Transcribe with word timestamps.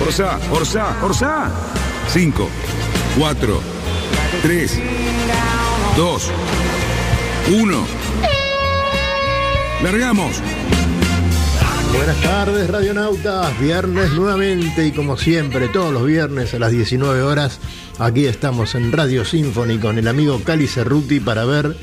Orsá, 0.00 0.38
Orsá, 0.50 0.96
Orsá. 1.02 1.50
5, 2.08 2.48
4, 3.18 3.60
3, 4.42 4.80
2, 5.96 6.30
1. 7.50 7.86
Largamos. 9.82 10.36
Buenas 11.94 12.20
tardes, 12.22 12.70
radionautas. 12.70 13.58
Viernes 13.60 14.12
nuevamente 14.12 14.86
y 14.86 14.92
como 14.92 15.16
siempre, 15.16 15.68
todos 15.68 15.92
los 15.92 16.06
viernes 16.06 16.54
a 16.54 16.58
las 16.58 16.70
19 16.70 17.22
horas, 17.22 17.60
aquí 17.98 18.26
estamos 18.26 18.74
en 18.74 18.92
Radio 18.92 19.24
Symphony 19.24 19.78
con 19.78 19.98
el 19.98 20.08
amigo 20.08 20.40
Cali 20.44 20.66
Cerruti 20.66 21.20
para 21.20 21.44
ver 21.44 21.76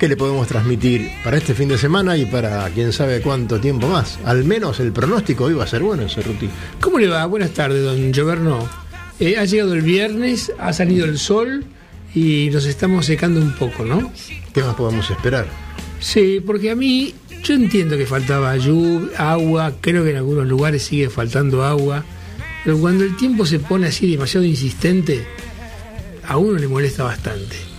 qué 0.00 0.08
le 0.08 0.16
podemos 0.16 0.48
transmitir 0.48 1.10
para 1.22 1.36
este 1.36 1.54
fin 1.54 1.68
de 1.68 1.76
semana 1.76 2.16
y 2.16 2.24
para 2.24 2.66
quién 2.70 2.90
sabe 2.90 3.20
cuánto 3.20 3.60
tiempo 3.60 3.86
más. 3.86 4.18
Al 4.24 4.44
menos 4.44 4.80
el 4.80 4.92
pronóstico 4.92 5.54
va 5.54 5.64
a 5.64 5.66
ser 5.66 5.82
bueno, 5.82 6.08
Cerruti. 6.08 6.48
¿Cómo 6.80 6.98
le 6.98 7.06
va? 7.06 7.26
Buenas 7.26 7.50
tardes, 7.50 7.84
don 7.84 8.10
Gioverno. 8.10 8.66
Eh, 9.20 9.36
ha 9.36 9.44
llegado 9.44 9.74
el 9.74 9.82
viernes, 9.82 10.52
ha 10.58 10.72
salido 10.72 11.04
el 11.04 11.18
sol 11.18 11.66
y 12.14 12.48
nos 12.50 12.64
estamos 12.64 13.04
secando 13.04 13.42
un 13.42 13.52
poco, 13.52 13.84
¿no? 13.84 14.10
¿Qué 14.54 14.62
más 14.62 14.74
podemos 14.74 15.10
esperar? 15.10 15.46
Sí, 16.00 16.42
porque 16.46 16.70
a 16.70 16.74
mí, 16.74 17.14
yo 17.44 17.52
entiendo 17.52 17.98
que 17.98 18.06
faltaba 18.06 18.56
lluvia, 18.56 19.10
agua, 19.18 19.74
creo 19.82 20.02
que 20.02 20.12
en 20.12 20.16
algunos 20.16 20.48
lugares 20.48 20.82
sigue 20.82 21.10
faltando 21.10 21.62
agua, 21.62 22.06
pero 22.64 22.78
cuando 22.78 23.04
el 23.04 23.18
tiempo 23.18 23.44
se 23.44 23.58
pone 23.58 23.88
así 23.88 24.10
demasiado 24.10 24.46
insistente, 24.46 25.26
a 26.26 26.38
uno 26.38 26.58
le 26.58 26.68
molesta 26.68 27.04
bastante. 27.04 27.69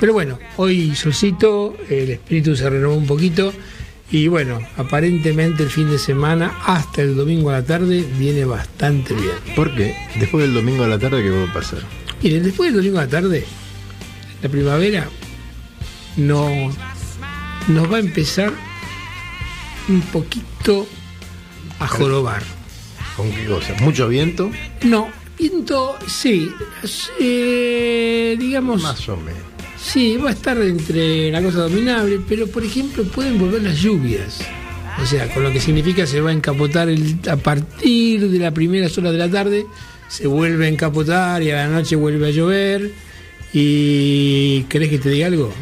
Pero 0.00 0.14
bueno, 0.14 0.38
hoy 0.56 0.94
solcito, 0.96 1.76
el 1.90 2.10
espíritu 2.10 2.56
se 2.56 2.70
renovó 2.70 2.94
un 2.94 3.06
poquito 3.06 3.52
y 4.10 4.28
bueno, 4.28 4.58
aparentemente 4.78 5.62
el 5.62 5.68
fin 5.68 5.90
de 5.90 5.98
semana 5.98 6.56
hasta 6.64 7.02
el 7.02 7.14
domingo 7.14 7.50
a 7.50 7.60
la 7.60 7.64
tarde 7.64 8.04
viene 8.18 8.46
bastante 8.46 9.12
bien. 9.12 9.34
Porque 9.54 9.94
después 10.18 10.42
del 10.44 10.54
domingo 10.54 10.84
a 10.84 10.88
la 10.88 10.98
tarde, 10.98 11.22
¿qué 11.22 11.28
va 11.28 11.44
a 11.44 11.52
pasar? 11.52 11.80
Miren, 12.22 12.42
después 12.42 12.72
del 12.72 12.80
domingo 12.80 12.98
a 12.98 13.02
la 13.02 13.10
tarde, 13.10 13.44
la 14.42 14.48
primavera 14.48 15.06
no, 16.16 16.48
nos 17.68 17.92
va 17.92 17.98
a 17.98 18.00
empezar 18.00 18.54
un 19.86 20.00
poquito 20.00 20.86
a 21.78 21.86
jorobar. 21.86 22.42
¿Con 23.18 23.30
qué 23.32 23.44
cosa? 23.44 23.74
¿Mucho 23.80 24.08
viento? 24.08 24.50
No, 24.82 25.10
viento, 25.38 25.98
sí, 26.06 26.50
eh, 27.20 28.34
digamos, 28.40 28.82
Más 28.82 29.06
o 29.10 29.16
menos. 29.18 29.49
Sí, 29.82 30.16
va 30.16 30.30
a 30.30 30.32
estar 30.32 30.56
entre 30.60 31.30
la 31.30 31.42
cosa 31.42 31.58
dominable, 31.62 32.20
pero 32.28 32.46
por 32.46 32.64
ejemplo 32.64 33.04
pueden 33.04 33.38
volver 33.38 33.62
las 33.62 33.78
lluvias. 33.78 34.40
O 35.02 35.06
sea, 35.06 35.32
con 35.32 35.42
lo 35.42 35.52
que 35.52 35.60
significa 35.60 36.06
se 36.06 36.20
va 36.20 36.30
a 36.30 36.32
encapotar 36.32 36.88
el- 36.88 37.16
a 37.30 37.36
partir 37.36 38.28
de 38.28 38.38
la 38.38 38.50
primera 38.52 38.86
horas 38.86 39.12
de 39.12 39.18
la 39.18 39.30
tarde, 39.30 39.66
se 40.08 40.26
vuelve 40.26 40.66
a 40.66 40.68
encapotar 40.68 41.42
y 41.42 41.50
a 41.50 41.56
la 41.56 41.68
noche 41.68 41.96
vuelve 41.96 42.26
a 42.28 42.30
llover. 42.30 42.90
¿Y 43.52 44.62
querés 44.64 44.88
que 44.90 44.98
te 44.98 45.10
diga 45.10 45.26
algo? 45.26 45.52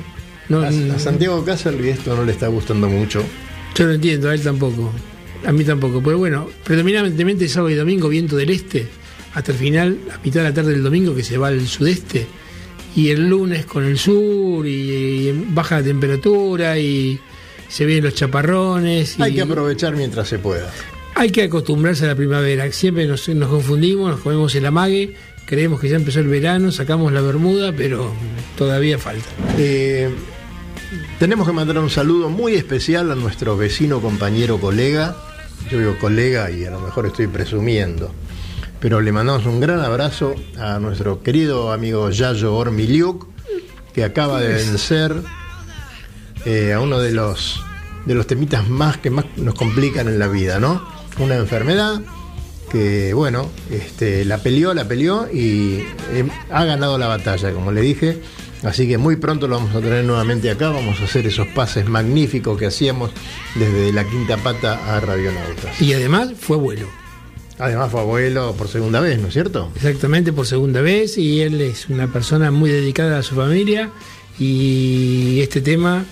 No, 0.49 0.61
A, 0.61 0.69
a 0.69 0.99
Santiago 0.99 1.45
Caselli 1.45 1.89
esto 1.91 2.17
no 2.17 2.25
le 2.25 2.33
está 2.33 2.49
gustando 2.49 2.89
mucho. 2.89 3.23
Yo 3.75 3.87
no 3.87 3.93
entiendo, 3.93 4.31
a 4.31 4.35
él 4.35 4.41
tampoco. 4.41 4.93
A 5.47 5.53
mí 5.53 5.63
tampoco. 5.65 6.03
Pero 6.03 6.19
bueno, 6.19 6.49
predominantemente 6.65 7.49
sábado 7.49 7.71
y 7.71 7.75
domingo 7.75 8.09
viento 8.09 8.37
del 8.37 8.51
este, 8.51 8.87
hasta 9.35 9.53
el 9.53 9.59
final, 9.59 9.99
a 10.13 10.19
mitad 10.25 10.41
de 10.41 10.49
la 10.49 10.55
tarde 10.55 10.73
del 10.73 10.83
domingo 10.83 11.15
que 11.15 11.23
se 11.23 11.39
va 11.39 11.49
al 11.49 11.67
sudeste. 11.67 12.27
Y 12.99 13.11
el 13.11 13.29
lunes 13.29 13.65
con 13.65 13.85
el 13.85 13.97
sur 13.97 14.67
y, 14.67 15.31
baja 15.51 15.77
la 15.79 15.85
temperatura 15.85 16.77
y 16.81 17.21
se 17.69 17.87
ven 17.87 18.03
los 18.03 18.13
chaparrones. 18.13 19.21
Y 19.21 19.23
Hay 19.23 19.35
que 19.35 19.43
aprovechar 19.43 19.95
mientras 19.95 20.27
se 20.27 20.41
pueda. 20.41 20.69
hay 21.15 21.31
que 21.31 21.45
acostumbrarse 21.45 22.07
a 22.07 22.09
la 22.09 22.17
primavera. 22.17 22.69
Siempre 22.73 23.07
nos, 23.07 23.29
nos 23.29 23.49
confundimos, 23.49 24.11
nos 24.11 24.21
comemos 24.21 24.53
el 24.57 24.67
amague, 24.67 25.15
creemos 25.47 25.79
que 25.79 25.89
ya 25.89 25.95
empezó 25.95 26.19
el 26.19 26.27
verano, 26.27 26.73
sacamos 26.73 27.13
la 27.13 27.21
bermuda, 27.21 27.73
pero 27.73 28.13
todavía 28.57 28.99
falta. 28.99 29.29
Eh, 29.59 30.11
tenemos 31.21 31.47
que 31.47 31.53
mandar 31.53 31.79
un 31.79 31.91
saludo 31.91 32.31
muy 32.31 32.55
especial 32.55 33.13
a 33.13 33.15
nuestro 33.15 33.57
vecino, 33.57 34.01
compañero, 34.01 34.59
colega. 34.59 35.17
Yo 35.71 35.79
digo 35.79 35.97
colega 36.01 36.51
y 36.51 36.65
a 36.65 36.73
lo 36.73 36.81
mejor 36.81 37.07
estoy 37.07 37.29
presumiendo. 37.29 38.13
Pero 38.81 39.01
le 39.01 39.11
mandamos 39.11 39.45
un 39.47 39.61
gran 39.61 39.81
abrazo 39.81 40.35
a 40.59 40.79
nuestro 40.79 41.23
querido 41.23 41.73
amigo 41.73 42.11
Yayo 42.11 42.55
Ormiliuk, 42.55 43.27
que 43.93 44.05
acaba 44.05 44.41
de 44.41 44.55
vencer 44.55 45.15
eh, 46.45 46.73
a 46.73 46.81
uno 46.81 47.01
de 47.01 47.11
los, 47.11 47.61
de 48.07 48.15
los 48.15 48.27
temitas 48.27 48.69
más 48.69 48.99
que 48.99 49.11
más 49.11 49.25
nos 49.37 49.55
complican 49.55 50.07
en 50.07 50.19
la 50.19 50.29
vida, 50.29 50.61
¿no? 50.61 50.87
Una 51.19 51.35
enfermedad 51.35 52.01
que, 52.71 53.15
bueno, 53.15 53.51
este, 53.71 54.25
la 54.25 54.39
peleó, 54.39 54.75
la 54.75 54.87
peleó 54.87 55.29
y 55.33 55.85
eh, 56.13 56.29
ha 56.51 56.65
ganado 56.65 56.99
la 56.99 57.09
batalla, 57.09 57.53
como 57.53 57.73
le 57.73 57.81
dije. 57.81 58.21
Así 58.63 58.89
que 58.89 58.99
muy 58.99 59.17
pronto 59.17 59.47
lo 59.49 59.57
vamos 59.57 59.75
a 59.75 59.81
tener 59.81 60.05
nuevamente 60.05 60.51
acá. 60.51 60.71
Vamos 60.71 61.01
a 61.01 61.05
hacer 61.05 61.27
esos 61.27 61.47
pases 61.49 61.89
magníficos 61.89 62.59
que 62.59 62.67
hacíamos 62.67 63.11
desde 63.55 63.93
la 63.93 64.05
quinta 64.05 64.37
pata 64.37 64.97
a 64.97 65.01
Radionautas. 65.01 65.81
Y 65.81 65.93
además 65.93 66.31
fue 66.39 66.57
abuelo. 66.57 66.89
Además 67.59 67.91
fue 67.91 68.01
abuelo 68.01 68.55
por 68.57 68.69
segunda 68.69 69.01
vez, 69.01 69.19
¿no 69.21 69.29
es 69.29 69.33
cierto? 69.35 69.71
Exactamente, 69.75 70.33
por 70.33 70.47
segunda 70.47 70.81
vez, 70.81 71.19
y 71.19 71.41
él 71.41 71.61
es 71.61 71.89
una 71.89 72.07
persona 72.13 72.51
muy 72.51 72.71
dedicada 72.71 73.19
a 73.19 73.23
su 73.23 73.35
familia, 73.35 73.91
y 74.39 75.41
este 75.41 75.61
tema 75.61 76.05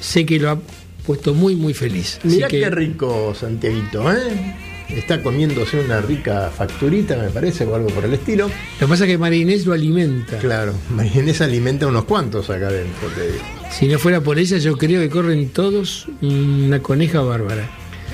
sé 0.00 0.24
que 0.24 0.38
lo 0.38 0.50
ha 0.50 0.58
puesto 1.06 1.34
muy, 1.34 1.56
muy 1.56 1.74
feliz. 1.74 2.18
Así 2.18 2.28
Mirá 2.36 2.48
que- 2.48 2.60
qué 2.60 2.70
rico, 2.70 3.34
Santiaguito, 3.38 4.10
¿eh? 4.12 4.56
Está 4.90 5.22
comiéndose 5.22 5.78
una 5.78 6.00
rica 6.00 6.50
facturita, 6.56 7.16
me 7.16 7.28
parece, 7.30 7.64
o 7.64 7.74
algo 7.76 7.88
por 7.90 8.04
el 8.04 8.14
estilo. 8.14 8.48
Lo 8.48 8.86
que 8.86 8.90
pasa 8.90 9.04
es 9.04 9.10
que 9.10 9.18
María 9.18 9.40
Inés 9.42 9.64
lo 9.64 9.72
alimenta. 9.72 10.38
Claro, 10.38 10.74
María 10.90 11.20
Inés 11.22 11.40
alimenta 11.40 11.86
unos 11.86 12.04
cuantos 12.04 12.50
acá 12.50 12.68
adentro, 12.68 13.08
te 13.14 13.26
digo. 13.32 13.44
Si 13.70 13.86
no 13.86 13.98
fuera 14.00 14.20
por 14.20 14.38
ella, 14.40 14.58
yo 14.58 14.76
creo 14.76 15.00
que 15.00 15.08
corren 15.08 15.48
todos 15.50 16.06
una 16.22 16.80
coneja 16.80 17.20
bárbara. 17.20 17.70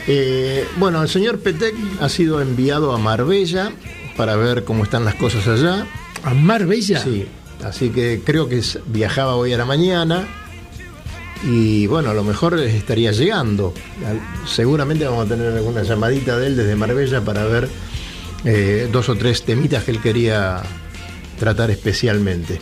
Eh, 0.06 0.66
bueno, 0.76 1.02
el 1.02 1.08
señor 1.08 1.40
Petec 1.40 1.74
ha 2.00 2.08
sido 2.08 2.40
enviado 2.40 2.92
a 2.92 2.98
Marbella 2.98 3.72
para 4.16 4.36
ver 4.36 4.64
cómo 4.64 4.84
están 4.84 5.04
las 5.04 5.14
cosas 5.16 5.46
allá. 5.48 5.86
¿A 6.22 6.34
Marbella? 6.34 7.00
Sí, 7.00 7.26
así 7.64 7.90
que 7.90 8.20
creo 8.24 8.48
que 8.48 8.62
viajaba 8.86 9.34
hoy 9.36 9.52
a 9.52 9.58
la 9.58 9.64
mañana 9.64 10.26
y 11.44 11.86
bueno, 11.86 12.10
a 12.10 12.14
lo 12.14 12.24
mejor 12.24 12.58
estaría 12.58 13.12
llegando. 13.12 13.74
Seguramente 14.46 15.04
vamos 15.04 15.26
a 15.26 15.28
tener 15.28 15.52
alguna 15.52 15.82
llamadita 15.82 16.38
de 16.38 16.46
él 16.48 16.56
desde 16.56 16.76
Marbella 16.76 17.20
para 17.20 17.44
ver 17.44 17.68
eh, 18.44 18.88
dos 18.90 19.08
o 19.08 19.16
tres 19.16 19.42
temitas 19.42 19.84
que 19.84 19.90
él 19.90 20.00
quería 20.00 20.62
tratar 21.38 21.70
especialmente. 21.70 22.60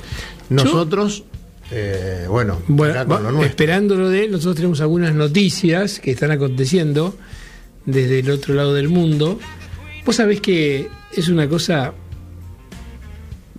Nosotros, 0.48 1.24
eh, 1.70 2.26
bueno, 2.28 2.60
Bueno, 2.68 3.42
esperándolo 3.42 4.08
de 4.08 4.24
él, 4.24 4.30
nosotros 4.32 4.56
tenemos 4.56 4.80
algunas 4.80 5.14
noticias 5.14 6.00
que 6.00 6.10
están 6.10 6.30
aconteciendo 6.30 7.14
desde 7.86 8.20
el 8.20 8.30
otro 8.30 8.54
lado 8.54 8.74
del 8.74 8.88
mundo. 8.88 9.38
Vos 10.04 10.16
sabés 10.16 10.40
que 10.40 10.88
es 11.16 11.28
una 11.28 11.48
cosa 11.48 11.94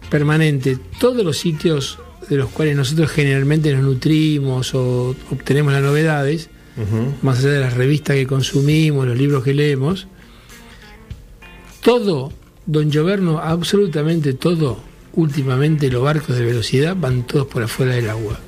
permanente. 0.10 0.77
Todos 1.00 1.24
los 1.25 1.38
sitios 1.38 2.00
de 2.30 2.38
los 2.38 2.50
cuales 2.50 2.75
nosotros 2.75 3.12
generalmente 3.12 3.74
nos 3.74 3.83
nutrimos 3.83 4.74
o 4.74 5.16
obtenemos 5.31 5.74
las 5.74 5.81
novedades, 5.81 6.50
más 7.22 7.39
allá 7.39 7.50
de 7.50 7.60
las 7.62 7.74
revistas 7.74 8.16
que 8.16 8.27
consumimos, 8.27 9.07
los 9.07 9.18
libros 9.18 9.44
que 9.44 9.54
leemos, 9.54 10.07
todo, 11.81 12.33
don 12.66 12.92
Gioverno, 12.92 13.39
absolutamente 13.39 14.33
todo, 14.33 14.80
últimamente 15.13 15.89
los 15.92 16.04
barcos 16.04 16.36
de 16.36 16.45
velocidad 16.45 16.95
van 16.95 17.24
todos 17.24 17.45
por 17.48 17.63
afuera 17.63 17.94
del 17.94 18.10
agua. 18.10 18.39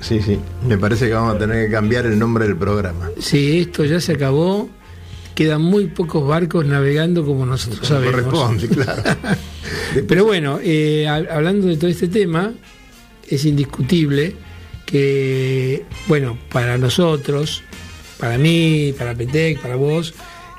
Sí, 0.00 0.20
sí. 0.22 0.38
Me 0.66 0.78
parece 0.78 1.08
que 1.08 1.14
vamos 1.14 1.34
a 1.34 1.38
tener 1.38 1.66
que 1.66 1.72
cambiar 1.72 2.06
el 2.06 2.18
nombre 2.18 2.46
del 2.46 2.56
programa. 2.56 3.10
Sí, 3.18 3.60
esto 3.60 3.84
ya 3.84 4.00
se 4.00 4.12
acabó. 4.12 4.68
Quedan 5.38 5.62
muy 5.62 5.86
pocos 5.86 6.26
barcos 6.26 6.66
navegando 6.66 7.24
como 7.24 7.46
nosotros 7.46 7.78
Como 7.88 8.00
sabemos. 8.00 8.24
corresponde, 8.24 8.66
claro. 8.74 9.02
Pero 10.08 10.24
bueno, 10.24 10.58
eh, 10.60 11.04
hab- 11.08 11.30
hablando 11.30 11.68
de 11.68 11.76
todo 11.76 11.88
este 11.88 12.08
tema, 12.08 12.52
es 13.28 13.44
indiscutible 13.44 14.34
que, 14.84 15.84
bueno, 16.08 16.36
para 16.50 16.76
nosotros, 16.76 17.62
para 18.18 18.36
mí, 18.36 18.92
para 18.98 19.14
Petec, 19.14 19.60
para 19.60 19.76
vos, 19.76 20.12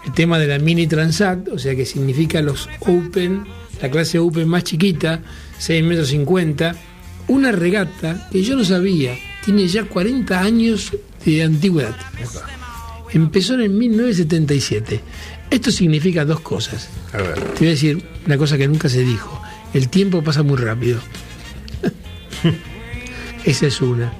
el 0.05 0.13
tema 0.13 0.39
de 0.39 0.47
la 0.47 0.59
mini 0.59 0.87
Transat, 0.87 1.49
o 1.49 1.59
sea 1.59 1.75
que 1.75 1.85
significa 1.85 2.41
los 2.41 2.69
Open, 2.79 3.43
la 3.81 3.91
clase 3.91 4.17
Open 4.17 4.47
más 4.47 4.63
chiquita, 4.63 5.21
6 5.57 5.83
metros 5.83 6.07
50, 6.07 6.73
una 7.27 7.51
regata 7.51 8.29
que 8.31 8.43
yo 8.43 8.55
no 8.55 8.63
sabía, 8.63 9.13
tiene 9.43 9.67
ya 9.67 9.83
40 9.83 10.39
años 10.39 10.93
de 11.25 11.43
antigüedad. 11.43 11.97
Empezó 13.13 13.55
en 13.55 13.61
el 13.61 13.69
1977. 13.69 15.01
Esto 15.49 15.71
significa 15.71 16.25
dos 16.25 16.41
cosas. 16.41 16.89
A 17.13 17.17
ver. 17.17 17.39
Te 17.39 17.59
voy 17.59 17.67
a 17.67 17.71
decir 17.71 18.03
una 18.25 18.37
cosa 18.37 18.57
que 18.57 18.67
nunca 18.67 18.89
se 18.89 19.03
dijo. 19.03 19.41
El 19.73 19.89
tiempo 19.89 20.23
pasa 20.23 20.43
muy 20.43 20.57
rápido. 20.57 20.99
Esa 23.45 23.67
es 23.67 23.81
una. 23.81 24.13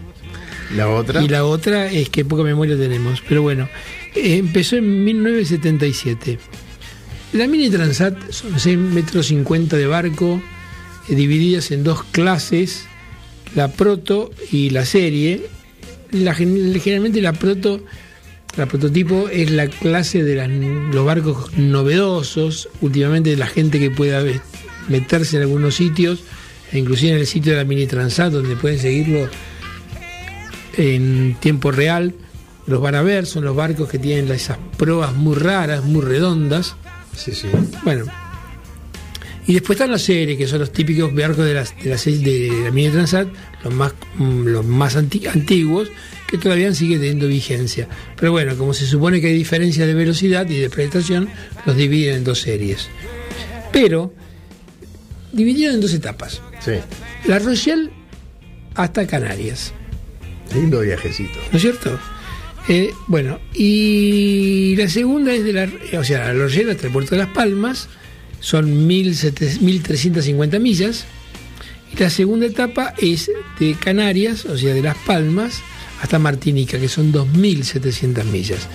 La 0.76 0.90
otra. 0.90 1.22
Y 1.24 1.28
la 1.28 1.46
otra 1.46 1.92
es 1.92 2.10
que 2.10 2.26
poca 2.26 2.44
memoria 2.44 2.78
tenemos. 2.78 3.22
Pero 3.28 3.42
bueno, 3.42 3.68
empezó 4.16 4.76
en 4.76 5.04
1977. 5.04 6.40
La 7.34 7.48
Mini 7.48 7.70
Transat 7.70 8.32
son 8.32 8.60
6 8.60 8.78
metros 8.78 9.28
50 9.28 9.78
de 9.78 9.86
barco, 9.88 10.42
eh, 11.08 11.16
divididas 11.16 11.72
en 11.72 11.84
dos 11.84 12.04
clases, 12.04 12.86
la 13.56 13.72
proto 13.72 14.32
y 14.52 14.72
la 14.72 14.86
serie. 14.86 15.48
La, 16.12 16.34
generalmente 16.34 17.22
la 17.22 17.34
proto, 17.34 17.84
la 18.60 18.66
prototipo 18.68 19.30
es 19.30 19.50
la 19.52 19.68
clase 19.68 20.24
de 20.24 20.36
las- 20.36 20.50
los 20.94 21.06
barcos 21.06 21.52
novedosos, 21.58 22.70
últimamente 22.82 23.36
la 23.38 23.48
gente 23.48 23.80
que 23.80 23.90
pueda 23.92 24.24
meterse 24.88 25.38
en 25.38 25.44
algunos 25.44 25.76
sitios, 25.76 26.20
e 26.72 26.78
inclusive 26.80 27.14
en 27.14 27.18
el 27.20 27.28
sitio 27.28 27.54
de 27.54 27.58
la 27.60 27.64
Mini 27.64 27.88
Transat, 27.88 28.32
donde 28.32 28.56
pueden 28.56 28.78
seguirlo 28.80 29.28
en 30.78 31.36
tiempo 31.40 31.72
real, 31.72 32.14
los 32.68 32.82
van 32.82 32.96
a 32.96 33.02
ver, 33.02 33.26
son 33.26 33.44
los 33.46 33.56
barcos 33.56 33.90
que 33.90 33.98
tienen 34.00 34.32
esas 34.32 34.58
pruebas 34.78 35.14
muy 35.16 35.36
raras, 35.36 35.84
muy 35.84 36.02
redondas. 36.02 36.76
Sí, 37.16 37.32
sí. 37.34 37.48
Bueno. 37.84 38.06
Y 39.48 39.54
después 39.54 39.78
están 39.78 39.92
las 39.92 40.04
series, 40.04 40.38
que 40.38 40.48
son 40.48 40.60
los 40.60 40.72
típicos 40.72 41.14
barcos 41.16 41.44
de, 41.46 41.56
las, 41.56 41.74
de, 41.84 41.90
la, 41.90 41.96
de 41.98 42.70
Mini 42.72 42.90
Transat, 42.92 43.28
los 43.64 43.74
más, 43.74 43.94
los 44.20 44.64
más 44.64 44.96
anti- 44.96 45.26
antiguos, 45.26 45.88
que 46.30 46.38
todavía 46.38 46.74
siguen 46.74 47.00
teniendo 47.00 47.28
vigencia. 47.28 47.88
Pero 48.16 48.32
bueno, 48.32 48.56
como 48.56 48.74
se 48.74 48.86
supone 48.86 49.20
que 49.20 49.28
hay 49.28 49.34
diferencia 49.34 49.88
de 49.88 49.96
velocidad 49.96 50.48
y 50.48 50.58
de 50.58 50.70
prestación, 50.70 51.30
los 51.66 51.76
dividen 51.76 52.18
en 52.18 52.24
dos 52.24 52.42
series. 52.42 52.88
Pero, 53.72 54.14
dividieron 55.32 55.76
en 55.76 55.82
dos 55.82 55.94
etapas. 55.94 56.42
Sí. 56.60 56.74
La 57.26 57.40
Rochelle 57.40 57.90
hasta 58.76 59.08
Canarias. 59.08 59.74
Lindo 60.54 60.82
viajecito. 60.82 61.40
¿no 61.52 61.58
es 61.58 61.62
cierto? 61.62 62.00
Eh, 62.68 62.92
bueno, 63.08 63.40
y 63.54 64.76
la 64.76 64.88
segunda 64.88 65.34
es 65.34 65.44
de 65.44 65.54
la, 65.54 65.70
o 65.98 66.04
sea, 66.04 66.32
la 66.32 66.34
Rochelle 66.34 66.72
hasta 66.72 66.88
el 66.88 66.94
puerto 66.94 67.12
de 67.12 67.18
Las 67.18 67.30
Palmas, 67.30 67.88
son 68.40 68.86
1700 68.86 69.62
1.350 69.62 70.60
millas, 70.60 71.06
y 71.92 72.00
la 72.00 72.12
segunda 72.12 72.46
etapa 72.46 72.94
es 73.00 73.32
de 73.60 73.74
Canarias, 73.74 74.46
o 74.46 74.56
sea, 74.58 74.76
de 74.76 74.84
Las 74.84 74.98
Palmas 74.98 75.64
hasta 76.02 76.20
Martinica, 76.20 76.80
que 76.80 76.88
son 76.88 77.12
2.700 77.12 78.24
millas. 78.26 78.68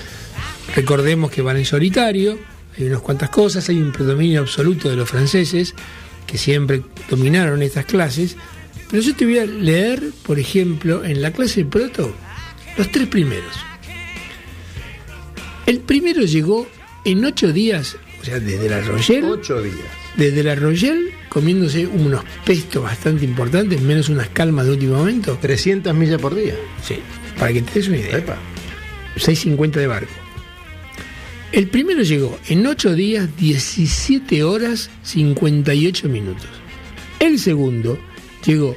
Recordemos 0.75 1.31
que 1.31 1.43
van 1.43 1.57
en 1.57 1.65
solitario, 1.65 2.39
hay 2.77 2.85
unas 2.85 3.01
cuantas 3.01 3.31
cosas, 3.31 3.69
hay 3.69 3.79
un 3.79 3.93
predominio 3.93 4.41
absoluto 4.41 4.89
de 4.89 4.97
los 4.97 5.09
franceses, 5.09 5.75
que 6.27 6.39
siempre 6.39 6.83
dominaron 7.09 7.63
estas 7.63 7.87
clases, 7.87 8.37
pero 8.91 9.03
yo 9.03 9.15
te 9.15 9.25
voy 9.25 9.39
a 9.39 9.47
leer, 9.47 10.03
por 10.25 10.39
ejemplo, 10.39 11.05
en 11.05 11.23
la 11.23 11.33
clase 11.33 11.65
proto, 11.65 12.15
los 12.77 12.91
tres 12.91 13.09
primeros. 13.09 13.55
El 15.67 15.81
primero 15.81 16.23
llegó 16.23 16.67
en 17.05 17.25
ocho 17.25 17.53
días, 17.53 17.97
o 18.21 18.25
sea, 18.25 18.41
desde 18.41 18.69
la 18.69 18.81
Rochelle, 18.81 19.27
Ocho 19.27 19.63
días. 19.63 20.04
Desde 20.17 20.43
la 20.43 20.55
Rochelle, 20.55 21.13
comiéndose 21.29 21.87
unos 21.87 22.25
pestos 22.45 22.83
bastante 22.83 23.25
importantes, 23.25 23.81
menos 23.81 24.09
unas 24.09 24.29
calmas 24.29 24.67
de 24.67 24.73
último 24.73 24.97
momento. 24.97 25.39
300 25.41 25.95
millas 25.95 26.21
por 26.21 26.35
día. 26.35 26.55
Sí, 26.83 26.99
para 27.39 27.53
que 27.53 27.63
te 27.63 27.75
des 27.75 27.89
una 27.89 27.99
idea. 27.99 28.19
Epa. 28.19 28.37
6.50 29.17 29.71
de 29.73 29.87
barco. 29.87 30.13
El 31.53 31.69
primero 31.69 32.03
llegó 32.03 32.39
en 32.49 32.67
8 32.67 32.95
días, 32.95 33.37
17 33.37 34.43
horas, 34.43 34.91
58 35.05 36.09
minutos. 36.09 36.49
El 37.21 37.39
segundo 37.39 37.97
llegó 38.45 38.77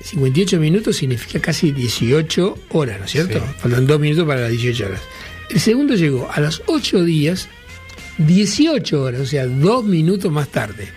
58 0.00 0.60
minutos, 0.60 0.96
significa 0.96 1.40
casi 1.40 1.72
18 1.72 2.58
horas, 2.70 2.98
¿no 3.00 3.04
es 3.06 3.10
cierto? 3.10 3.40
Sí. 3.40 3.54
Faltan 3.58 3.86
2 3.86 4.00
minutos 4.00 4.26
para 4.26 4.42
las 4.42 4.50
18 4.50 4.86
horas. 4.86 5.00
El 5.50 5.60
segundo 5.60 5.94
llegó 5.94 6.30
a 6.30 6.40
los 6.40 6.62
8 6.66 7.02
días, 7.04 7.48
18 8.18 9.02
horas, 9.02 9.20
o 9.20 9.26
sea, 9.26 9.46
2 9.46 9.84
minutos 9.84 10.30
más 10.30 10.48
tarde. 10.48 10.88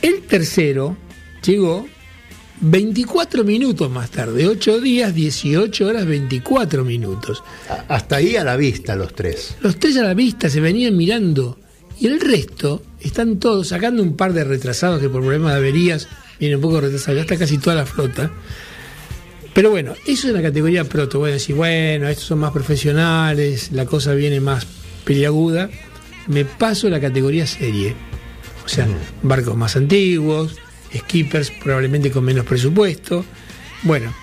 El 0.00 0.22
tercero 0.22 0.96
llegó 1.44 1.86
24 2.60 3.44
minutos 3.44 3.90
más 3.90 4.10
tarde, 4.10 4.46
8 4.46 4.80
días, 4.80 5.14
18 5.14 5.86
horas, 5.86 6.06
24 6.06 6.84
minutos. 6.84 7.42
Hasta 7.88 8.16
ahí 8.16 8.36
a 8.36 8.44
la 8.44 8.56
vista 8.56 8.96
los 8.96 9.14
tres. 9.14 9.56
Los 9.60 9.78
tres 9.78 9.96
a 9.96 10.02
la 10.02 10.14
vista 10.14 10.48
se 10.48 10.60
venían 10.60 10.96
mirando 10.96 11.58
y 12.00 12.06
el 12.06 12.20
resto 12.20 12.82
están 13.00 13.38
todos 13.38 13.68
sacando 13.68 14.02
un 14.02 14.16
par 14.16 14.32
de 14.32 14.44
retrasados 14.44 15.00
que 15.00 15.08
por 15.08 15.20
problemas 15.22 15.52
de 15.52 15.58
averías 15.58 16.08
vienen 16.38 16.56
un 16.56 16.62
poco 16.62 16.80
retrasados, 16.80 17.16
ya 17.16 17.22
está 17.22 17.36
casi 17.36 17.58
toda 17.58 17.76
la 17.76 17.86
flota. 17.86 18.30
Pero 19.52 19.70
bueno, 19.70 19.94
eso 20.06 20.28
es 20.28 20.34
la 20.34 20.42
categoría 20.42 20.84
proto. 20.84 21.18
Voy 21.18 21.30
a 21.30 21.34
decir, 21.34 21.56
bueno, 21.56 22.08
estos 22.08 22.26
son 22.26 22.38
más 22.38 22.52
profesionales, 22.52 23.70
la 23.72 23.86
cosa 23.86 24.14
viene 24.14 24.40
más 24.40 24.64
peliaguda. 25.08 25.70
Me 26.26 26.44
paso 26.44 26.88
a 26.88 26.90
la 26.90 27.00
categoría 27.00 27.46
serie. 27.46 27.94
O 28.64 28.68
sea, 28.68 28.86
barcos 29.22 29.56
más 29.56 29.74
antiguos, 29.74 30.56
skippers 30.94 31.50
probablemente 31.50 32.10
con 32.10 32.24
menos 32.24 32.44
presupuesto. 32.44 33.24
Bueno, 33.84 34.14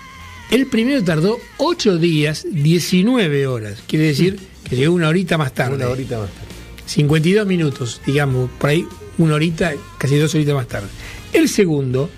el 0.52 0.66
primero 0.66 1.02
tardó 1.02 1.38
8 1.56 1.98
días, 1.98 2.46
19 2.48 3.48
horas. 3.48 3.82
Quiere 3.88 4.06
decir 4.06 4.38
que 4.68 4.76
llegó 4.76 4.94
una 4.94 5.08
horita 5.08 5.36
más 5.36 5.52
tarde. 5.52 5.74
Una 5.74 5.88
horita 5.88 6.18
más 6.20 6.30
tarde. 6.30 6.46
52 6.86 7.46
minutos, 7.48 8.00
digamos, 8.06 8.48
por 8.52 8.70
ahí 8.70 8.86
una 9.18 9.34
horita, 9.34 9.74
casi 9.98 10.16
dos 10.16 10.32
horitas 10.36 10.54
más 10.54 10.68
tarde. 10.68 10.86
El 11.32 11.48
segundo 11.48 12.08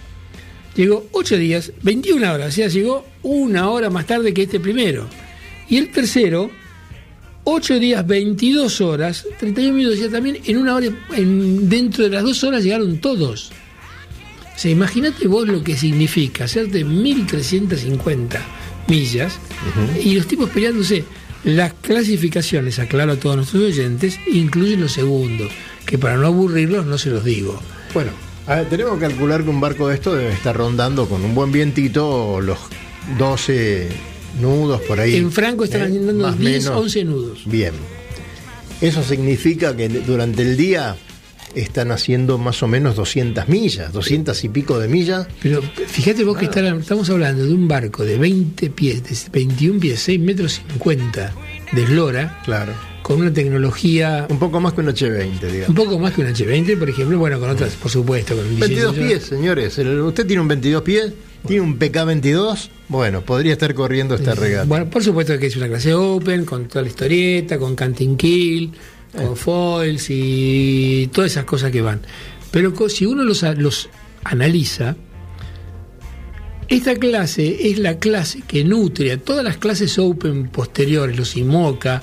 llegó 0.76 1.06
8 1.12 1.38
días, 1.38 1.72
21 1.82 2.34
horas, 2.34 2.48
o 2.48 2.52
sea, 2.52 2.68
llegó 2.68 3.06
una 3.22 3.70
hora 3.70 3.88
más 3.88 4.04
tarde 4.04 4.34
que 4.34 4.42
este 4.42 4.60
primero. 4.60 5.06
Y 5.70 5.78
el 5.78 5.90
tercero, 5.90 6.50
8 7.50 7.78
días, 7.78 8.06
22 8.06 8.80
horas, 8.82 9.24
31 9.38 9.74
minutos, 9.74 9.98
sea, 9.98 10.10
también 10.10 10.38
en 10.44 10.58
una 10.58 10.74
hora, 10.74 10.88
en- 11.16 11.68
dentro 11.68 12.04
de 12.04 12.10
las 12.10 12.22
dos 12.22 12.44
horas 12.44 12.62
llegaron 12.62 12.98
todos. 12.98 13.50
O 14.54 14.58
sea, 14.58 14.70
imagínate 14.70 15.26
vos 15.28 15.48
lo 15.48 15.62
que 15.64 15.74
significa 15.76 16.44
hacerte 16.44 16.84
1350 16.84 18.40
millas 18.88 19.38
y 20.02 20.14
los 20.14 20.26
tipos 20.26 20.50
peleándose. 20.50 21.04
Las 21.44 21.72
clasificaciones, 21.74 22.78
aclaro 22.80 23.12
a 23.12 23.16
todos 23.16 23.36
nuestros 23.36 23.62
oyentes, 23.62 24.18
incluyen 24.30 24.80
los 24.80 24.92
segundos, 24.92 25.50
que 25.86 25.96
para 25.96 26.16
no 26.16 26.26
aburrirlos 26.26 26.84
no 26.84 26.98
se 26.98 27.10
los 27.10 27.24
digo. 27.24 27.58
Bueno, 27.94 28.10
a 28.46 28.56
ver, 28.56 28.68
tenemos 28.68 28.94
que 28.94 29.06
calcular 29.06 29.44
que 29.44 29.48
un 29.50 29.60
barco 29.60 29.88
de 29.88 29.94
esto 29.94 30.14
debe 30.14 30.32
estar 30.32 30.54
rondando 30.56 31.08
con 31.08 31.24
un 31.24 31.34
buen 31.34 31.52
vientito 31.52 32.40
los 32.40 32.58
12 33.18 33.88
nudos 34.40 34.80
por 34.82 35.00
ahí. 35.00 35.16
En 35.16 35.30
Franco 35.32 35.64
están 35.64 35.82
¿eh? 35.82 35.98
andando 35.98 36.26
Más 36.28 36.38
10, 36.38 36.64
menos. 36.64 36.80
11 36.80 37.04
nudos. 37.04 37.40
Bien. 37.46 37.72
Eso 38.80 39.02
significa 39.02 39.76
que 39.76 39.88
durante 39.88 40.42
el 40.42 40.56
día 40.56 40.96
están 41.54 41.90
haciendo 41.90 42.38
más 42.38 42.62
o 42.62 42.68
menos 42.68 42.94
200 42.94 43.48
millas, 43.48 43.92
200 43.92 44.44
y 44.44 44.48
pico 44.50 44.78
de 44.78 44.86
millas. 44.86 45.26
Pero 45.42 45.62
fíjate 45.62 46.22
vos 46.22 46.36
que 46.38 46.46
Ah. 46.46 46.48
está- 46.50 46.76
estamos 46.76 47.10
hablando 47.10 47.44
de 47.44 47.52
un 47.52 47.66
barco 47.66 48.04
de 48.04 48.18
20 48.18 48.70
pies, 48.70 49.02
de 49.02 49.16
21 49.32 49.80
pies, 49.80 50.00
6 50.00 50.20
metros 50.20 50.60
50 50.72 51.32
de 51.72 51.82
eslora, 51.82 52.40
Claro. 52.44 52.72
con 53.02 53.20
una 53.20 53.32
tecnología 53.32 54.26
Un 54.28 54.38
poco 54.38 54.60
más 54.60 54.74
que 54.74 54.82
un 54.82 54.88
H20, 54.88 55.46
un 55.46 55.52
digamos. 55.52 55.74
poco 55.76 55.98
más 55.98 56.12
que 56.12 56.20
un 56.20 56.28
H20, 56.28 56.76
por 56.78 56.90
ejemplo, 56.90 57.18
bueno, 57.18 57.40
con 57.40 57.50
otras, 57.50 57.72
por 57.74 57.90
supuesto, 57.90 58.36
con 58.36 58.46
un 58.46 58.60
22 58.60 58.94
16 58.94 59.08
pies, 59.18 59.28
señores. 59.28 59.78
El- 59.78 60.00
Usted 60.02 60.26
tiene 60.26 60.42
un 60.42 60.48
22 60.48 60.82
pies, 60.82 61.12
tiene 61.46 61.62
un 61.62 61.78
PK22. 61.78 62.68
Bueno, 62.88 63.22
podría 63.22 63.52
estar 63.52 63.74
corriendo 63.74 64.14
esta 64.14 64.34
regata. 64.34 64.64
Bueno, 64.64 64.88
por 64.90 65.02
supuesto 65.02 65.38
que 65.38 65.46
es 65.46 65.56
una 65.56 65.68
clase 65.68 65.94
open, 65.94 66.44
con 66.44 66.68
toda 66.68 66.82
la 66.82 66.88
historieta, 66.88 67.58
con 67.58 67.74
canting 67.74 68.16
kill, 68.16 68.72
Eh. 69.14 69.16
con 69.24 69.36
foils 69.36 70.06
y 70.10 71.08
todas 71.12 71.30
esas 71.32 71.44
cosas 71.44 71.70
que 71.70 71.80
van. 71.80 72.00
Pero 72.50 72.74
si 72.88 73.06
uno 73.06 73.22
los, 73.24 73.42
los 73.56 73.88
analiza, 74.24 74.96
Esta 76.68 76.96
clase 76.96 77.70
es 77.70 77.78
la 77.78 77.98
clase 77.98 78.42
que 78.46 78.62
nutre 78.62 79.12
a 79.12 79.16
todas 79.18 79.42
las 79.42 79.56
clases 79.56 79.98
Open 79.98 80.48
posteriores, 80.48 81.16
los 81.16 81.34
IMOCA, 81.34 82.02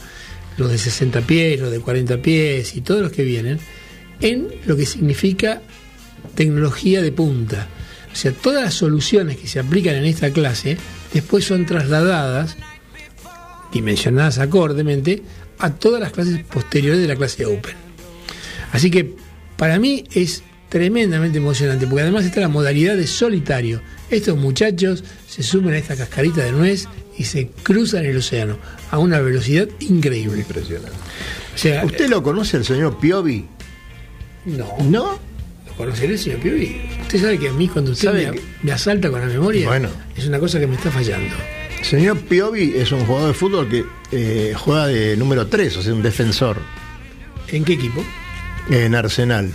los 0.57 0.71
de 0.71 0.79
60 0.79 1.21
pies, 1.21 1.59
los 1.59 1.69
de 1.69 1.79
40 1.79 2.17
pies 2.23 2.75
y 2.75 2.81
todos 2.81 3.01
los 3.03 3.11
que 3.11 3.23
vienen, 3.23 3.59
en 4.21 4.47
lo 4.65 4.75
que 4.75 4.87
significa 4.87 5.61
tecnología 6.33 7.03
de 7.03 7.11
punta. 7.11 7.67
O 8.15 8.17
sea, 8.17 8.31
todas 8.31 8.63
las 8.63 8.73
soluciones 8.73 9.35
que 9.35 9.45
se 9.45 9.59
aplican 9.59 9.95
en 9.95 10.05
esta 10.05 10.31
clase 10.31 10.77
después 11.13 11.43
son 11.43 11.65
trasladadas, 11.65 12.55
dimensionadas 13.73 14.37
acordemente, 14.37 15.21
a 15.59 15.73
todas 15.73 15.99
las 15.99 16.13
clases 16.13 16.41
posteriores 16.45 17.01
de 17.01 17.09
la 17.09 17.17
clase 17.17 17.45
Open. 17.45 17.75
Así 18.71 18.89
que 18.89 19.15
para 19.57 19.79
mí 19.79 20.05
es 20.13 20.43
tremendamente 20.69 21.39
emocionante, 21.39 21.87
porque 21.87 22.03
además 22.03 22.23
está 22.23 22.39
la 22.39 22.47
modalidad 22.47 22.95
de 22.95 23.05
solitario. 23.05 23.81
Estos 24.09 24.37
muchachos 24.37 25.03
se 25.27 25.43
suben 25.43 25.73
a 25.73 25.77
esta 25.77 25.97
cascarita 25.97 26.41
de 26.41 26.53
nuez 26.53 26.87
y 27.17 27.25
se 27.25 27.49
cruzan 27.63 28.05
el 28.05 28.15
océano 28.15 28.57
a 28.91 28.97
una 28.97 29.19
velocidad 29.19 29.67
increíble. 29.81 30.39
Impresionante. 30.39 30.97
O 31.53 31.57
sea, 31.57 31.83
¿Usted 31.83 32.07
lo 32.07 32.23
conoce 32.23 32.55
el 32.55 32.63
señor 32.63 32.97
Piovi? 32.97 33.45
no, 34.45 34.77
¿No? 34.85 35.34
¿Lo 35.77 35.85
conoceré, 35.85 36.17
señor 36.17 36.39
Piovi? 36.39 36.81
Usted 37.01 37.19
sabe 37.21 37.37
que 37.39 37.49
a 37.49 37.53
mí 37.53 37.67
cuando 37.67 37.91
usted 37.91 38.07
¿Sabe 38.07 38.25
me, 38.27 38.31
que- 38.37 38.41
me 38.63 38.71
asalta 38.71 39.09
con 39.09 39.19
la 39.19 39.27
memoria, 39.27 39.67
Bueno. 39.67 39.89
es 40.15 40.25
una 40.25 40.39
cosa 40.39 40.59
que 40.59 40.67
me 40.67 40.75
está 40.75 40.89
fallando. 40.91 41.35
El 41.79 41.85
señor 41.85 42.17
Piovi 42.19 42.73
es 42.75 42.91
un 42.91 43.05
jugador 43.05 43.27
de 43.29 43.33
fútbol 43.33 43.69
que 43.69 43.83
eh, 44.11 44.53
juega 44.55 44.87
de 44.87 45.17
número 45.17 45.47
3, 45.47 45.77
o 45.77 45.81
sea, 45.83 45.93
un 45.93 46.01
defensor 46.01 46.57
¿En 47.49 47.63
qué 47.65 47.73
equipo? 47.73 48.03
en 48.69 48.95
Arsenal. 48.95 49.51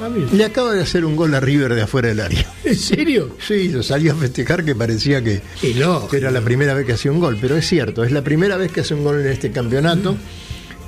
Ah. 0.00 0.08
Le 0.32 0.44
acaba 0.44 0.72
de 0.74 0.82
hacer 0.82 1.04
un 1.06 1.16
gol 1.16 1.34
a 1.34 1.40
River 1.40 1.74
de 1.74 1.82
afuera 1.82 2.08
del 2.08 2.20
área. 2.20 2.46
¿En 2.64 2.76
serio? 2.76 3.36
Sí, 3.46 3.68
lo 3.70 3.82
salió 3.82 4.12
a 4.12 4.14
festejar 4.16 4.64
que 4.64 4.74
parecía 4.74 5.22
que, 5.24 5.40
que 5.60 6.16
era 6.16 6.30
la 6.30 6.42
primera 6.42 6.74
vez 6.74 6.86
que 6.86 6.92
hacía 6.92 7.10
un 7.10 7.18
gol, 7.20 7.38
pero 7.40 7.56
es 7.56 7.66
cierto, 7.66 8.04
es 8.04 8.12
la 8.12 8.22
primera 8.22 8.56
vez 8.56 8.70
que 8.72 8.80
hace 8.80 8.94
un 8.94 9.02
gol 9.04 9.20
en 9.20 9.26
este 9.28 9.50
campeonato. 9.50 10.16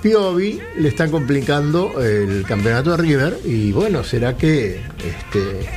Piovi 0.02 0.60
le 0.78 0.88
está 0.88 1.10
complicando 1.10 2.00
el 2.02 2.44
campeonato 2.44 2.92
a 2.92 2.96
River 2.96 3.38
y 3.44 3.72
bueno, 3.72 4.04
será 4.04 4.36
que 4.36 4.80
este, 5.04 5.68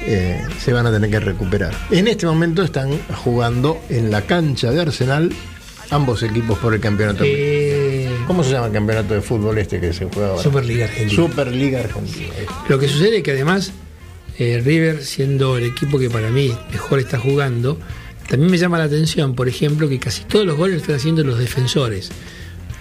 eh, 0.00 0.40
se 0.58 0.72
van 0.72 0.86
a 0.86 0.92
tener 0.92 1.10
que 1.10 1.20
recuperar. 1.20 1.74
En 1.90 2.08
este 2.08 2.26
momento 2.26 2.62
están 2.62 2.98
jugando 3.24 3.80
en 3.88 4.10
la 4.10 4.22
cancha 4.22 4.70
de 4.70 4.80
Arsenal 4.80 5.30
ambos 5.90 6.22
equipos 6.22 6.58
por 6.58 6.74
el 6.74 6.80
campeonato. 6.80 7.24
Eh, 7.26 8.10
¿Cómo 8.26 8.44
se 8.44 8.52
llama 8.52 8.66
el 8.66 8.72
campeonato 8.72 9.14
de 9.14 9.22
fútbol 9.22 9.58
este 9.58 9.80
que 9.80 9.92
se 9.92 10.06
juega 10.06 10.30
ahora? 10.30 10.42
Superliga 10.42 10.84
Argentina. 10.84 11.22
Superliga 11.22 11.80
Argentina. 11.80 12.34
Lo 12.68 12.78
que 12.78 12.88
sucede 12.88 13.18
es 13.18 13.22
que 13.22 13.32
además 13.32 13.72
eh, 14.38 14.62
River, 14.64 15.04
siendo 15.04 15.56
el 15.58 15.64
equipo 15.64 15.98
que 15.98 16.10
para 16.10 16.30
mí 16.30 16.54
mejor 16.70 17.00
está 17.00 17.18
jugando, 17.18 17.78
también 18.28 18.50
me 18.50 18.58
llama 18.58 18.78
la 18.78 18.84
atención, 18.84 19.34
por 19.34 19.48
ejemplo, 19.48 19.88
que 19.88 19.98
casi 19.98 20.24
todos 20.24 20.46
los 20.46 20.56
goles 20.56 20.82
están 20.82 20.96
haciendo 20.96 21.24
los 21.24 21.38
defensores. 21.38 22.10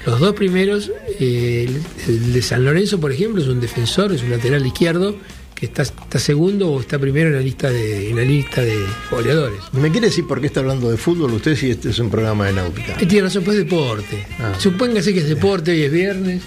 Los 0.08 0.22
dos 0.22 0.36
primeros, 0.36 0.90
eh, 1.20 1.70
el, 2.08 2.32
de 2.32 2.42
San 2.42 2.64
Lorenzo, 2.64 2.98
por 2.98 3.12
ejemplo, 3.12 3.42
es 3.42 3.50
un 3.50 3.60
defensor, 3.60 4.14
es 4.14 4.24
un 4.24 4.30
lateral 4.30 4.66
izquierdo 4.66 5.18
que 5.54 5.66
está, 5.66 5.82
está 5.82 6.18
segundo 6.18 6.72
o 6.72 6.80
está 6.80 6.98
primero 6.98 7.28
en 7.28 7.36
la 7.36 7.42
lista 7.42 7.70
de, 7.70 8.12
en 8.12 8.16
la 8.16 8.22
lista 8.22 8.62
de 8.62 8.78
goleadores. 9.12 9.60
¿Me 9.74 9.92
quiere 9.92 10.08
decir 10.08 10.26
por 10.26 10.40
qué 10.40 10.48
está 10.48 10.62
hablando 10.62 10.90
de 10.90 10.96
fútbol 10.96 11.34
usted 11.34 11.58
si 11.58 11.72
este 11.72 11.90
es 11.90 12.00
un 12.00 12.10
programa 12.10 12.46
de 12.46 12.54
náutica? 12.54 12.96
Eh, 13.02 13.06
Tiene 13.06 13.24
razón, 13.24 13.44
pues 13.44 13.58
deporte. 13.58 14.26
Ah. 14.40 14.54
Supóngase 14.58 15.14
que 15.14 15.20
es 15.20 15.28
deporte, 15.28 15.72
hoy 15.72 15.82
es 15.82 15.92
viernes. 15.92 16.42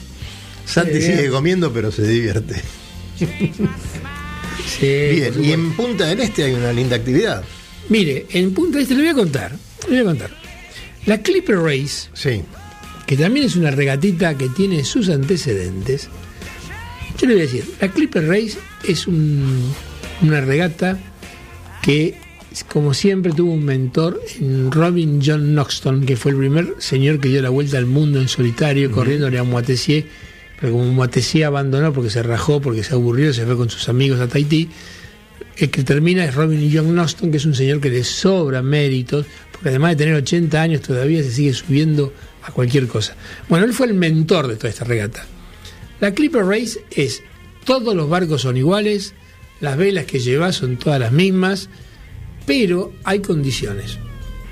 Santi 0.64 1.02
sigue 1.02 1.28
comiendo 1.28 1.70
pero 1.70 1.92
se 1.92 2.06
divierte. 2.06 2.62
Sí, 4.66 4.86
Bien, 4.86 5.44
y 5.44 5.52
en 5.52 5.72
Punta 5.72 6.06
del 6.06 6.20
Este 6.20 6.44
hay 6.44 6.54
una 6.54 6.72
linda 6.72 6.94
actividad. 6.96 7.42
Mire, 7.88 8.26
en 8.30 8.54
Punta 8.54 8.78
Este 8.78 8.94
le 8.94 9.00
voy 9.00 9.10
a 9.10 9.14
contar. 9.14 9.52
Le 9.88 9.88
voy 9.88 9.98
a 9.98 10.04
contar. 10.04 10.30
La 11.06 11.18
Clipper 11.20 11.58
Race, 11.58 12.08
Sí. 12.14 12.42
Que 13.10 13.16
también 13.16 13.44
es 13.46 13.56
una 13.56 13.72
regatita 13.72 14.38
que 14.38 14.48
tiene 14.50 14.84
sus 14.84 15.08
antecedentes. 15.08 16.08
Yo 17.18 17.26
le 17.26 17.34
voy 17.34 17.42
a 17.42 17.46
decir, 17.46 17.64
la 17.80 17.88
Clipper 17.88 18.24
Race 18.28 18.56
es 18.86 19.08
un- 19.08 19.64
una 20.22 20.40
regata 20.40 20.96
que, 21.82 22.14
como 22.68 22.94
siempre, 22.94 23.32
tuvo 23.32 23.52
un 23.54 23.64
mentor 23.64 24.20
en 24.38 24.70
Robin 24.70 25.20
John 25.26 25.54
Knoxton, 25.54 26.06
que 26.06 26.16
fue 26.16 26.30
el 26.30 26.38
primer 26.38 26.76
señor 26.78 27.18
que 27.18 27.30
dio 27.30 27.42
la 27.42 27.48
vuelta 27.48 27.78
al 27.78 27.86
mundo 27.86 28.20
en 28.20 28.28
solitario, 28.28 28.92
corriéndole 28.92 29.38
a 29.40 29.42
Moitessier, 29.42 30.04
pero 30.60 30.74
como 30.74 30.84
Moitessier 30.92 31.46
abandonó 31.46 31.92
porque 31.92 32.10
se 32.10 32.22
rajó, 32.22 32.60
porque 32.60 32.84
se 32.84 32.94
aburrió, 32.94 33.32
se 33.34 33.44
fue 33.44 33.56
con 33.56 33.70
sus 33.70 33.88
amigos 33.88 34.20
a 34.20 34.28
Tahití, 34.28 34.68
el 35.56 35.68
que 35.68 35.82
termina 35.82 36.24
es 36.24 36.36
Robin 36.36 36.70
John 36.72 36.92
Knoxton, 36.94 37.32
que 37.32 37.38
es 37.38 37.44
un 37.44 37.56
señor 37.56 37.80
que 37.80 37.90
le 37.90 38.04
sobra 38.04 38.62
méritos, 38.62 39.26
porque 39.50 39.70
además 39.70 39.90
de 39.90 39.96
tener 39.96 40.14
80 40.14 40.62
años 40.62 40.80
todavía 40.82 41.24
se 41.24 41.32
sigue 41.32 41.52
subiendo 41.52 42.12
a 42.42 42.52
cualquier 42.52 42.86
cosa. 42.88 43.16
Bueno, 43.48 43.66
él 43.66 43.72
fue 43.72 43.86
el 43.86 43.94
mentor 43.94 44.48
de 44.48 44.56
toda 44.56 44.68
esta 44.68 44.84
regata. 44.84 45.24
La 46.00 46.12
Clipper 46.12 46.44
Race 46.44 46.84
es, 46.90 47.22
todos 47.64 47.94
los 47.94 48.08
barcos 48.08 48.42
son 48.42 48.56
iguales, 48.56 49.14
las 49.60 49.76
velas 49.76 50.06
que 50.06 50.18
llevas 50.18 50.56
son 50.56 50.76
todas 50.76 50.98
las 50.98 51.12
mismas, 51.12 51.68
pero 52.46 52.92
hay 53.04 53.20
condiciones. 53.20 53.98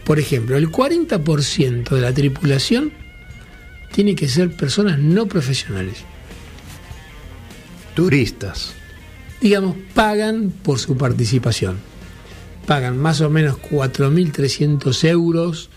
Por 0.04 0.18
ejemplo, 0.18 0.56
el 0.56 0.70
40% 0.70 1.88
de 1.88 2.00
la 2.00 2.12
tripulación 2.12 2.92
tiene 3.92 4.14
que 4.14 4.28
ser 4.28 4.54
personas 4.56 4.98
no 4.98 5.26
profesionales. 5.26 6.04
Turistas. 7.94 8.74
digamos, 9.40 9.76
pagan 9.94 10.50
por 10.50 10.78
su 10.78 10.96
participación. 10.96 11.78
Pagan 12.66 12.98
más 12.98 13.20
o 13.20 13.30
menos 13.30 13.56
4.300 13.58 15.08
euros 15.08 15.70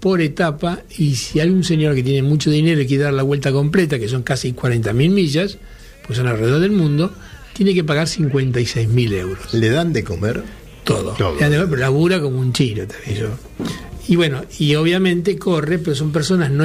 por 0.00 0.20
etapa 0.20 0.82
y 0.96 1.14
si 1.14 1.40
hay 1.40 1.50
un 1.50 1.62
señor 1.62 1.94
que 1.94 2.02
tiene 2.02 2.22
mucho 2.22 2.50
dinero 2.50 2.80
y 2.80 2.86
quiere 2.86 3.04
dar 3.04 3.12
la 3.12 3.22
vuelta 3.22 3.52
completa, 3.52 3.98
que 3.98 4.08
son 4.08 4.22
casi 4.22 4.52
40.000 4.52 5.10
millas, 5.10 5.58
pues 6.06 6.18
son 6.18 6.26
alrededor 6.26 6.60
del 6.60 6.72
mundo, 6.72 7.12
tiene 7.52 7.74
que 7.74 7.84
pagar 7.84 8.06
56.000 8.06 9.12
euros. 9.12 9.54
¿Le 9.54 9.68
dan 9.68 9.92
de 9.92 10.02
comer? 10.02 10.42
Todo. 10.84 11.12
Todo. 11.12 11.38
Ya, 11.38 11.48
Pero 11.48 11.76
labura 11.76 12.20
como 12.20 12.40
un 12.40 12.52
chino 12.52 12.86
también 12.86 13.20
yo. 13.20 13.28
Y 14.08 14.16
bueno, 14.16 14.42
y 14.58 14.74
obviamente 14.74 15.38
corre, 15.38 15.78
pero 15.78 15.94
son 15.94 16.10
personas 16.10 16.50
no 16.50 16.64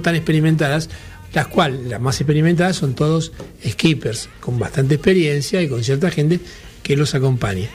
tan 0.00 0.14
experimentadas, 0.16 0.88
las 1.32 1.46
cuales, 1.46 1.86
las 1.86 2.00
más 2.00 2.20
experimentadas 2.20 2.76
son 2.76 2.94
todos 2.94 3.32
skippers, 3.64 4.28
con 4.40 4.58
bastante 4.58 4.96
experiencia 4.96 5.62
y 5.62 5.68
con 5.68 5.84
cierta 5.84 6.10
gente 6.10 6.40
que 6.82 6.96
los 6.96 7.14
acompaña. 7.14 7.68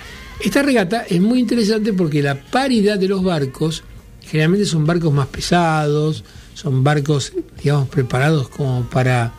Esta 0.44 0.64
regata 0.64 1.06
es 1.10 1.22
muy 1.22 1.40
interesante 1.40 1.94
porque 1.94 2.22
la 2.22 2.36
paridad 2.36 3.00
de 3.00 3.08
los 3.08 3.24
barcos, 3.24 3.84
generalmente 4.30 4.66
son 4.66 4.86
barcos 4.86 5.14
más 5.14 5.28
pesados, 5.28 6.24
son 6.54 6.84
barcos, 6.84 7.34
digamos, 7.64 7.88
preparados 7.90 8.50
como 8.50 8.88
para 8.90 9.34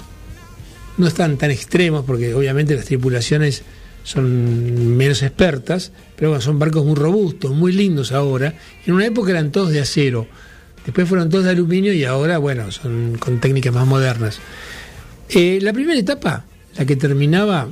no 0.99 1.07
están 1.07 1.37
tan 1.37 1.51
extremos 1.51 2.05
porque 2.07 2.35
obviamente 2.35 2.75
las 2.75 2.87
tripulaciones 2.87 3.63
son 4.05 4.97
menos 4.97 5.23
expertas, 5.23 5.93
pero 6.17 6.31
bueno, 6.31 6.41
son 6.43 6.59
barcos 6.59 6.85
muy 6.85 6.95
robustos, 6.95 7.53
muy 7.53 7.73
lindos 7.73 8.13
ahora. 8.13 8.55
En 8.87 8.95
una 8.95 9.05
época 9.07 9.31
eran 9.33 9.51
todos 9.51 9.71
de 9.71 9.81
acero, 9.81 10.27
después 10.85 11.09
fueron 11.09 11.29
todos 11.29 11.45
de 11.45 11.51
aluminio 11.51 11.93
y 11.93 12.05
ahora, 12.05 12.39
bueno, 12.39 12.71
son 12.71 13.17
con 13.19 13.41
técnicas 13.41 13.75
más 13.75 13.87
modernas. 13.87 14.39
Eh, 15.29 15.59
la 15.61 15.73
primera 15.73 15.99
etapa, 15.99 16.45
la 16.79 16.85
que 16.87 16.95
terminaba 16.97 17.69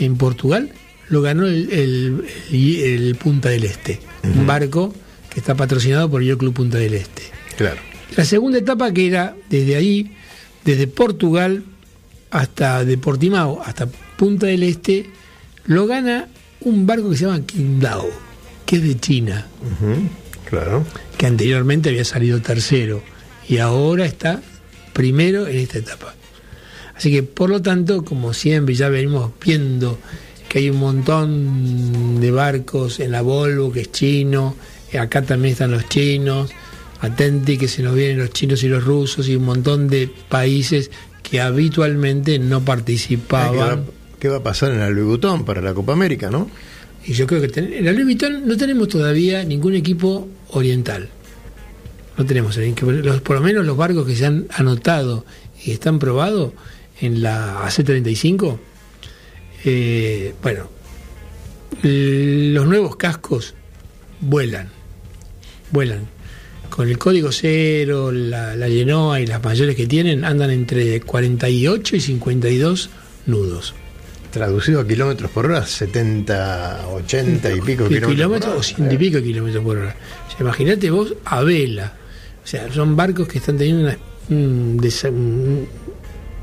en 0.00 0.16
Portugal, 0.16 0.70
lo 1.08 1.22
ganó 1.22 1.46
el, 1.46 1.70
el- 1.72 2.24
el- 2.50 2.76
el 3.06 3.14
Punta 3.16 3.48
del 3.50 3.64
Este, 3.64 4.00
un 4.24 4.46
barco 4.46 4.92
que 5.32 5.40
está 5.40 5.54
patrocinado 5.54 6.10
por 6.10 6.22
el 6.22 6.36
Club 6.36 6.52
Punta 6.54 6.78
del 6.78 6.94
Este. 6.94 7.22
Claro. 7.56 7.80
La 8.16 8.24
segunda 8.24 8.58
etapa 8.58 8.92
que 8.92 9.06
era 9.06 9.34
desde 9.48 9.76
ahí, 9.76 10.12
desde 10.64 10.86
Portugal 10.86 11.64
hasta 12.30 12.84
de 12.84 12.98
Portimao 12.98 13.62
hasta 13.64 13.86
Punta 14.16 14.46
del 14.46 14.62
Este, 14.62 15.06
lo 15.64 15.86
gana 15.86 16.28
un 16.60 16.86
barco 16.86 17.10
que 17.10 17.16
se 17.16 17.24
llama 17.26 17.40
Qingdao, 17.46 18.08
que 18.66 18.76
es 18.76 18.82
de 18.82 18.98
China, 19.00 19.46
Claro. 20.48 20.84
que 21.16 21.26
anteriormente 21.26 21.88
había 21.88 22.04
salido 22.04 22.40
tercero 22.40 23.02
y 23.48 23.58
ahora 23.58 24.04
está 24.04 24.40
primero 24.92 25.46
en 25.46 25.56
esta 25.58 25.78
etapa. 25.78 26.14
Así 26.94 27.10
que 27.10 27.22
por 27.22 27.48
lo 27.50 27.62
tanto, 27.62 28.04
como 28.04 28.32
siempre 28.34 28.74
ya 28.74 28.88
venimos 28.88 29.32
viendo 29.44 29.98
que 30.48 30.58
hay 30.58 30.70
un 30.70 30.78
montón 30.78 32.20
de 32.20 32.30
barcos 32.30 33.00
en 33.00 33.10
la 33.12 33.22
Volvo 33.22 33.72
que 33.72 33.80
es 33.80 33.92
chino, 33.92 34.54
acá 34.98 35.22
también 35.22 35.52
están 35.52 35.70
los 35.70 35.88
chinos, 35.88 36.50
atenti 37.00 37.58
que 37.58 37.68
se 37.68 37.82
nos 37.82 37.94
vienen 37.94 38.18
los 38.18 38.30
chinos 38.30 38.62
y 38.62 38.68
los 38.68 38.84
rusos 38.84 39.28
y 39.28 39.36
un 39.36 39.44
montón 39.44 39.88
de 39.88 40.10
países 40.28 40.90
que 41.22 41.40
habitualmente 41.40 42.38
no 42.38 42.46
¿Qué 42.46 42.54
va, 42.54 42.64
participaban. 42.64 43.84
qué 44.18 44.28
va 44.28 44.36
a 44.38 44.42
pasar 44.42 44.72
en 44.72 44.80
la 44.80 44.90
Louis 44.90 45.06
Vuitton 45.06 45.44
para 45.44 45.60
la 45.60 45.72
Copa 45.74 45.92
América, 45.92 46.30
no? 46.30 46.50
Y 47.04 47.14
yo 47.14 47.26
creo 47.26 47.40
que 47.40 47.48
ten- 47.48 47.72
en 47.72 47.84
la 47.84 47.92
Louis 47.92 48.04
Vuitton 48.04 48.46
no 48.46 48.56
tenemos 48.56 48.88
todavía 48.88 49.42
ningún 49.44 49.74
equipo 49.74 50.28
oriental. 50.50 51.08
No 52.16 52.26
tenemos 52.26 52.56
el 52.58 52.74
los- 53.02 53.20
por 53.22 53.36
lo 53.36 53.42
menos 53.42 53.64
los 53.64 53.76
barcos 53.76 54.06
que 54.06 54.14
se 54.14 54.26
han 54.26 54.46
anotado 54.50 55.24
y 55.64 55.70
están 55.72 55.98
probados 55.98 56.52
en 57.00 57.22
la 57.22 57.64
AC-35. 57.66 58.58
eh, 59.64 60.34
bueno, 60.42 60.68
los 61.82 62.66
nuevos 62.66 62.96
cascos 62.96 63.54
vuelan. 64.20 64.68
Vuelan. 65.72 66.06
Con 66.70 66.88
el 66.88 66.96
código 66.98 67.32
cero, 67.32 68.12
la, 68.12 68.54
la 68.56 68.66
Genoa 68.68 69.20
y 69.20 69.26
las 69.26 69.42
mayores 69.42 69.76
que 69.76 69.86
tienen 69.86 70.24
andan 70.24 70.50
entre 70.50 71.00
48 71.02 71.96
y 71.96 72.00
52 72.00 72.90
nudos. 73.26 73.74
Traducido 74.30 74.80
a 74.80 74.86
kilómetros 74.86 75.30
por 75.30 75.44
hora, 75.46 75.66
70, 75.66 76.86
80 76.94 77.50
y 77.52 77.60
pico 77.60 77.86
Kilómetros, 77.88 78.10
kilómetros. 78.12 78.40
por 78.46 78.50
hora. 78.52 78.60
o 78.60 78.62
ciento 78.62 78.94
y 78.94 78.96
pico 78.96 79.20
kilómetros 79.20 79.62
por 79.64 79.76
hora. 79.76 79.96
O 80.26 80.30
sea, 80.30 80.40
imagínate 80.40 80.90
vos 80.90 81.14
a 81.26 81.42
vela. 81.42 81.92
O 82.42 82.46
sea, 82.46 82.72
son 82.72 82.96
barcos 82.96 83.28
que 83.28 83.36
están 83.38 83.58
teniendo 83.58 83.82
una. 83.84 83.98
desa- 84.80 85.12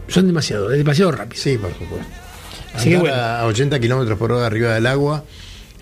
son 0.07 0.27
demasiado, 0.27 0.69
demasiado 0.69 1.11
rápidos. 1.11 1.43
Sí, 1.43 1.57
por 1.57 1.71
supuesto. 1.73 2.05
Así 2.75 2.89
que 2.89 2.95
Andar 2.97 3.11
bueno. 3.11 3.23
a 3.23 3.45
80 3.47 3.79
kilómetros 3.79 4.17
por 4.19 4.31
hora 4.31 4.45
arriba 4.45 4.75
del 4.75 4.85
agua, 4.85 5.23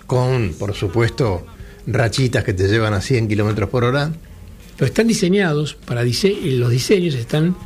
con, 0.06 0.54
por 0.58 0.74
supuesto, 0.74 1.46
rachitas 1.88 2.44
que 2.44 2.52
te 2.52 2.68
llevan 2.68 2.94
a 2.94 3.00
100 3.00 3.28
kilómetros 3.28 3.68
por 3.70 3.84
hora. 3.84 4.12
Pero 4.76 4.86
están 4.86 5.08
diseñados 5.08 5.74
para 5.74 6.04
dise 6.04 6.28
y 6.28 6.52
los 6.52 6.70
diseños 6.70 7.14
están 7.14 7.56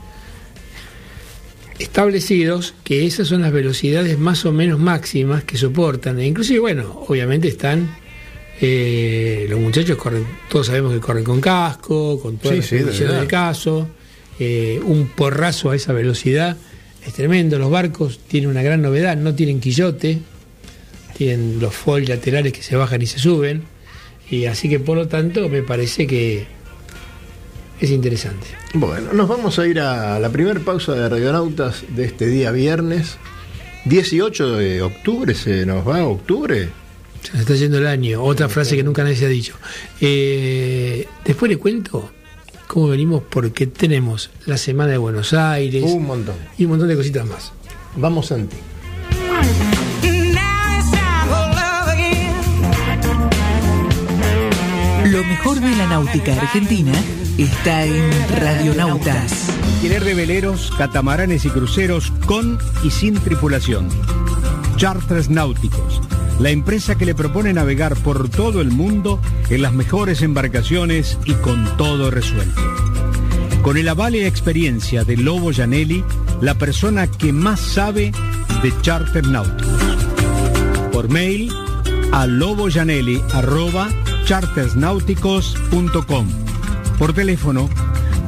establecidos 1.79 2.75
que 2.85 3.07
esas 3.07 3.29
son 3.29 3.43
las 3.43 3.53
velocidades 3.53 4.19
más 4.19 4.47
o 4.47 4.53
menos 4.53 4.79
máximas 4.79 5.45
que 5.45 5.59
soportan. 5.59 6.19
E 6.21 6.27
inclusive, 6.27 6.61
bueno, 6.61 7.05
obviamente 7.09 7.49
están 7.49 7.91
eh, 8.61 9.47
los 9.51 9.59
muchachos 9.59 9.97
corren, 9.97 10.25
todos 10.49 10.69
sabemos 10.69 10.93
que 10.95 11.01
corren 11.01 11.25
con 11.25 11.41
casco, 11.41 12.21
con 12.21 12.39
todas 12.39 12.65
Sí, 12.65 12.79
las 12.79 12.95
sí, 12.95 13.05
de 13.05 13.13
del 13.13 13.27
caso, 13.27 13.89
eh, 14.39 14.81
un 14.85 15.09
porrazo 15.09 15.71
a 15.71 15.77
esa 15.77 15.93
velocidad 15.93 16.57
es 17.05 17.13
tremendo. 17.13 17.59
Los 17.59 17.71
barcos 17.71 18.21
tienen 18.29 18.49
una 18.49 18.63
gran 18.63 18.81
novedad, 18.81 19.17
no 19.17 19.35
tienen 19.35 19.61
quillote, 19.61 20.21
tienen 21.17 21.59
los 21.61 21.75
foil 21.75 22.09
laterales 22.09 22.53
que 22.53 22.63
se 22.63 22.77
bajan 22.77 23.03
y 23.03 23.07
se 23.07 23.19
suben, 23.19 23.65
y 24.33 24.47
así 24.47 24.69
que 24.69 24.81
por 24.81 24.97
lo 24.97 25.07
tanto 25.09 25.49
me 25.49 25.63
parece 25.63 26.07
que 26.07 26.47
es 27.81 27.91
interesante. 27.91 28.47
Bueno, 28.75 29.13
nos 29.13 29.29
vamos 29.29 29.59
a 29.59 29.67
ir 29.67 29.79
a 29.79 30.19
la 30.19 30.31
primera 30.31 30.59
pausa 30.61 30.95
de 30.95 31.09
Radionautas 31.09 31.85
de 31.95 32.05
este 32.07 32.27
día 32.27 32.51
viernes. 32.51 33.19
18 33.85 34.57
de 34.57 34.83
octubre 34.83 35.35
se 35.35 35.67
nos 35.67 35.87
va, 35.87 36.05
octubre. 36.07 36.69
Se 37.23 37.33
nos 37.33 37.41
está 37.43 37.55
yendo 37.55 37.79
el 37.79 37.87
año. 37.87 38.23
Otra 38.23 38.49
frase 38.49 38.75
que 38.77 38.83
nunca 38.83 39.03
nadie 39.03 39.17
se 39.17 39.27
ha 39.27 39.29
dicho. 39.29 39.55
Eh, 40.01 41.07
después 41.25 41.51
le 41.51 41.59
cuento 41.59 42.11
cómo 42.69 42.89
venimos 42.89 43.23
porque 43.29 43.67
tenemos 43.67 44.31
la 44.47 44.57
Semana 44.57 44.93
de 44.93 44.99
Buenos 44.99 45.35
Aires 45.35 45.83
Un 45.85 46.07
montón. 46.07 46.37
y 46.57 46.65
un 46.65 46.71
montón 46.71 46.89
de 46.89 46.97
cositas 46.97 47.27
más. 47.27 47.53
Vamos, 47.97 48.29
Santi. 48.29 48.57
Mejor 55.45 55.61
de 55.61 55.75
la 55.75 55.89
náutica 55.89 56.41
argentina 56.41 56.93
está 57.37 57.85
en 57.85 58.13
Radionautas. 58.39 59.51
Alquiler 59.75 60.05
de 60.05 60.15
veleros, 60.15 60.73
catamaranes 60.79 61.45
y 61.45 61.51
cruceros 61.51 62.13
con 62.27 62.61
y 62.85 62.91
sin 62.93 63.15
tripulación. 63.15 63.89
Charters 64.77 65.31
Náuticos, 65.31 66.01
la 66.39 66.51
empresa 66.51 66.95
que 66.95 67.07
le 67.07 67.17
propone 67.17 67.53
navegar 67.53 67.97
por 67.97 68.29
todo 68.29 68.61
el 68.61 68.71
mundo 68.71 69.21
en 69.51 69.63
las 69.63 69.73
mejores 69.73 70.23
embarcaciones 70.23 71.19
y 71.25 71.33
con 71.35 71.77
todo 71.77 72.13
resuelto. 72.13 72.63
Con 73.63 73.77
el 73.77 73.89
aval 73.89 74.15
y 74.15 74.25
experiencia 74.25 75.03
de 75.03 75.17
Lobo 75.17 75.53
Janelli, 75.53 76.05
la 76.41 76.55
persona 76.55 77.09
que 77.09 77.33
más 77.33 77.59
sabe 77.59 78.13
de 78.63 78.73
charter 78.83 79.27
náuticos. 79.27 79.83
Por 80.93 81.09
mail 81.09 81.53
a 82.13 82.29
loboyanelli.chartersnáuticos.com. 84.23 86.27
Por 86.99 87.13
teléfono 87.13 87.69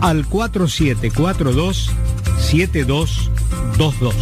al 0.00 0.26
4742 0.26 1.90
7222. 2.38 4.14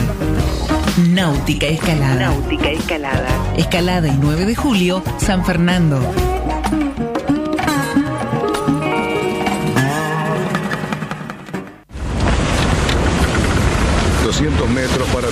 Náutica 1.09 1.67
Escalada. 1.67 2.31
Náutica 2.31 2.71
Escalada. 2.71 3.27
Escalada 3.57 4.07
y 4.07 4.17
9 4.21 4.47
de 4.47 4.55
julio, 4.55 5.03
San 5.19 5.45
Fernando. 5.45 5.99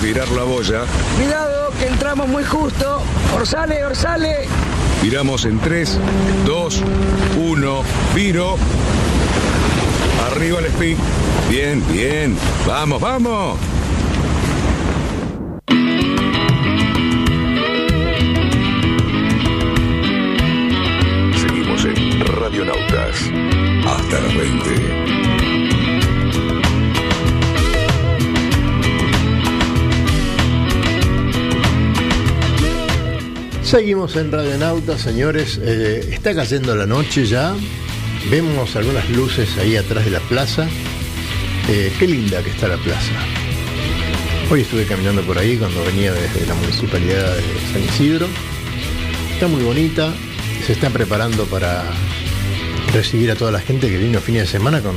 Virar 0.05 0.29
la 0.29 0.43
boya. 0.43 0.83
Cuidado, 1.15 1.71
que 1.79 1.87
entramos 1.87 2.27
muy 2.27 2.43
justo. 2.43 3.01
Orsale, 3.35 3.83
orsale. 3.83 4.47
Viramos 5.01 5.45
en 5.45 5.59
3, 5.59 5.97
2, 6.45 6.81
1, 7.37 7.83
viro. 8.13 8.55
Arriba 10.31 10.59
el 10.59 10.65
speed. 10.67 10.97
Bien, 11.49 11.83
bien. 11.91 12.37
Vamos, 12.67 13.01
vamos. 13.01 13.57
Seguimos 33.65 34.15
en 34.15 34.31
Radionautas, 34.31 35.01
señores. 35.01 35.59
Eh, 35.59 36.09
está 36.11 36.35
cayendo 36.35 36.75
la 36.75 36.85
noche 36.85 37.25
ya. 37.25 37.55
Vemos 38.29 38.75
algunas 38.75 39.09
luces 39.09 39.57
ahí 39.57 39.75
atrás 39.75 40.05
de 40.05 40.11
la 40.11 40.19
plaza. 40.19 40.67
Eh, 41.67 41.91
qué 41.97 42.05
linda 42.05 42.43
que 42.43 42.51
está 42.51 42.67
la 42.67 42.77
plaza. 42.77 43.11
Hoy 44.51 44.61
estuve 44.61 44.85
caminando 44.85 45.23
por 45.23 45.39
ahí 45.39 45.57
cuando 45.57 45.83
venía 45.83 46.13
desde 46.13 46.45
la 46.45 46.53
municipalidad 46.53 47.35
de 47.35 47.41
San 47.73 47.83
Isidro. 47.83 48.27
Está 49.33 49.47
muy 49.47 49.63
bonita. 49.63 50.13
Se 50.67 50.73
está 50.73 50.91
preparando 50.91 51.45
para 51.45 51.85
recibir 52.93 53.31
a 53.31 53.35
toda 53.35 53.51
la 53.51 53.61
gente 53.61 53.89
que 53.89 53.97
vino 53.97 54.21
fin 54.21 54.35
de 54.35 54.45
semana 54.45 54.79
con... 54.81 54.93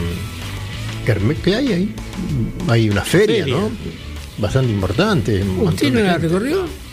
¿Qué 1.07 1.55
hay 1.55 1.73
ahí? 1.73 1.95
Hay 2.69 2.91
una 2.91 3.03
feria, 3.03 3.45
Feria. 3.45 3.57
¿no? 3.57 3.71
Bastante 4.37 4.71
importante. 4.71 5.43
un 5.43 5.69
¿Usted 5.69 5.91
no 5.91 6.01
la 6.01 6.19
recorrió? 6.19 6.88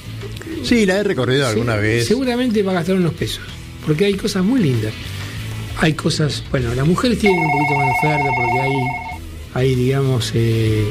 Sí, 0.66 0.86
la 0.86 0.98
he 1.00 1.04
recorrido 1.04 1.48
alguna 1.48 1.76
Sí, 1.76 1.82
vez. 1.82 2.08
Seguramente 2.08 2.64
va 2.64 2.72
a 2.72 2.76
gastar 2.76 2.96
unos 2.96 3.14
pesos, 3.14 3.44
porque 3.86 4.06
hay 4.06 4.14
cosas 4.16 4.44
muy 4.44 4.62
lindas. 4.62 4.94
Hay 5.80 5.94
cosas, 5.94 6.44
bueno, 6.52 6.74
las 6.74 6.88
mujeres 6.88 7.20
tienen 7.20 7.38
un 7.40 7.52
poquito 7.52 7.76
más 7.78 7.88
de 7.88 8.08
oferta 8.08 8.30
porque 8.38 8.60
hay, 8.62 8.74
hay 9.54 9.76
digamos, 9.76 10.32
eh, 10.34 10.86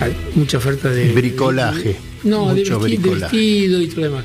hay 0.00 0.16
mucha 0.36 0.58
oferta 0.58 0.88
de... 0.90 1.12
Bricolaje. 1.12 1.96
no, 2.22 2.54
de, 2.54 2.60
Mucho 2.60 2.80
vesti- 2.80 2.98
de 3.00 3.10
vestido 3.10 3.82
y 3.82 3.86
todo 3.88 4.00
lo 4.02 4.06
demás. 4.10 4.24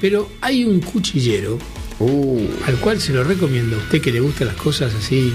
Pero 0.00 0.28
hay 0.40 0.64
un 0.64 0.80
cuchillero 0.80 1.58
Uh, 2.00 2.40
al 2.66 2.74
cual 2.78 3.00
se 3.00 3.12
lo 3.12 3.22
recomiendo 3.22 3.76
a 3.76 3.78
usted 3.78 4.00
que 4.00 4.10
le 4.10 4.18
gustan 4.18 4.48
las 4.48 4.56
cosas 4.56 4.92
así, 4.96 5.32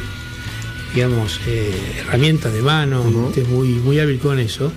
digamos, 0.93 1.39
eh, 1.47 1.71
herramientas 1.99 2.51
de 2.53 2.61
mano, 2.61 3.01
usted 3.01 3.43
es 3.43 3.47
muy, 3.47 3.69
muy 3.69 3.97
hábil 3.97 4.19
con 4.19 4.39
eso, 4.39 4.69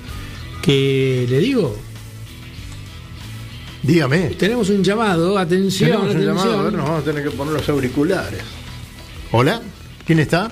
que 0.62 1.27
le 1.29 1.40
digo, 1.40 1.77
dígame. 3.83 4.31
tenemos 4.38 4.68
un 4.71 4.83
llamado, 4.83 5.38
atención, 5.38 5.90
Tenemos 6.09 6.14
un 6.14 6.21
llamado, 6.27 6.61
a 6.61 6.62
ver, 6.64 6.73
nos 6.73 6.85
vamos 6.85 7.03
a 7.03 7.05
tener 7.05 7.25
que 7.25 7.31
poner 7.31 7.55
los 7.55 7.68
auriculares. 7.68 8.42
¿Hola? 9.33 9.61
¿Quién 10.07 10.18
está? 10.21 10.51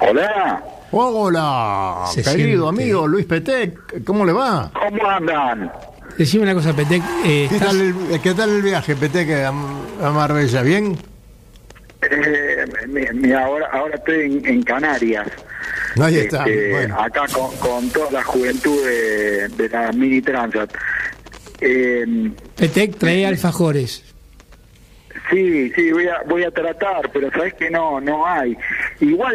Hola, 0.00 0.62
Hola, 0.94 2.04
Se 2.12 2.22
querido 2.22 2.64
siente. 2.70 2.82
amigo 2.82 3.08
Luis 3.08 3.24
Petec, 3.24 4.04
¿cómo 4.04 4.24
le 4.26 4.32
va? 4.32 4.70
¿cómo 4.74 5.08
andan? 5.08 5.72
Decime 6.18 6.42
una 6.42 6.54
cosa, 6.54 6.74
Petec, 6.74 7.02
eh, 7.24 7.46
¿Qué 7.48 7.54
¿estás- 7.56 7.68
tal 7.68 7.80
el, 7.80 8.20
qué 8.20 8.34
tal 8.34 8.50
el 8.50 8.62
viaje, 8.62 8.94
Petec, 8.96 9.30
a, 9.30 9.48
a 9.48 10.10
Marbella? 10.10 10.60
¿Bien? 10.62 10.96
Eh, 12.02 12.64
mi- 12.88 13.06
mi- 13.20 13.32
ahora, 13.32 13.68
ahora 13.72 13.94
estoy 13.94 14.20
en, 14.26 14.46
en 14.46 14.62
Canarias. 14.64 15.28
Ahí 15.98 16.16
está, 16.18 16.44
Este, 16.44 16.70
bueno. 16.72 17.00
Acá 17.00 17.24
con, 17.32 17.56
con 17.56 17.88
toda 17.90 18.10
la 18.10 18.24
juventud 18.24 18.84
de, 18.84 19.48
de 19.48 19.68
la 19.70 19.92
Mini 19.92 20.20
Transat. 20.20 20.70
Eh, 21.62 22.30
Petec 22.56 22.96
trae 22.96 23.26
alfajores. 23.26 24.04
Sí, 25.30 25.70
sí, 25.74 25.92
voy 25.92 26.06
a, 26.08 26.22
voy 26.28 26.42
a 26.44 26.50
tratar, 26.50 27.10
pero 27.12 27.30
sabes 27.30 27.54
que 27.54 27.70
no, 27.70 28.00
no 28.00 28.26
hay. 28.26 28.56
Igual, 29.00 29.34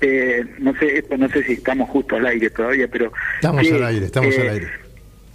eh, 0.00 0.44
no 0.58 0.74
sé, 0.78 0.98
esto 0.98 1.16
no 1.16 1.28
sé 1.28 1.44
si 1.44 1.52
estamos 1.52 1.88
justo 1.90 2.16
al 2.16 2.26
aire 2.26 2.50
todavía, 2.50 2.88
pero... 2.88 3.12
Estamos 3.36 3.70
al 3.70 3.84
aire, 3.84 4.06
estamos 4.06 4.34
eh, 4.36 4.40
al 4.40 4.48
aire. 4.54 4.68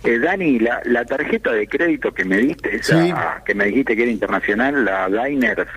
eh, 0.03 0.19
Dani, 0.19 0.59
la, 0.59 0.81
la 0.85 1.05
tarjeta 1.05 1.53
de 1.53 1.67
crédito 1.67 2.11
que 2.13 2.25
me 2.25 2.37
diste, 2.37 2.75
esa 2.75 3.01
Sí. 3.05 3.13
que 3.45 3.53
me 3.53 3.65
dijiste 3.65 3.95
que 3.95 4.01
era 4.03 4.11
internacional, 4.11 4.83
la 4.83 5.07
Diners, 5.07 5.67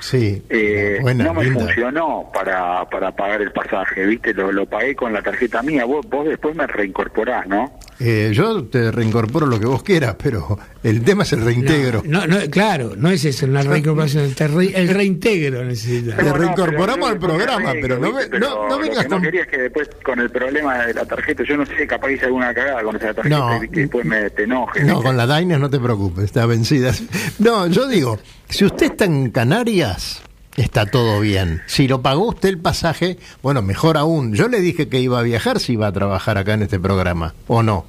Sí, 0.00 0.42
eh, 0.50 0.98
buena, 1.00 1.24
no 1.24 1.34
me 1.34 1.44
linda. 1.44 1.60
funcionó 1.60 2.30
para, 2.34 2.84
para 2.90 3.12
pagar 3.12 3.40
el 3.40 3.52
pasaje, 3.52 4.04
¿viste? 4.04 4.34
Lo, 4.34 4.50
lo 4.52 4.66
pagué 4.66 4.94
con 4.96 5.12
la 5.12 5.22
tarjeta 5.22 5.62
mía, 5.62 5.84
vos, 5.84 6.04
vos 6.08 6.26
después 6.26 6.54
me 6.56 6.66
reincorporás, 6.66 7.46
¿no? 7.46 7.78
Eh, 8.04 8.32
yo 8.34 8.64
te 8.64 8.90
reincorporo 8.90 9.46
lo 9.46 9.60
que 9.60 9.66
vos 9.66 9.84
quieras, 9.84 10.16
pero 10.20 10.58
el 10.82 11.02
tema 11.02 11.22
es 11.22 11.32
el 11.34 11.44
reintegro. 11.44 12.02
No, 12.04 12.26
no, 12.26 12.36
claro, 12.50 12.94
no 12.96 13.10
es 13.10 13.24
eso, 13.24 13.46
una 13.46 13.62
reincorporación, 13.62 14.34
te 14.34 14.48
re- 14.48 14.72
el 14.74 14.88
reintegro 14.88 15.64
necesita. 15.64 16.16
Te 16.16 16.22
No, 16.24 16.30
no, 16.30 16.36
reincorporamos 16.38 17.08
al 17.10 17.18
programa, 17.20 17.72
pero 17.80 17.98
no, 18.00 18.10
no, 18.10 18.38
no 18.40 18.68
lo 18.70 18.78
vengas 18.78 19.04
que 19.04 19.08
no 19.08 19.16
con... 19.16 19.22
quería 19.22 19.42
es 19.42 19.48
que 19.48 19.58
después 19.58 19.88
con 20.04 20.18
el 20.18 20.30
problema 20.30 20.84
de 20.84 20.94
la 20.94 21.04
tarjeta, 21.04 21.44
yo 21.44 21.56
no 21.56 21.64
sé, 21.64 21.86
capaz 21.86 22.10
hice 22.10 22.24
alguna 22.26 22.52
cagada 22.52 22.82
con 22.82 22.96
esa 22.96 23.14
tarjeta 23.14 23.38
No. 23.38 23.62
y 23.62 23.68
que 23.68 23.80
después 23.82 24.04
me 24.04 24.30
te 24.30 24.42
enojes. 24.42 24.84
No, 24.84 25.00
con 25.00 25.16
la 25.16 25.38
Diners 25.38 25.60
no 25.60 25.70
te 25.70 25.78
preocupes, 25.78 26.24
está 26.24 26.44
vencida. 26.46 26.92
No, 27.38 27.68
yo 27.68 27.86
digo, 27.86 28.18
si 28.48 28.64
usted 28.64 28.86
está 28.86 29.04
en 29.04 29.30
Canarias, 29.30 30.22
está 30.56 30.86
todo 30.86 31.20
bien. 31.20 31.62
Si 31.66 31.88
lo 31.88 32.02
pagó 32.02 32.28
usted 32.28 32.48
el 32.50 32.58
pasaje, 32.58 33.18
bueno, 33.42 33.62
mejor 33.62 33.96
aún. 33.96 34.34
Yo 34.34 34.48
le 34.48 34.60
dije 34.60 34.88
que 34.88 35.00
iba 35.00 35.18
a 35.18 35.22
viajar 35.22 35.60
si 35.60 35.72
iba 35.74 35.86
a 35.86 35.92
trabajar 35.92 36.38
acá 36.38 36.54
en 36.54 36.62
este 36.62 36.78
programa, 36.78 37.34
¿o 37.48 37.62
no? 37.62 37.86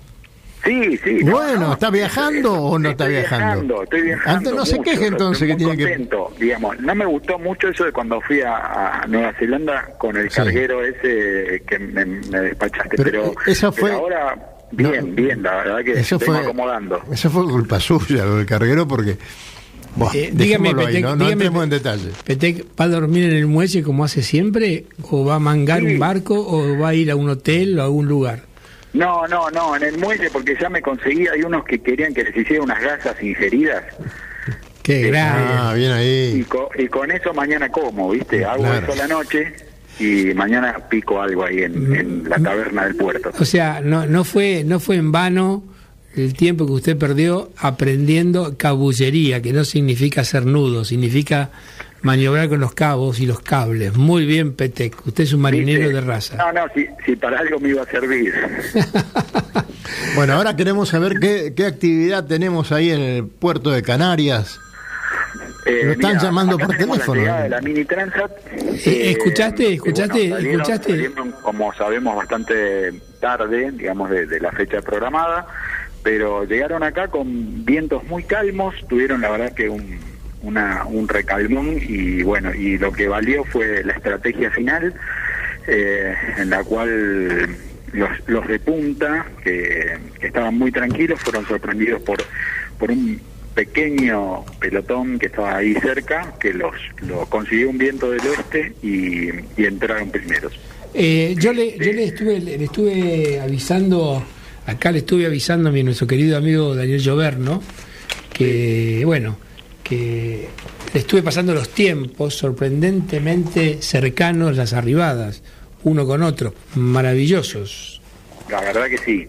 Sí, 0.63 0.97
sí. 1.03 1.19
Bueno, 1.23 1.73
¿está 1.73 1.89
viajando 1.89 2.53
o 2.53 2.79
no 2.79 2.89
está 2.91 3.03
estoy 3.03 3.15
viajando? 3.19 3.83
Estoy 3.83 4.01
viajando. 4.03 4.37
Antes 4.37 4.53
no 4.53 4.65
se 4.65 4.79
queje, 4.81 5.07
entonces, 5.07 5.41
estoy 5.41 5.47
que 5.49 5.55
tiene 5.57 5.75
que- 5.77 5.89
contento, 5.89 6.31
digamos. 6.39 6.79
No 6.79 6.95
me 6.95 7.05
gustó 7.05 7.37
mucho 7.37 7.67
eso 7.67 7.83
de 7.83 7.91
cuando 7.91 8.21
fui 8.21 8.39
a, 8.39 9.01
a 9.01 9.07
Nueva 9.07 9.33
Zelanda 9.37 9.89
con 9.97 10.15
el 10.15 10.29
Sí. 10.29 10.37
carguero 10.37 10.81
ese 10.81 11.63
que 11.67 11.79
me, 11.79 12.05
me 12.05 12.39
despachaste. 12.39 12.95
Pero, 12.95 13.03
Pero, 13.03 13.33
eso 13.45 13.73
pero 13.73 13.87
fue- 13.87 13.91
ahora, 13.93 14.55
bien, 14.71 15.09
No, 15.09 15.15
bien, 15.15 15.43
la 15.43 15.55
verdad 15.55 15.77
que 15.83 15.91
Eso 15.99 16.15
estoy 16.15 16.27
fue, 16.33 16.37
acomodando. 16.37 17.01
eso 17.11 17.29
fue 17.29 17.43
culpa 17.43 17.77
suya, 17.81 18.23
lo 18.23 18.37
del 18.37 18.45
carguero, 18.45 18.87
porque... 18.87 19.17
Eh, 20.13 20.31
dígame, 20.33 20.69
ahí, 20.69 20.75
Petec, 20.75 21.03
no, 21.03 21.09
no 21.09 21.15
dígame, 21.15 21.31
entremos 21.33 21.63
en 21.65 21.69
detalle. 21.69 22.09
Petec, 22.25 22.65
¿va 22.79 22.85
a 22.85 22.87
dormir 22.87 23.25
en 23.25 23.33
el 23.33 23.45
muelle 23.47 23.83
como 23.83 24.03
hace 24.03 24.23
siempre? 24.23 24.85
¿O 25.09 25.23
va 25.23 25.35
a 25.35 25.39
mangar 25.39 25.81
Sí. 25.81 25.85
un 25.85 25.99
barco? 25.99 26.35
¿O 26.35 26.77
va 26.79 26.89
a 26.89 26.93
ir 26.95 27.11
a 27.11 27.15
un 27.15 27.29
hotel 27.29 27.77
o 27.77 27.81
a 27.81 27.85
algún 27.85 28.07
lugar? 28.07 28.41
No, 28.93 29.27
no, 29.27 29.49
no, 29.51 29.75
en 29.75 29.83
el 29.83 29.97
muelle 29.97 30.29
porque 30.31 30.55
ya 30.59 30.69
me 30.69 30.81
conseguí, 30.81 31.27
hay 31.27 31.41
unos 31.43 31.63
que 31.65 31.79
querían 31.81 32.13
que 32.13 32.23
les 32.23 32.35
hiciera 32.37 32.61
unas 32.63 32.79
gasas 32.81 33.21
ingeridas 33.23 33.83
Qué 34.83 35.01
grave. 35.07 35.41
Ah, 35.47 35.73
bien 35.75 35.91
y, 35.91 35.93
ahí. 35.93 36.45
co- 36.47 36.69
y 36.77 36.87
con 36.87 37.09
eso 37.09 37.33
mañana 37.33 37.69
como, 37.69 38.09
¿viste? 38.11 38.43
Hago 38.43 38.63
Claro. 38.63 38.85
eso 38.91 38.95
la 38.95 39.07
noche 39.07 39.53
y 39.99 40.33
mañana 40.33 40.77
pico 40.89 41.21
algo 41.21 41.45
ahí 41.45 41.59
en, 41.63 41.95
en 41.95 42.29
la 42.29 42.37
taberna 42.37 42.83
del 42.85 42.95
puerto. 42.95 43.31
O 43.39 43.45
sea, 43.45 43.79
no, 43.81 44.05
no, 44.05 44.23
fue, 44.25 44.63
no 44.65 44.79
fue 44.81 44.97
en 44.97 45.11
vano 45.11 45.63
el 46.15 46.33
tiempo 46.33 46.65
que 46.65 46.71
usted 46.73 46.97
perdió 46.97 47.51
aprendiendo 47.57 48.55
cabullería, 48.57 49.41
que 49.41 49.53
no 49.53 49.63
significa 49.65 50.21
hacer 50.21 50.45
nudos, 50.45 50.89
significa 50.89 51.49
maniobrar 52.01 52.49
con 52.49 52.59
los 52.59 52.73
cabos 52.73 53.19
y 53.19 53.25
los 53.25 53.39
cables. 53.39 53.95
Muy 53.95 54.25
bien, 54.25 54.53
Petec. 54.53 54.93
Usted 55.07 55.23
es 55.23 55.33
un 55.33 55.41
marinero 55.41 55.79
¿Viste? 55.87 55.93
de 55.95 56.01
raza. 56.01 56.35
No, 56.37 56.51
no, 56.51 56.61
si, 56.75 56.85
si 57.05 57.15
para 57.15 57.39
algo 57.39 57.59
me 57.59 57.69
iba 57.69 57.81
a 57.81 57.85
servir. 57.85 58.33
Bueno, 60.15 60.33
ahora 60.33 60.55
queremos 60.55 60.89
saber 60.89 61.19
qué, 61.19 61.53
qué 61.55 61.65
actividad 61.65 62.25
tenemos 62.25 62.71
ahí 62.71 62.91
en 62.91 62.99
el 63.01 63.25
puerto 63.25 63.71
de 63.71 63.81
Canarias. 63.81 64.59
Eh, 65.65 65.81
Lo 65.85 65.91
están 65.93 66.19
llamando 66.19 66.57
por 66.57 66.75
teléfono. 66.75 67.15
La 67.15 67.21
llegada 67.21 67.43
de 67.43 67.49
la 67.49 67.61
mini 67.61 67.85
Transat. 67.85 68.31
Eh, 68.85 69.11
¿escuchaste? 69.11 69.73
¿escuchaste? 69.73 70.29
salieron- 70.29 70.51
¿escuchaste? 70.61 70.89
salieron, 70.91 71.31
como 71.41 71.73
sabemos, 71.73 72.15
bastante 72.15 72.93
tarde, 73.19 73.71
digamos, 73.71 74.09
de, 74.09 74.25
de 74.27 74.39
la 74.39 74.51
fecha 74.51 74.81
programada, 74.81 75.47
pero 76.03 76.45
llegaron 76.45 76.83
acá 76.83 77.07
con 77.07 77.65
vientos 77.65 78.03
muy 78.03 78.23
calmos, 78.23 78.75
tuvieron 78.87 79.21
la 79.21 79.31
verdad 79.31 79.53
que 79.53 79.69
un, 79.69 79.97
una, 80.41 80.85
un 80.85 81.07
recalmón 81.07 81.77
y 81.81 82.21
bueno, 82.21 82.53
y 82.53 82.77
lo 82.77 82.91
que 82.91 83.07
valió 83.07 83.43
fue 83.45 83.83
la 83.83 83.93
estrategia 83.93 84.51
final, 84.51 84.93
eh, 85.67 86.13
en 86.37 86.49
la 86.49 86.63
cual 86.63 87.47
los, 87.93 88.09
los 88.27 88.47
de 88.47 88.59
punta, 88.59 89.25
que, 89.43 89.97
que 90.19 90.27
estaban 90.27 90.57
muy 90.57 90.71
tranquilos, 90.71 91.19
fueron 91.21 91.47
sorprendidos 91.47 92.01
por, 92.01 92.17
por 92.77 92.91
un 92.91 93.19
pequeño 93.55 94.43
pelotón 94.59 95.19
que 95.19 95.27
estaba 95.27 95.57
ahí 95.57 95.73
cerca, 95.75 96.33
que 96.39 96.53
los 96.53 96.73
lo 97.07 97.25
consiguió 97.27 97.69
un 97.69 97.77
viento 97.77 98.09
del 98.09 98.21
oeste 98.27 98.73
y, 98.81 99.29
y 99.55 99.65
entraron 99.65 100.09
primeros. 100.09 100.59
Eh, 100.93 101.35
yo 101.39 101.53
le, 101.53 101.77
yo 101.77 101.91
le 101.93 102.05
estuve, 102.05 102.39
le 102.39 102.63
estuve 102.63 103.39
avisando, 103.39 104.23
acá 104.65 104.91
le 104.91 104.99
estuve 104.99 105.25
avisando 105.25 105.69
a 105.69 105.71
mi 105.71 105.83
nuestro 105.83 106.07
querido 106.07 106.37
amigo 106.37 106.75
Daniel 106.75 106.99
Lloverno, 106.99 107.61
que 108.33 109.03
bueno, 109.05 109.37
que 109.83 110.47
le 110.93 110.99
estuve 110.99 111.21
pasando 111.21 111.53
los 111.53 111.69
tiempos 111.69 112.35
sorprendentemente 112.35 113.81
cercanos 113.81 114.55
las 114.55 114.73
arribadas, 114.73 115.43
uno 115.83 116.05
con 116.05 116.23
otro, 116.23 116.53
maravillosos. 116.75 118.01
La 118.49 118.61
verdad 118.61 118.87
que 118.87 118.97
sí. 118.97 119.27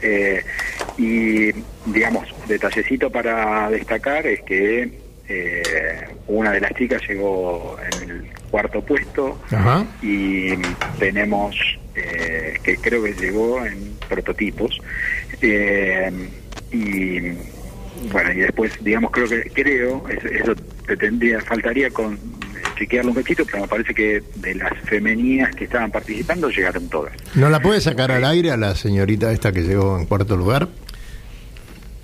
Eh, 0.00 0.44
y, 0.96 1.50
digamos, 1.86 2.28
detallecito 2.46 3.10
para 3.10 3.68
destacar 3.70 4.26
es 4.26 4.42
que 4.42 4.98
eh, 5.28 6.08
una 6.28 6.52
de 6.52 6.60
las 6.60 6.72
chicas 6.74 7.02
llegó 7.08 7.76
en 8.02 8.10
el 8.10 8.24
cuarto 8.50 8.80
puesto 8.80 9.38
Ajá. 9.50 9.84
y 10.02 10.50
tenemos, 10.98 11.56
eh, 11.98 12.58
que 12.62 12.76
creo 12.76 13.02
que 13.02 13.12
llegó 13.14 13.64
en 13.64 13.94
prototipos. 14.08 14.80
Eh, 15.40 16.10
y 16.72 17.20
bueno, 18.12 18.32
y 18.32 18.38
después, 18.38 18.72
digamos, 18.80 19.10
creo 19.10 19.28
que, 19.28 19.50
creo, 19.52 20.04
eso, 20.08 20.54
te 20.86 20.96
tendría, 20.96 21.40
faltaría 21.40 21.90
con 21.90 22.18
chequearlo 22.78 23.10
un 23.10 23.16
cachito, 23.16 23.44
pero 23.44 23.62
me 23.62 23.68
parece 23.68 23.92
que 23.92 24.22
de 24.36 24.54
las 24.54 24.72
femeninas 24.84 25.54
que 25.54 25.64
estaban 25.64 25.90
participando 25.90 26.48
llegaron 26.48 26.88
todas. 26.88 27.12
¿No 27.34 27.50
la 27.50 27.60
puede 27.60 27.80
sacar 27.80 28.12
al 28.12 28.24
aire 28.24 28.52
a 28.52 28.56
la 28.56 28.74
señorita 28.74 29.32
esta 29.32 29.52
que 29.52 29.62
llegó 29.62 29.98
en 29.98 30.06
cuarto 30.06 30.36
lugar? 30.36 30.68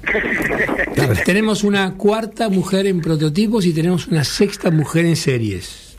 tenemos 1.24 1.64
una 1.64 1.94
cuarta 1.94 2.48
mujer 2.48 2.86
en 2.86 3.00
prototipos 3.00 3.64
y 3.66 3.72
tenemos 3.72 4.06
una 4.08 4.24
sexta 4.24 4.70
mujer 4.70 5.06
en 5.06 5.16
series. 5.16 5.93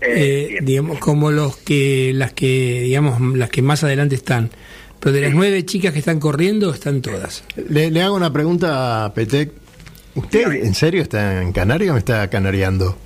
Eh, 0.00 0.56
Eh, 0.56 0.58
digamos, 0.62 0.98
como 0.98 1.30
los 1.30 1.56
que, 1.56 2.12
las 2.14 2.32
que, 2.32 2.82
digamos, 2.82 3.20
las 3.36 3.50
que 3.50 3.62
más 3.62 3.82
adelante 3.84 4.14
están. 4.14 4.50
Pero 5.00 5.12
de 5.12 5.20
las 5.22 5.32
nueve 5.34 5.64
chicas 5.64 5.92
que 5.92 5.98
están 5.98 6.18
corriendo, 6.20 6.72
están 6.72 7.02
todas. 7.02 7.44
Le, 7.68 7.90
le 7.90 8.02
hago 8.02 8.16
una 8.16 8.32
pregunta 8.32 9.04
a 9.04 9.14
Petec. 9.14 9.52
¿Usted 10.14 10.50
en 10.52 10.74
serio 10.74 11.02
está 11.02 11.42
en 11.42 11.52
Canaria 11.52 11.90
o 11.90 11.94
me 11.94 11.98
está 11.98 12.28
canariando? 12.30 12.96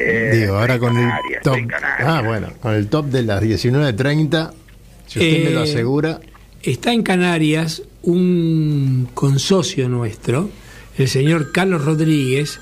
Eh, 0.00 0.30
Digo, 0.34 0.56
ahora 0.56 0.78
con 0.78 0.96
el 0.96 1.08
Canarias, 1.08 1.42
top. 1.42 1.54
Canarias. 1.66 2.08
Ah, 2.08 2.22
bueno, 2.24 2.52
con 2.60 2.74
el 2.74 2.88
top 2.88 3.06
de 3.06 3.22
las 3.22 3.42
19.30, 3.42 4.52
si 5.06 5.18
usted 5.18 5.44
me 5.44 5.50
lo 5.50 5.60
asegura. 5.62 6.20
Está 6.62 6.92
en 6.92 7.02
Canarias 7.02 7.82
un 8.02 9.08
consocio 9.14 9.88
nuestro, 9.88 10.50
el 10.98 11.08
señor 11.08 11.52
Carlos 11.52 11.84
Rodríguez, 11.84 12.60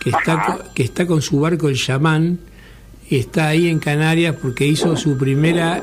que 0.00 0.10
está, 0.10 0.58
que 0.74 0.82
está 0.82 1.06
con 1.06 1.22
su 1.22 1.40
barco 1.40 1.68
el 1.68 1.76
Yamán, 1.76 2.38
y 3.08 3.16
está 3.18 3.48
ahí 3.48 3.68
en 3.68 3.78
Canarias 3.78 4.36
porque 4.40 4.64
hizo 4.66 4.96
su 4.96 5.16
primera 5.18 5.82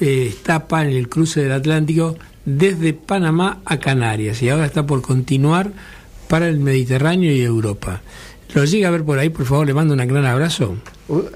eh, 0.00 0.32
etapa 0.32 0.82
en 0.84 0.90
el 0.90 1.08
cruce 1.08 1.42
del 1.42 1.52
Atlántico 1.52 2.16
desde 2.44 2.92
Panamá 2.94 3.60
a 3.64 3.78
Canarias 3.78 4.42
y 4.42 4.48
ahora 4.50 4.66
está 4.66 4.86
por 4.86 5.02
continuar 5.02 5.70
para 6.28 6.48
el 6.48 6.58
Mediterráneo 6.60 7.32
y 7.32 7.42
Europa. 7.42 8.00
Lo 8.54 8.64
llega 8.64 8.86
a 8.88 8.90
ver 8.92 9.02
por 9.04 9.18
ahí, 9.18 9.30
por 9.30 9.46
favor, 9.46 9.66
le 9.66 9.74
mando 9.74 9.94
un 9.94 10.06
gran 10.06 10.24
abrazo. 10.26 10.76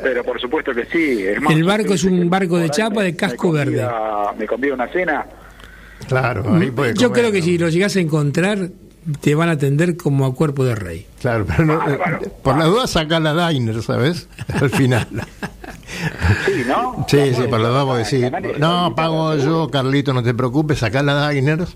Pero 0.03 0.23
por 0.23 0.41
supuesto 0.41 0.73
que 0.73 0.85
sí. 0.87 1.25
Es 1.27 1.41
más, 1.41 1.53
El 1.53 1.65
barco 1.65 1.95
es 1.95 2.05
un 2.05 2.31
barco 2.31 2.59
de 2.59 2.71
chapa 2.71 3.03
de 3.03 3.17
casco 3.17 3.51
me 3.53 3.65
convida- 3.65 4.35
Me 4.39 4.47
convida 4.47 4.75
una 4.75 4.89
cena. 4.93 5.27
Claro, 6.07 6.55
ahí 6.55 6.71
puede 6.71 6.95
Yo 6.95 7.09
comer, 7.09 7.23
creo 7.23 7.33
que 7.33 7.39
¿no? 7.41 7.45
si 7.45 7.59
lo 7.59 7.69
llegas 7.71 7.97
a 7.97 8.01
encontrar, 8.01 8.71
te 9.21 9.35
van 9.35 9.49
a 9.49 9.53
atender 9.53 9.97
como 9.97 10.27
a 10.27 10.35
cuerpo 10.35 10.65
de 10.65 10.75
rey. 10.75 11.07
Claro, 11.21 11.45
pero 11.47 11.65
no- 11.65 11.79
Bárbaro. 11.79 12.21
por 12.43 12.59
la 12.59 12.65
duda 12.67 12.87
saca 12.87 13.19
la 13.21 13.49
Diner, 13.49 13.83
¿sabes? 13.83 14.29
Al 14.61 14.71
final. 14.71 15.09
Sí, 16.47 16.63
¿no? 16.69 17.07
Sí, 17.09 17.19
sí, 17.35 17.43
por 17.49 17.59
la 17.61 17.71
duda 17.71 17.83
voy 17.83 17.95
a 17.97 17.99
decir, 17.99 18.31
no, 18.59 18.95
pago 18.95 19.35
yo, 19.37 19.69
Carlito, 19.71 20.13
no 20.13 20.23
te 20.23 20.33
preocupes, 20.35 20.79
saca 20.79 21.03
la 21.03 21.31
Diner 21.31 21.67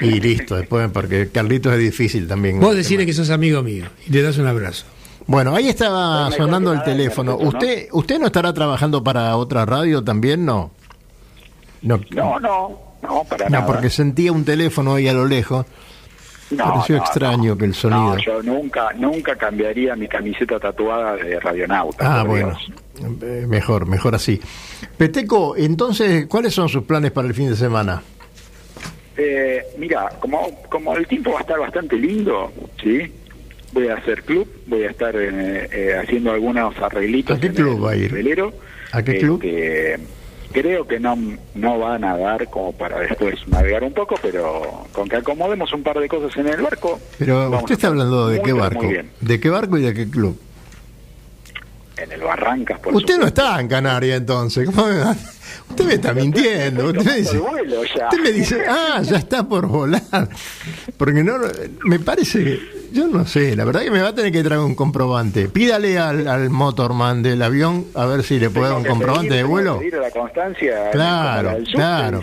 y 0.00 0.20
listo, 0.20 0.56
después, 0.56 0.90
porque 0.92 1.28
Carlitos 1.30 1.72
es 1.72 1.78
difícil 1.78 2.26
también. 2.26 2.60
Vos 2.60 2.74
decirle 2.74 3.06
que 3.06 3.12
sos 3.14 3.30
amigo 3.30 3.62
mío 3.62 3.86
y 4.06 4.10
le 4.10 4.22
das 4.22 4.36
un 4.38 4.48
abrazo. 4.48 4.84
Bueno, 5.26 5.54
ahí 5.54 5.68
estaba 5.68 6.30
sonando 6.32 6.72
el 6.72 6.82
teléfono. 6.82 7.36
¿Usted 7.36 7.88
usted 7.92 8.18
no 8.18 8.26
estará 8.26 8.52
trabajando 8.52 9.02
para 9.02 9.34
otra 9.36 9.64
radio 9.64 10.02
también? 10.04 10.44
No. 10.44 10.70
No, 11.80 12.00
No, 12.10 12.40
no, 12.40 12.78
no, 13.02 13.24
para 13.24 13.44
no, 13.48 13.50
nada. 13.50 13.66
porque 13.66 13.88
sentía 13.88 14.32
un 14.32 14.44
teléfono 14.44 14.94
ahí 14.96 15.08
a 15.08 15.14
lo 15.14 15.26
lejos. 15.26 15.64
No, 16.50 16.64
pareció 16.64 16.96
no, 16.96 17.02
extraño 17.02 17.50
no. 17.52 17.58
que 17.58 17.64
el 17.64 17.74
sonido. 17.74 18.14
No, 18.14 18.18
yo 18.18 18.42
nunca, 18.42 18.88
nunca 18.96 19.34
cambiaría 19.36 19.96
mi 19.96 20.06
camiseta 20.08 20.58
tatuada 20.60 21.16
de 21.16 21.40
radionauta. 21.40 22.20
Ah, 22.20 22.24
bueno. 22.24 22.56
Dios. 22.96 23.22
Eh, 23.22 23.44
Mejor, 23.48 23.86
mejor 23.86 24.14
así. 24.14 24.40
Peteco, 24.96 25.56
entonces, 25.56 26.26
¿cuáles 26.26 26.54
son 26.54 26.68
sus 26.68 26.84
planes 26.84 27.10
para 27.12 27.26
el 27.28 27.34
fin 27.34 27.48
de 27.50 27.56
semana? 27.56 28.02
Eh, 29.16 29.62
mira, 29.78 30.08
como, 30.20 30.50
como 30.68 30.96
el 30.96 31.06
tiempo 31.06 31.32
va 31.32 31.38
a 31.38 31.42
estar 31.42 31.58
bastante 31.58 31.96
lindo, 31.96 32.52
¿sí? 32.82 33.12
Voy 33.72 33.88
a 33.88 33.94
hacer 33.94 34.22
club, 34.22 34.48
voy 34.66 34.84
a 34.84 34.90
estar 34.90 35.14
eh, 35.16 35.68
eh, 35.72 36.00
haciendo 36.00 36.32
algunos 36.32 36.76
arreglitos. 36.78 37.36
¿A 37.36 37.40
qué 37.40 37.46
en 37.48 37.54
club 37.54 37.76
el 37.76 37.84
va 37.84 37.90
a 37.92 37.96
ir? 37.96 38.12
velero. 38.12 38.52
¿A 38.92 39.02
qué 39.02 39.18
club? 39.18 39.40
Este, 39.42 39.98
creo 40.54 40.86
que 40.86 41.00
no, 41.00 41.18
no 41.54 41.78
va 41.78 41.96
a 41.96 41.98
nadar 41.98 42.48
como 42.48 42.72
para 42.72 43.00
después 43.00 43.46
navegar 43.48 43.82
un 43.82 43.92
poco, 43.92 44.14
pero 44.22 44.86
con 44.92 45.08
que 45.08 45.16
acomodemos 45.16 45.72
un 45.72 45.82
par 45.82 45.98
de 45.98 46.08
cosas 46.08 46.34
en 46.38 46.48
el 46.48 46.62
barco. 46.62 47.00
Pero 47.18 47.50
usted 47.50 47.74
está 47.74 47.88
hablando 47.88 48.28
de 48.28 48.38
muy, 48.38 48.44
qué 48.46 48.52
barco. 48.52 48.88
¿De 49.20 49.40
qué 49.40 49.50
barco 49.50 49.76
y 49.76 49.82
de 49.82 49.92
qué 49.92 50.08
club? 50.08 50.40
En 51.96 52.10
el 52.10 52.22
Barrancas, 52.22 52.80
por 52.80 52.94
Usted 52.94 53.18
no 53.18 53.26
está 53.26 53.60
en 53.60 53.68
Canarias 53.68 54.18
entonces. 54.18 54.66
¿Cómo 54.66 54.86
me 54.86 54.98
va? 54.98 55.16
Usted 55.70 55.84
me 55.84 55.94
está 55.94 56.12
mintiendo. 56.12 56.86
Usted 56.86 57.04
me 57.04 57.16
dice, 57.16 57.38
usted 57.38 58.18
me 58.22 58.32
dice, 58.32 58.64
ah, 58.68 59.00
ya 59.02 59.16
está 59.16 59.48
por 59.48 59.66
volar. 59.66 60.28
Porque 60.96 61.22
no, 61.22 61.34
me 61.84 61.98
parece, 62.00 62.60
yo 62.94 63.06
no 63.08 63.26
sé, 63.26 63.54
la 63.56 63.64
verdad 63.64 63.82
que 63.82 63.90
me 63.90 64.00
va 64.00 64.08
a 64.08 64.14
tener 64.14 64.32
que 64.32 64.42
traer 64.42 64.60
un 64.60 64.74
comprobante. 64.74 65.48
Pídale 65.48 65.98
al, 65.98 66.26
al 66.28 66.48
motorman 66.50 67.22
del 67.22 67.42
avión 67.42 67.86
a 67.94 68.06
ver 68.06 68.22
si 68.22 68.38
le 68.38 68.48
puede 68.50 68.68
dar 68.70 68.78
un 68.78 68.84
comprobante 68.84 69.28
pedir- 69.30 69.36
de 69.38 69.44
vuelo. 69.44 69.78
pedir 69.80 69.96
a 69.96 70.00
la 70.00 70.10
constancia 70.10 70.90
Claro, 70.92 71.50
la 71.50 71.56
subte, 71.58 71.72
claro. 71.72 72.20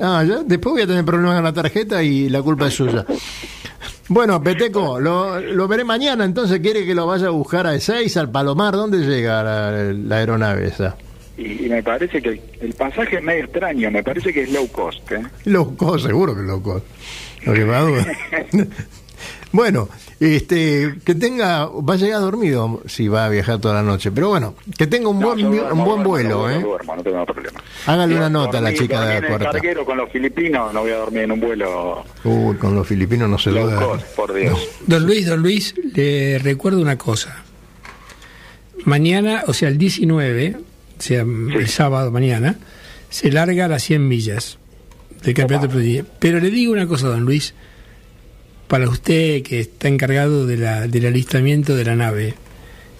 Ah, 0.00 0.24
ya, 0.28 0.42
después 0.44 0.72
voy 0.72 0.82
a 0.82 0.86
tener 0.86 1.04
problemas 1.04 1.36
con 1.36 1.44
la 1.44 1.52
tarjeta 1.52 2.02
y 2.02 2.28
la 2.28 2.42
culpa 2.42 2.66
es 2.66 2.74
suya. 2.74 3.06
Bueno, 4.08 4.42
Peteco, 4.42 5.00
lo, 5.00 5.40
lo 5.40 5.66
veré 5.68 5.84
mañana, 5.84 6.24
entonces 6.24 6.60
quiere 6.60 6.84
que 6.84 6.94
lo 6.94 7.06
vaya 7.06 7.28
a 7.28 7.30
buscar 7.30 7.66
a 7.66 7.74
E6, 7.74 8.16
al 8.18 8.30
Palomar, 8.30 8.74
¿dónde 8.74 8.98
llega 8.98 9.42
la, 9.42 9.70
la 9.94 10.16
aeronave 10.16 10.66
esa? 10.66 10.96
Y, 11.38 11.64
y 11.64 11.68
me 11.68 11.82
parece 11.82 12.20
que 12.20 12.28
el, 12.28 12.40
el 12.60 12.72
pasaje 12.74 13.16
es 13.16 13.22
medio 13.22 13.44
extraño, 13.44 13.90
me 13.90 14.02
parece 14.02 14.32
que 14.32 14.42
es 14.42 14.52
low 14.52 14.68
cost. 14.68 15.10
¿eh? 15.12 15.22
Loco, 15.46 15.98
seguro 15.98 16.34
que 16.34 16.42
loco. 16.42 16.82
Lo 17.46 17.52
que 17.54 17.64
me 17.64 17.72
da 17.72 17.80
duda. 17.80 18.06
bueno, 19.54 19.88
este, 20.18 20.96
que 21.04 21.14
tenga, 21.14 21.66
va 21.66 21.94
a 21.94 21.96
llegar 21.96 22.20
dormido 22.20 22.82
si 22.86 23.06
va 23.06 23.26
a 23.26 23.28
viajar 23.28 23.60
toda 23.60 23.74
la 23.74 23.82
noche, 23.84 24.10
pero 24.10 24.30
bueno, 24.30 24.56
que 24.76 24.88
tenga 24.88 25.08
un 25.08 25.20
No, 25.20 25.28
buen, 25.28 25.42
duermo, 25.42 25.80
un 25.80 25.84
buen 25.84 26.02
vuelo, 26.02 26.38
duermo, 26.40 26.60
¿eh? 26.60 26.62
duermo, 26.64 26.96
no 26.96 27.02
tengo 27.04 27.24
problema. 27.24 27.60
Hágale 27.86 28.16
una 28.16 28.28
nota 28.28 28.58
a 28.58 28.60
la 28.60 28.74
chica 28.74 29.04
de 29.06 29.20
la 29.20 29.28
puerta. 29.28 29.50
carguero 29.52 29.84
con 29.84 29.96
los 29.96 30.10
filipinos, 30.10 30.74
no 30.74 30.80
voy 30.80 30.90
a 30.90 30.96
dormir 30.96 31.22
en 31.22 31.30
un 31.30 31.40
vuelo 31.40 32.04
Uy, 32.24 32.56
con 32.56 32.74
los 32.74 32.84
filipinos 32.84 33.30
no 33.30 33.38
se 33.38 33.52
lo 33.52 33.68
da. 33.68 33.96
por 34.16 34.34
Dios. 34.34 34.58
Don 34.88 35.06
Luis, 35.06 35.24
don 35.24 35.40
Luis, 35.40 35.72
le 35.94 36.40
recuerdo 36.40 36.80
una 36.80 36.98
cosa. 36.98 37.44
Mañana, 38.84 39.44
o 39.46 39.52
sea, 39.52 39.68
el 39.68 39.78
19, 39.78 40.56
o 40.98 41.00
sea, 41.00 41.20
el 41.22 41.68
sábado 41.68 42.10
mañana, 42.10 42.56
se 43.08 43.30
larga 43.30 43.68
las 43.68 43.84
100 43.84 44.08
millas 44.08 44.58
del 45.22 45.32
campeonato 45.32 45.68
Prodigy. 45.68 46.02
Pero 46.18 46.40
le 46.40 46.50
digo 46.50 46.72
una 46.72 46.88
cosa, 46.88 47.06
don 47.06 47.20
Luis, 47.20 47.54
para 48.68 48.88
usted 48.88 49.42
que 49.42 49.60
está 49.60 49.88
encargado 49.88 50.46
de 50.46 50.56
la, 50.56 50.86
del 50.88 51.06
alistamiento 51.06 51.76
de 51.76 51.84
la 51.84 51.96
nave, 51.96 52.34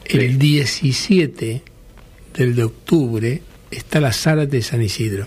el 0.04 0.38
17 0.38 1.62
del 2.36 2.54
de 2.56 2.64
octubre 2.64 3.42
está 3.70 4.00
la 4.00 4.12
Zárate 4.12 4.56
de 4.56 4.62
San 4.62 4.82
Isidro. 4.82 5.26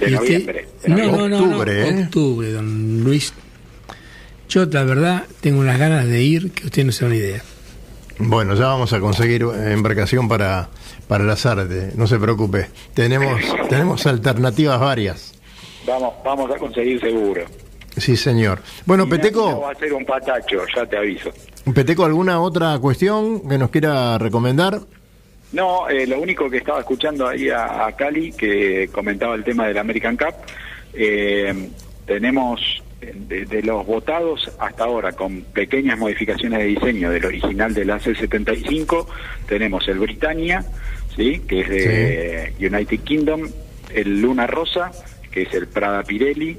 De 0.00 0.06
usted- 0.06 0.16
noviembre, 0.16 0.68
de 0.82 0.88
no, 0.88 0.96
noviembre. 0.96 1.18
no, 1.20 1.28
no, 1.28 1.38
no, 1.46 1.46
Octubre, 1.50 1.88
¿eh? 1.88 2.02
octubre, 2.04 2.52
don 2.52 3.04
Luis. 3.04 3.32
Yo, 4.48 4.64
la 4.66 4.84
verdad, 4.84 5.24
tengo 5.40 5.60
unas 5.60 5.78
ganas 5.78 6.06
de 6.06 6.22
ir 6.22 6.52
que 6.52 6.66
usted 6.66 6.84
no 6.84 6.92
se 6.92 7.04
da 7.04 7.08
una 7.08 7.16
idea. 7.16 7.42
Bueno, 8.18 8.54
ya 8.54 8.66
vamos 8.66 8.92
a 8.92 9.00
conseguir 9.00 9.42
eh, 9.42 9.72
embarcación 9.72 10.26
para, 10.28 10.70
para 11.06 11.24
la 11.24 11.36
Zárate, 11.36 11.92
no 11.94 12.06
se 12.06 12.18
preocupe. 12.18 12.68
Tenemos, 12.94 13.40
tenemos 13.68 14.06
alternativas 14.06 14.80
varias. 14.80 15.34
Vamos, 15.86 16.14
vamos 16.24 16.50
a 16.50 16.56
conseguir 16.58 17.00
seguro. 17.00 17.44
Sí, 17.98 18.16
señor. 18.16 18.60
Bueno, 18.86 19.04
Y 19.04 19.10
Peteco, 19.10 19.60
va 19.60 19.72
a 19.72 19.74
ser 19.74 19.92
un 19.92 20.04
patacho, 20.04 20.62
ya 20.74 20.86
te 20.86 20.96
aviso. 20.96 21.30
Peteco, 21.74 22.04
¿alguna 22.04 22.40
otra 22.40 22.78
cuestión 22.78 23.48
que 23.48 23.58
nos 23.58 23.70
quiera 23.70 24.18
recomendar? 24.18 24.80
No, 25.52 25.88
eh, 25.88 26.06
lo 26.06 26.20
único 26.20 26.50
que 26.50 26.58
estaba 26.58 26.80
escuchando 26.80 27.26
ahí 27.26 27.48
a, 27.48 27.86
a 27.86 27.92
Cali, 27.96 28.32
que 28.32 28.88
comentaba 28.92 29.34
el 29.34 29.44
tema 29.44 29.66
del 29.66 29.78
American 29.78 30.16
Cup, 30.16 30.34
eh, 30.92 31.70
tenemos 32.06 32.82
de, 33.00 33.46
de 33.46 33.62
los 33.62 33.86
votados 33.86 34.50
hasta 34.58 34.84
ahora, 34.84 35.12
con 35.12 35.42
pequeñas 35.42 35.98
modificaciones 35.98 36.58
de 36.58 36.64
diseño 36.66 37.10
del 37.10 37.24
original 37.24 37.72
del 37.72 37.90
AC75, 37.90 39.06
tenemos 39.46 39.86
el 39.88 39.98
Britannia, 39.98 40.64
¿sí? 41.16 41.40
que 41.48 41.60
es 41.60 41.68
de 41.68 42.54
United 42.58 43.00
Kingdom, 43.00 43.48
el 43.94 44.20
Luna 44.20 44.46
Rosa, 44.46 44.90
que 45.30 45.42
es 45.42 45.54
el 45.54 45.68
Prada 45.68 46.02
Pirelli, 46.02 46.58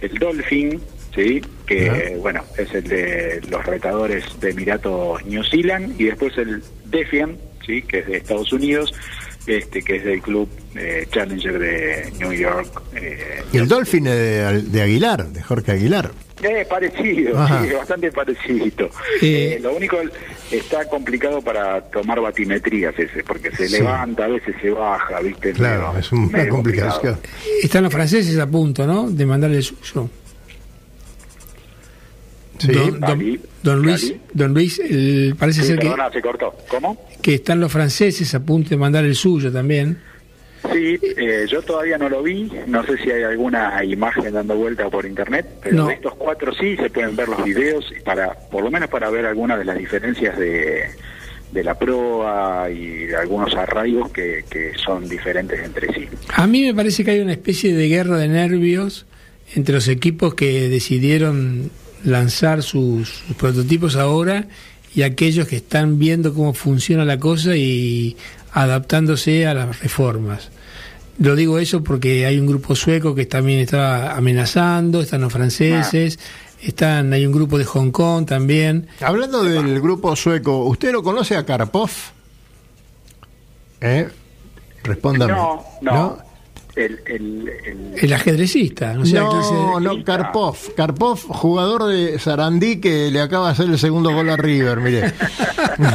el 0.00 0.18
Dolphin, 0.18 0.80
¿sí? 1.14 1.40
que 1.66 2.16
bueno, 2.20 2.42
es 2.56 2.72
el 2.74 2.84
de 2.84 3.40
los 3.48 3.64
retadores 3.64 4.24
de 4.40 4.50
Emiratos 4.50 5.24
New 5.24 5.42
Zealand, 5.44 6.00
y 6.00 6.04
después 6.04 6.36
el 6.38 6.62
Defiant, 6.86 7.38
¿sí? 7.66 7.82
que 7.82 7.98
es 8.00 8.06
de 8.06 8.16
Estados 8.16 8.52
Unidos, 8.52 8.92
este 9.46 9.82
que 9.82 9.96
es 9.96 10.04
del 10.04 10.20
club 10.22 10.48
eh, 10.74 11.06
Challenger 11.10 11.58
de 11.58 12.12
New 12.18 12.32
York. 12.32 12.82
eh, 12.94 13.42
Y 13.52 13.56
el 13.58 13.68
Dolphin 13.68 14.04
de, 14.04 14.62
de 14.62 14.82
Aguilar, 14.82 15.26
de 15.28 15.42
Jorge 15.42 15.72
Aguilar. 15.72 16.10
eh, 16.42 16.66
parecido, 16.68 17.46
sí, 17.46 17.72
bastante 17.74 18.10
parecido. 18.12 18.86
Eh, 19.20 19.56
Eh, 19.56 19.60
lo 19.62 19.74
único 19.76 19.96
está 20.50 20.84
complicado 20.88 21.42
para 21.42 21.80
tomar 21.90 22.20
batimetrías 22.20 22.98
ese, 22.98 23.22
porque 23.24 23.50
se 23.54 23.68
Sí. 23.68 23.78
levanta, 23.78 24.24
a 24.24 24.28
veces 24.28 24.54
se 24.60 24.70
baja, 24.70 25.20
¿viste? 25.20 25.52
Claro, 25.52 25.94
es 25.98 26.08
complicación. 26.08 26.48
complicado. 26.50 27.18
Están 27.62 27.82
los 27.84 27.92
franceses 27.92 28.38
a 28.38 28.46
punto, 28.46 28.86
¿no? 28.86 29.10
De 29.10 29.26
mandarle 29.26 29.58
el 29.58 29.62
suyo. 29.64 30.08
Sí. 32.60 32.72
Don, 32.72 33.00
don- 33.00 33.82
Luis, 33.82 34.14
don 34.34 34.52
Luis 34.54 34.78
el- 34.78 35.34
parece 35.38 35.62
Sí, 35.62 35.68
ser 35.68 35.78
que, 35.78 35.88
perdona, 35.88 36.10
se 36.12 36.20
cortó. 36.20 36.54
¿Cómo? 36.68 36.96
que 37.22 37.34
están 37.34 37.58
los 37.60 37.72
franceses 37.72 38.34
a 38.34 38.40
punto 38.40 38.70
de 38.70 38.76
mandar 38.76 39.04
el 39.04 39.14
suyo 39.14 39.50
también. 39.52 39.98
Sí, 40.72 40.98
eh, 41.16 41.46
yo 41.48 41.62
todavía 41.62 41.96
no 41.96 42.08
lo 42.10 42.22
vi, 42.22 42.50
no 42.66 42.84
sé 42.84 42.98
si 42.98 43.10
hay 43.10 43.22
alguna 43.22 43.82
imagen 43.82 44.32
dando 44.34 44.54
vuelta 44.56 44.88
por 44.90 45.06
internet, 45.06 45.46
pero 45.62 45.76
No. 45.76 45.86
de 45.88 45.94
estos 45.94 46.14
cuatro 46.16 46.52
sí 46.54 46.76
se 46.76 46.90
pueden 46.90 47.16
ver 47.16 47.28
los 47.28 47.42
videos 47.42 47.90
para, 48.04 48.34
por 48.34 48.62
lo 48.62 48.70
menos 48.70 48.90
para 48.90 49.08
ver 49.08 49.24
algunas 49.24 49.58
de 49.58 49.64
las 49.64 49.78
diferencias 49.78 50.38
de, 50.38 50.82
de 51.52 51.64
la 51.64 51.78
proa 51.78 52.68
y 52.70 53.06
de 53.06 53.16
algunos 53.16 53.54
arraigos 53.54 54.10
que, 54.12 54.44
que 54.50 54.72
son 54.84 55.08
diferentes 55.08 55.58
entre 55.64 55.92
sí. 55.94 56.06
A 56.34 56.46
mí 56.46 56.62
me 56.62 56.74
parece 56.74 57.04
que 57.04 57.12
hay 57.12 57.20
una 57.20 57.32
especie 57.32 57.74
de 57.74 57.88
guerra 57.88 58.18
de 58.18 58.28
nervios 58.28 59.06
entre 59.54 59.74
los 59.74 59.88
equipos 59.88 60.34
que 60.34 60.68
decidieron 60.68 61.70
lanzar 62.04 62.62
sus, 62.62 63.08
sus 63.08 63.36
prototipos 63.36 63.96
ahora 63.96 64.46
y 64.94 65.02
aquellos 65.02 65.46
que 65.46 65.56
están 65.56 65.98
viendo 65.98 66.34
cómo 66.34 66.52
funciona 66.54 67.04
la 67.04 67.18
cosa 67.18 67.56
y 67.56 68.16
adaptándose 68.52 69.46
a 69.46 69.54
las 69.54 69.80
reformas. 69.80 70.50
Lo 71.18 71.36
digo 71.36 71.58
eso 71.58 71.84
porque 71.84 72.26
hay 72.26 72.38
un 72.38 72.46
grupo 72.46 72.74
sueco 72.74 73.14
que 73.14 73.26
también 73.26 73.60
está 73.60 74.16
amenazando, 74.16 75.00
están 75.02 75.20
los 75.20 75.32
franceses, 75.32 76.18
están 76.62 77.12
hay 77.12 77.26
un 77.26 77.32
grupo 77.32 77.58
de 77.58 77.64
Hong 77.64 77.90
Kong 77.90 78.26
también. 78.26 78.88
Hablando 79.00 79.42
del 79.42 79.80
grupo 79.80 80.16
sueco, 80.16 80.64
¿usted 80.64 80.92
lo 80.92 81.02
conoce 81.02 81.36
a 81.36 81.44
Karpov? 81.44 81.90
¿Eh? 83.80 84.08
Respóndame. 84.82 85.32
No, 85.32 85.64
no. 85.82 86.29
El, 86.76 87.00
el, 87.06 87.48
el- 87.66 87.94
El 88.00 88.12
ajedrecista, 88.12 88.94
no 88.94 89.04
sé 89.04 89.16
No, 89.16 89.80
no, 89.80 90.04
Karpov. 90.04 90.56
Karpov, 90.76 91.18
jugador 91.28 91.86
de 91.86 92.18
Sarandí 92.18 92.80
que 92.80 93.10
le 93.10 93.20
acaba 93.20 93.46
de 93.46 93.52
hacer 93.52 93.66
el 93.66 93.78
segundo 93.78 94.12
gol 94.14 94.30
a 94.30 94.36
River, 94.36 94.78
mire. 94.80 95.12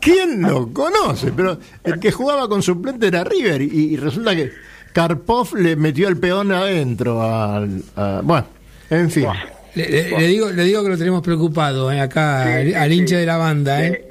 ¿Quién 0.00 0.42
lo 0.42 0.72
conoce? 0.72 1.32
Pero 1.32 1.58
el 1.84 1.98
que 1.98 2.12
jugaba 2.12 2.48
con 2.48 2.62
suplente 2.62 3.06
era 3.08 3.24
River 3.24 3.62
y, 3.62 3.94
y 3.94 3.96
resulta 3.96 4.34
que 4.36 4.52
Karpov 4.92 5.54
le 5.56 5.76
metió 5.76 6.08
el 6.08 6.18
peón 6.18 6.52
adentro 6.52 7.22
al... 7.22 7.82
a- 7.96 8.20
bueno, 8.22 8.46
en 8.90 9.10
fin. 9.10 9.26
Le, 9.74 9.88
le- 9.90 10.18
le 10.18 10.26
digo, 10.26 10.50
le 10.50 10.64
digo 10.64 10.82
que 10.82 10.88
lo 10.90 10.96
tenemos 10.98 11.22
preocupado 11.22 11.90
eh, 11.92 12.00
acá 12.00 12.62
Sí, 12.64 12.72
al, 12.74 12.90
sí. 12.90 12.96
hincha 12.98 13.16
de 13.18 13.26
la 13.26 13.36
banda. 13.36 13.84
¿eh? 13.84 14.08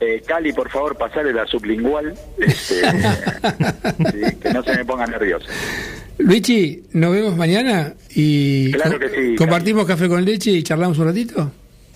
Eh, 0.00 0.22
Cali, 0.24 0.52
por 0.52 0.70
favor, 0.70 0.96
pasale 0.96 1.32
la 1.32 1.44
sublingual, 1.46 2.14
este, 2.38 2.82
sí, 4.12 4.36
que 4.40 4.52
no 4.52 4.62
se 4.62 4.76
me 4.76 4.84
ponga 4.84 5.06
nervioso. 5.06 5.46
Luigi, 6.18 6.84
nos 6.92 7.12
vemos 7.12 7.36
mañana 7.36 7.94
y 8.14 8.70
Claro 8.72 8.98
que 8.98 9.08
sí, 9.08 9.36
compartimos 9.36 9.86
café 9.86 10.08
con 10.08 10.24
leche 10.24 10.50
y 10.52 10.62
charlamos 10.62 10.98
un 10.98 11.06
ratito. 11.06 11.50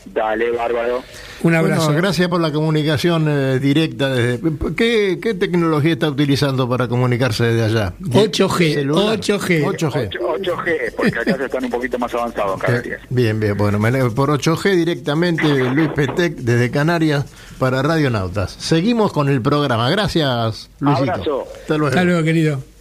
Dale, 0.04 0.50
bárbaro. 0.50 1.02
Un 1.42 1.54
abrazo. 1.54 1.86
Bueno, 1.86 2.00
gracias 2.00 2.28
por 2.28 2.40
la 2.40 2.52
comunicación 2.52 3.26
eh, 3.28 3.58
directa. 3.58 4.10
Desde, 4.10 4.40
¿qué, 4.76 5.18
¿Qué 5.20 5.34
tecnología 5.34 5.92
está 5.92 6.08
utilizando 6.08 6.68
para 6.68 6.88
comunicarse 6.88 7.44
desde 7.44 7.64
allá? 7.64 7.94
8G, 8.00 8.74
¿Celular? 8.74 9.18
8G. 9.18 9.64
8G. 9.64 10.18
8, 10.20 10.56
g 10.56 10.92
porque 10.96 11.18
acá 11.18 11.36
ya 11.36 11.44
están 11.44 11.64
un 11.64 11.70
poquito 11.70 11.98
más 11.98 12.14
avanzados 12.14 12.60
Eh. 12.68 12.98
Bien, 13.10 13.38
bien, 13.40 13.56
bueno, 13.56 13.78
me 13.78 13.88
alegro. 13.88 14.14
por 14.14 14.30
8G 14.30 14.76
directamente 14.76 15.44
Luis 15.44 15.88
Petec 15.90 16.36
desde 16.36 16.70
Canarias 16.70 17.24
para 17.58 17.82
Radio 17.82 18.10
Nautas. 18.10 18.56
Seguimos 18.58 19.12
con 19.12 19.28
el 19.28 19.42
programa. 19.42 19.90
Gracias, 19.90 20.70
Luisito. 20.80 21.12
Abrazo. 21.12 21.46
Hasta 21.60 21.76
luego. 21.76 21.88
Hasta 21.88 22.04
luego, 22.04 22.22
querido. 22.22 22.71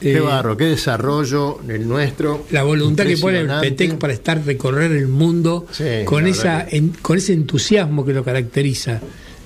Qué 0.00 0.16
Eh, 0.18 0.20
barro, 0.20 0.56
qué 0.56 0.64
desarrollo 0.66 1.60
el 1.68 1.88
nuestro. 1.88 2.44
La 2.50 2.62
voluntad 2.64 3.04
que 3.06 3.16
pone 3.16 3.40
el. 3.40 3.48
PETEC 3.60 3.96
para 3.96 4.12
estar 4.12 4.44
recorrer 4.44 4.92
el 4.92 5.08
mundo 5.08 5.66
Sí, 5.72 5.84
con 6.04 6.26
esa 6.26 6.66
en- 6.68 6.90
con 7.00 7.16
ese 7.16 7.32
entusiasmo 7.32 8.04
que 8.04 8.12
lo 8.12 8.22
caracteriza. 8.22 9.00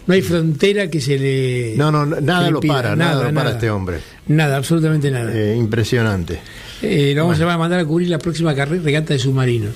No 0.07 0.15
hay 0.15 0.23
frontera 0.23 0.91
que 0.91 1.01
se 1.01 1.19
le 1.19 1.75
No, 1.77 1.93
no, 1.93 2.05
nada 2.05 2.51
lo 2.51 2.61
para, 2.61 2.97
nada, 2.97 3.29
lo 3.29 3.35
para 3.35 3.51
este 3.53 3.71
hombre. 3.71 3.99
Nada, 4.27 4.57
absolutamente 4.57 5.09
nada. 5.11 5.31
Eh, 5.33 5.55
impresionante. 5.57 6.41
Eh, 6.83 7.13
lo 7.15 7.25
vamos 7.27 7.41
a 7.41 7.59
mandar 7.59 7.79
a 7.79 7.85
cubrir 7.85 8.09
la 8.09 8.19
próxima 8.19 8.53
carrera 8.55 8.83
regata 8.83 9.13
de 9.15 9.21
submarinos. 9.21 9.75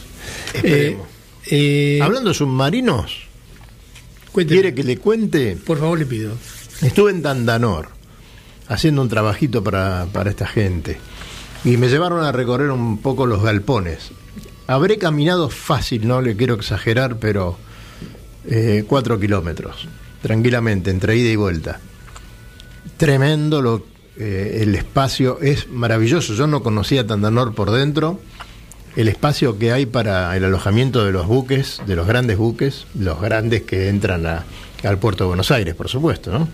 Esperemos. 0.55 1.07
Hablando 2.03 2.31
de 2.31 2.35
submarinos, 2.35 3.27
cuénteme. 4.33 4.61
¿quiere 4.61 4.75
que 4.75 4.83
le 4.83 4.97
cuente? 4.97 5.57
Por 5.65 5.79
favor, 5.79 5.99
le 6.01 6.07
pido. 6.07 6.33
Estuve 6.83 7.13
en 7.13 7.23
Tandanor 7.23 7.89
haciendo 8.69 9.03
un 9.03 9.09
trabajito 9.09 9.63
para, 9.63 10.07
para 10.13 10.31
esta 10.31 10.47
gente 10.47 10.99
y 11.65 11.79
me 11.79 11.89
llevaron 11.89 12.23
a 12.25 12.33
recorrer 12.33 12.71
un 12.71 12.99
poco 12.99 13.27
los 13.27 13.43
galpones. 13.43 14.11
Habré 14.67 14.99
caminado 14.99 15.49
fácil, 15.49 16.07
no 16.07 16.21
le 16.21 16.37
quiero 16.37 16.55
exagerar, 16.55 17.17
pero 17.17 17.57
eh, 18.47 18.85
cuatro 18.87 19.19
kilómetros, 19.19 19.89
tranquilamente, 20.23 20.91
entre 20.91 21.17
ida 21.17 21.31
y 21.31 21.37
vuelta. 21.37 21.81
Tremendo 22.99 23.63
lo, 23.63 23.87
eh, 24.17 24.61
el 24.63 24.75
espacio, 24.75 25.41
es 25.41 25.69
maravilloso. 25.69 26.35
Yo 26.35 26.47
no 26.47 26.63
conocía 26.63 27.07
Tandanor 27.07 27.55
por 27.55 27.71
dentro. 27.71 28.21
El 28.97 29.09
espacio 29.09 29.59
que 29.59 29.73
hay 29.73 29.87
para 29.87 30.37
el 30.37 30.45
alojamiento 30.45 31.05
de 31.05 31.13
los 31.13 31.27
buques, 31.27 31.83
de 31.87 31.97
los 31.97 32.07
grandes 32.07 32.37
buques, 32.37 32.87
los 32.97 33.21
grandes 33.21 33.63
que 33.63 33.89
entran 33.89 34.25
al 34.27 34.99
puerto 34.99 35.25
de 35.25 35.29
Buenos 35.29 35.51
Aires, 35.51 35.75
por 35.75 35.89
supuesto, 35.89 36.31
¿no? 36.31 36.49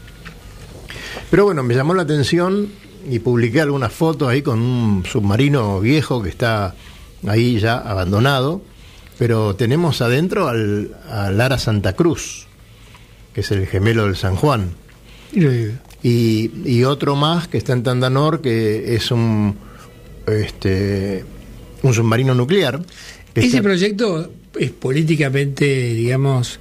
Pero 1.31 1.45
bueno, 1.45 1.63
me 1.63 1.75
llamó 1.75 1.95
la 1.95 2.03
atención 2.03 2.69
y 3.09 3.19
publiqué 3.21 3.61
algunas 3.61 3.93
fotos 3.93 4.29
ahí 4.29 4.43
con 4.43 4.61
un 4.61 5.05
submarino 5.07 5.81
viejo 5.81 6.23
que 6.23 6.29
está 6.29 6.75
ahí 7.27 7.59
ya 7.59 7.79
abandonado, 7.79 8.63
pero 9.19 9.55
tenemos 9.57 10.01
adentro 10.03 10.49
al, 10.49 10.95
al 11.09 11.37
Lara 11.39 11.59
Santa 11.59 11.95
Cruz, 11.95 12.47
que 13.35 13.41
es 13.43 13.51
el 13.51 13.67
gemelo 13.67 14.05
del 14.07 14.17
San 14.17 14.37
Juan, 14.37 14.71
Y 16.03 16.85
otro 16.85 17.15
más 17.17 17.47
que 17.49 17.59
está 17.59 17.73
en 17.75 17.83
Tandanor, 17.83 18.41
que 18.41 18.95
es 18.95 19.11
un, 19.11 19.57
este, 20.27 21.25
un 21.83 21.95
submarino 21.95 22.35
nuclear. 22.35 22.81
Ese 23.35 23.47
está- 23.49 23.63
proyecto 23.63 24.31
es 24.59 24.71
políticamente, 24.71 25.65
digamos, 25.95 26.59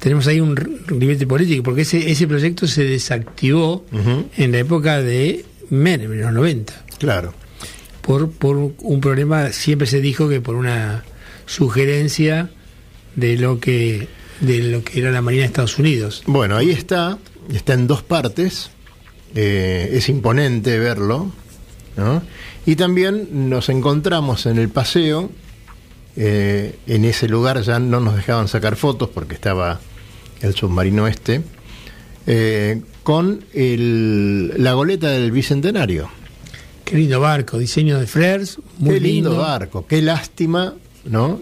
tenemos 0.00 0.26
ahí 0.26 0.40
un 0.40 0.56
ribete 0.56 1.26
político, 1.26 1.62
porque 1.62 1.82
ese, 1.82 2.10
ese 2.10 2.26
proyecto 2.26 2.66
se 2.66 2.84
desactivó 2.84 3.84
en 4.36 4.52
la 4.52 4.58
época 4.58 5.02
de 5.02 5.44
Menem, 5.70 6.12
en 6.12 6.20
los 6.22 6.32
90, 6.32 6.84
Claro. 6.98 7.34
por, 8.02 8.30
por 8.30 8.56
un 8.56 9.00
problema, 9.00 9.50
siempre 9.52 9.86
se 9.86 10.00
dijo 10.00 10.28
que 10.28 10.40
por 10.40 10.54
una 10.54 11.04
sugerencia 11.46 12.50
de 13.16 13.36
lo 13.36 13.58
que 13.60 14.08
de 14.40 14.62
lo 14.62 14.84
que 14.84 15.00
era 15.00 15.10
la 15.10 15.20
Marina 15.20 15.42
de 15.42 15.46
Estados 15.48 15.78
Unidos. 15.80 16.22
Bueno, 16.26 16.56
ahí 16.56 16.70
está, 16.70 17.18
está 17.52 17.72
en 17.74 17.88
dos 17.88 18.02
partes, 18.04 18.70
eh, 19.34 19.90
es 19.94 20.08
imponente 20.08 20.78
verlo, 20.78 21.32
¿no? 21.96 22.22
Y 22.64 22.76
también 22.76 23.50
nos 23.50 23.68
encontramos 23.68 24.46
en 24.46 24.58
el 24.58 24.68
paseo, 24.68 25.30
eh, 26.20 26.76
en 26.88 27.04
ese 27.04 27.28
lugar 27.28 27.62
ya 27.62 27.78
no 27.78 28.00
nos 28.00 28.16
dejaban 28.16 28.48
sacar 28.48 28.74
fotos 28.74 29.08
porque 29.08 29.34
estaba 29.34 29.78
el 30.42 30.52
submarino 30.54 31.06
este, 31.06 31.42
eh, 32.26 32.80
con 33.04 33.44
el- 33.54 34.52
la 34.62 34.72
goleta 34.74 35.08
del 35.10 35.30
Bicentenario. 35.32 36.08
Qué 36.84 36.96
lindo 36.96 37.20
barco, 37.20 37.58
diseño 37.58 37.98
de 38.00 38.06
flares, 38.06 38.58
muy 38.78 38.94
qué 38.94 39.00
lindo, 39.00 39.36
barco, 39.36 39.86
qué 39.86 40.02
lástima, 40.02 40.74
¿no? 41.04 41.40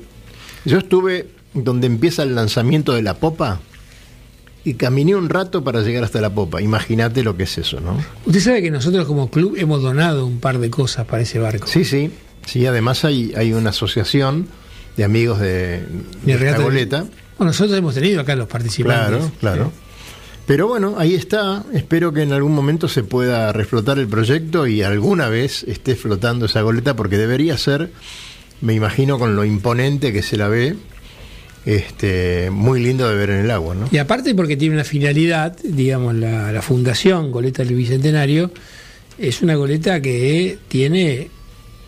Yo 0.64 0.78
estuve 0.78 1.28
donde 1.54 1.86
empieza 1.86 2.22
el 2.24 2.34
lanzamiento 2.34 2.92
de 2.92 3.02
la 3.02 3.14
popa 3.14 3.60
y 4.64 4.74
caminé 4.74 5.14
un 5.14 5.28
rato 5.28 5.62
para 5.62 5.80
llegar 5.82 6.02
hasta 6.04 6.20
la 6.20 6.30
popa. 6.34 6.60
Imagínate 6.60 7.22
lo 7.22 7.36
que 7.36 7.44
es 7.44 7.56
eso, 7.58 7.80
¿no? 7.80 7.96
Usted 8.26 8.40
sabe 8.40 8.62
que 8.62 8.70
nosotros 8.72 9.06
como 9.06 9.30
club 9.30 9.54
hemos 9.56 9.80
donado 9.82 10.26
un 10.26 10.40
par 10.40 10.58
de 10.58 10.68
cosas 10.70 11.06
para 11.06 11.22
ese 11.22 11.38
barco. 11.38 11.66
Sí, 11.68 11.84
sí. 11.84 12.10
Sí, 12.44 12.66
además 12.66 13.04
hay, 13.04 13.32
hay 13.36 13.52
una 13.52 13.70
asociación 13.70 14.48
de 14.96 15.04
amigos 15.04 15.40
de, 15.40 15.48
de 15.48 15.80
De 16.24 16.32
esta 16.32 16.38
regata 16.40 16.58
de- 16.58 16.64
goleta. 16.64 16.98
Bueno, 17.38 17.50
nosotros 17.50 17.76
hemos 17.78 17.94
tenido 17.94 18.20
acá 18.20 18.34
los 18.36 18.48
participantes. 18.48 19.08
Claro, 19.18 19.32
claro. 19.40 19.72
Pero 20.46 20.68
bueno, 20.68 20.94
ahí 20.96 21.14
está. 21.14 21.64
Espero 21.74 22.12
que 22.12 22.22
en 22.22 22.32
algún 22.32 22.54
momento 22.54 22.88
se 22.88 23.02
pueda 23.02 23.52
reflotar 23.52 23.98
el 23.98 24.06
proyecto 24.06 24.66
y 24.66 24.82
alguna 24.82 25.28
vez 25.28 25.64
esté 25.64 25.96
flotando 25.96 26.46
esa 26.46 26.62
goleta 26.62 26.94
porque 26.96 27.18
debería 27.18 27.58
ser, 27.58 27.90
me 28.60 28.72
imagino, 28.72 29.18
con 29.18 29.34
lo 29.36 29.44
imponente 29.44 30.12
que 30.12 30.22
se 30.22 30.36
la 30.36 30.46
ve, 30.48 30.76
este, 31.64 32.50
muy 32.50 32.80
lindo 32.80 33.08
de 33.08 33.16
ver 33.16 33.30
en 33.30 33.44
el 33.44 33.50
agua, 33.50 33.74
¿no? 33.74 33.88
Y 33.90 33.98
aparte 33.98 34.34
porque 34.34 34.56
tiene 34.56 34.74
una 34.76 34.84
finalidad, 34.84 35.56
digamos, 35.64 36.14
la, 36.14 36.52
la 36.52 36.62
Fundación 36.62 37.32
Goleta 37.32 37.64
del 37.64 37.74
Bicentenario 37.74 38.52
es 39.18 39.42
una 39.42 39.56
goleta 39.56 40.00
que 40.00 40.58
tiene 40.68 41.28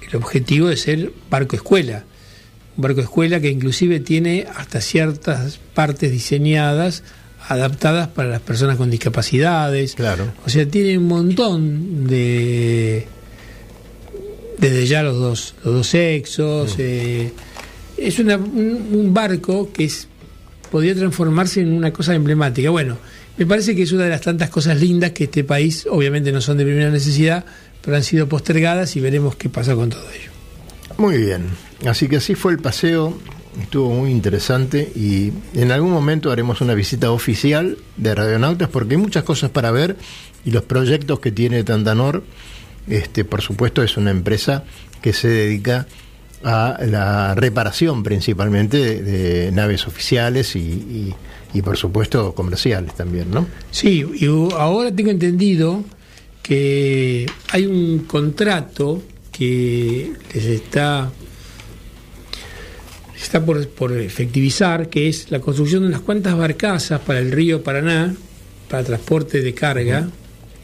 el 0.09 0.17
objetivo 0.17 0.69
de 0.69 0.77
ser 0.77 1.13
barco 1.31 1.55
escuela. 1.57 2.05
Un 2.79 2.83
barco 2.83 3.01
escuela 3.03 3.41
que 3.41 3.51
inclusive 3.51 4.01
tiene 4.01 4.47
hasta 4.57 4.81
ciertas 4.81 5.59
partes 5.75 6.11
diseñadas, 6.13 7.03
adaptadas 7.49 8.09
para 8.09 8.29
las 8.31 8.41
personas 8.41 8.77
con 8.77 8.89
discapacidades. 8.91 9.95
Claro. 9.97 10.33
O 10.47 10.49
sea, 10.49 10.67
tiene 10.67 10.97
un 10.97 11.09
montón 11.09 12.07
de... 12.07 13.07
Desde 14.59 14.87
ya 14.87 15.03
los 15.03 15.17
dos, 15.19 15.55
los 15.65 15.75
dos 15.75 15.87
sexos. 15.89 16.75
eh, 16.79 17.33
es 17.97 18.19
una- 18.19 18.37
un, 18.37 18.89
un 18.93 19.13
barco 19.15 19.71
que 19.73 19.85
es 19.85 20.09
podría 20.71 20.95
transformarse 20.95 21.61
en 21.63 21.73
una 21.73 21.93
cosa 21.93 22.15
emblemática. 22.15 22.71
Bueno, 22.71 22.99
me 23.39 23.47
parece 23.47 23.75
que 23.75 23.83
es 23.83 23.93
una 23.93 24.05
de 24.05 24.11
las 24.11 24.21
tantas 24.21 24.51
cosas 24.51 24.79
lindas 24.81 25.13
que 25.13 25.25
este 25.25 25.43
país, 25.43 25.87
obviamente 25.91 26.31
no 26.31 26.41
son 26.41 26.59
de 26.59 26.65
primera 26.65 26.91
necesidad, 26.91 27.45
pero 27.83 27.97
han 27.97 28.05
sido 28.05 28.29
postergadas 28.29 28.95
y 28.97 29.01
veremos 29.01 29.35
qué 29.37 29.49
pasa 29.49 29.75
con 29.75 29.89
todo 29.91 30.05
ello. 30.11 30.31
Muy 30.99 31.19
bien. 31.19 31.45
Así 31.87 32.09
que 32.09 32.17
así 32.17 32.35
fue 32.35 32.53
el 32.53 32.59
paseo. 32.59 33.17
Estuvo 33.61 33.91
muy 33.91 34.11
interesante 34.11 34.93
y 34.95 35.33
en 35.55 35.73
algún 35.73 35.91
momento 35.91 36.31
haremos 36.31 36.61
una 36.61 36.75
visita 36.75 37.11
oficial 37.11 37.77
de 37.97 38.15
Radionautas 38.15 38.69
porque 38.69 38.95
hay 38.95 39.01
muchas 39.01 39.25
cosas 39.25 39.51
para 39.51 39.71
ver 39.73 39.97
y 40.45 40.53
los 40.53 40.63
proyectos 40.63 41.19
que 41.19 41.33
tiene 41.33 41.65
Tandanor, 41.65 42.23
este, 42.87 43.25
por 43.25 43.43
supuesto, 43.43 43.83
es 43.83 43.97
una 43.97 44.13
empresa 44.13 44.65
que 45.03 45.13
se 45.13 45.27
dedica 45.29 45.89
a 46.45 46.79
la 46.87 47.35
reparación 47.35 48.05
principalmente 48.05 49.03
de, 49.03 49.51
naves 49.51 49.89
oficiales 49.89 50.55
y, 50.55 50.61
y- 50.61 51.15
y, 51.55 51.63
por 51.63 51.77
supuesto 51.79 52.35
comerciales 52.35 52.95
también, 52.95 53.31
¿no? 53.31 53.47
Sí, 53.73 54.05
y 54.21 54.27
ahora 54.27 54.95
tengo 54.95 55.11
entendido 55.11 55.83
que 56.43 57.27
hay 57.51 57.67
un 57.67 58.01
contrato 58.01 59.03
que 59.33 60.13
les 60.35 60.45
está 60.45 61.11
está 63.29 63.45
por, 63.45 63.69
por 63.69 63.93
efectivizar, 63.97 64.89
que 64.89 65.09
es 65.09 65.31
la 65.31 65.41
construcción 65.41 65.83
de 65.83 65.89
unas 65.89 66.01
cuantas 66.01 66.37
barcazas 66.37 67.01
para 67.01 67.19
el 67.21 67.31
río 67.31 67.63
Paraná, 67.63 68.15
para 68.69 68.85
transporte 68.85 69.41
de 69.43 69.55
carga, 69.55 70.09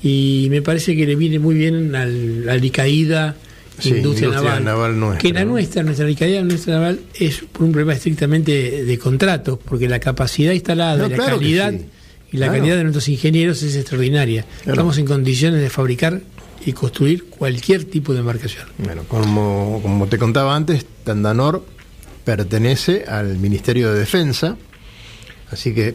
y 0.03 0.49
me 0.51 0.61
parece 0.63 0.95
que 0.97 1.07
le 1.07 1.15
viene 1.17 1.39
muy 1.39 1.55
bien 1.55 1.95
al, 1.95 2.49
al 2.49 2.65
Icaída 2.65 3.37
Sí, 3.79 3.89
industria, 3.89 4.27
industria 4.29 4.51
naval, 4.51 4.65
naval 4.65 5.01
nuestra, 5.01 5.19
que 5.21 5.35
la 5.35 5.45
¿no? 5.45 5.51
nuestra, 5.53 5.83
nuestra 5.83 6.09
Icaída 6.09 6.43
nuestra 6.43 6.75
naval 6.75 7.01
es 7.19 7.41
por 7.51 7.65
un 7.65 7.73
problema 7.73 7.93
estrictamente 7.95 8.85
de 8.85 8.99
contratos, 8.99 9.59
porque 9.65 9.89
la 9.89 9.99
capacidad 9.99 10.53
instalada, 10.53 10.97
No, 10.97 11.07
y 11.07 11.11
la 11.11 11.17
claro 11.17 11.37
calidad 11.39 11.73
sí. 11.73 11.87
y 12.33 12.37
la 12.37 12.47
Claro. 12.47 12.61
calidad 12.61 12.77
de 12.77 12.83
nuestros 12.85 13.09
ingenieros 13.09 13.63
es 13.65 13.75
extraordinaria. 13.75 14.43
Claro. 14.63 14.73
Estamos 14.75 14.99
en 14.99 15.07
condiciones 15.07 15.61
de 15.61 15.71
fabricar 15.71 16.21
y 16.65 16.73
construir 16.73 17.25
cualquier 17.25 17.83
tipo 17.85 18.13
de 18.15 18.21
embarcación. 18.21 18.65
Bueno, 18.79 19.03
como, 19.09 19.81
como 19.83 20.07
te 20.07 20.19
contaba 20.19 20.55
antes, 20.55 20.87
Tandanor 21.03 21.65
pertenece 22.25 23.05
al 23.07 23.39
Ministerio 23.39 23.93
de 23.93 24.01
Defensa, 24.01 24.57
así 25.51 25.75
que 25.75 25.95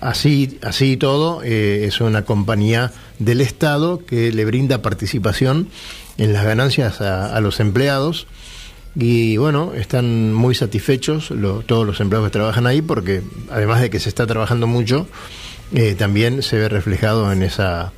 así, 0.00 0.58
así 0.62 0.92
y 0.92 0.96
todo 0.96 1.42
eh, 1.42 1.84
es 1.84 2.00
una 2.00 2.24
compañía 2.24 2.92
del 3.18 3.40
Estado 3.40 4.04
que 4.04 4.32
le 4.32 4.44
brinda 4.44 4.82
participación 4.82 5.68
en 6.16 6.32
las 6.32 6.44
ganancias 6.44 7.00
a, 7.00 7.40
los 7.40 7.60
empleados. 7.60 8.26
Y 8.96 9.36
bueno, 9.36 9.74
están 9.74 10.32
muy 10.32 10.54
satisfechos 10.54 11.32
todos 11.66 11.86
los 11.86 12.00
empleados 12.00 12.28
que 12.28 12.32
trabajan 12.32 12.66
ahí 12.66 12.82
porque 12.82 13.22
además 13.50 13.80
de 13.80 13.90
que 13.90 14.00
se 14.00 14.08
está 14.08 14.26
trabajando 14.26 14.66
mucho, 14.66 15.06
eh, 15.72 15.94
también 15.94 16.42
se 16.42 16.56
ve 16.56 16.68
reflejado 16.68 17.30
en 17.30 17.42
esa 17.42 17.92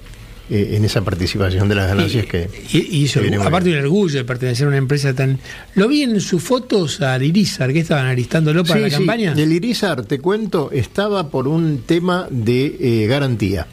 eh, 0.51 0.77
en 0.77 0.85
esa 0.85 1.03
participación 1.03 1.69
de 1.69 1.75
las 1.77 1.89
ganancias 1.89 2.27
que 2.27 2.51
Y, 2.73 2.99
y 2.99 3.05
eso, 3.05 3.21
que 3.23 3.35
aparte 3.37 3.71
un 3.71 3.79
orgullo 3.79 4.19
de 4.19 4.25
pertenecer 4.25 4.67
a 4.67 4.69
una 4.69 4.77
empresa 4.79 5.15
tan... 5.15 5.39
Lo 5.77 5.87
vi 5.89 6.03
en 6.03 6.21
sus 6.21 6.43
fotos 6.43 7.01
a 7.01 7.17
Lirizar, 7.19 7.73
que 7.73 7.81
estaban 7.81 8.07
alistándolo 8.07 8.65
para 8.65 8.75
Sí, 8.75 8.83
la 8.83 8.89
sí. 8.91 8.97
campaña. 8.97 9.33
El 9.37 9.53
Irizar, 9.53 10.05
te 10.05 10.19
cuento, 10.19 10.71
estaba 10.73 11.29
por 11.31 11.47
un 11.49 11.83
tema 11.87 12.27
de 12.31 12.77
eh, 12.81 13.07
garantía. 13.07 13.67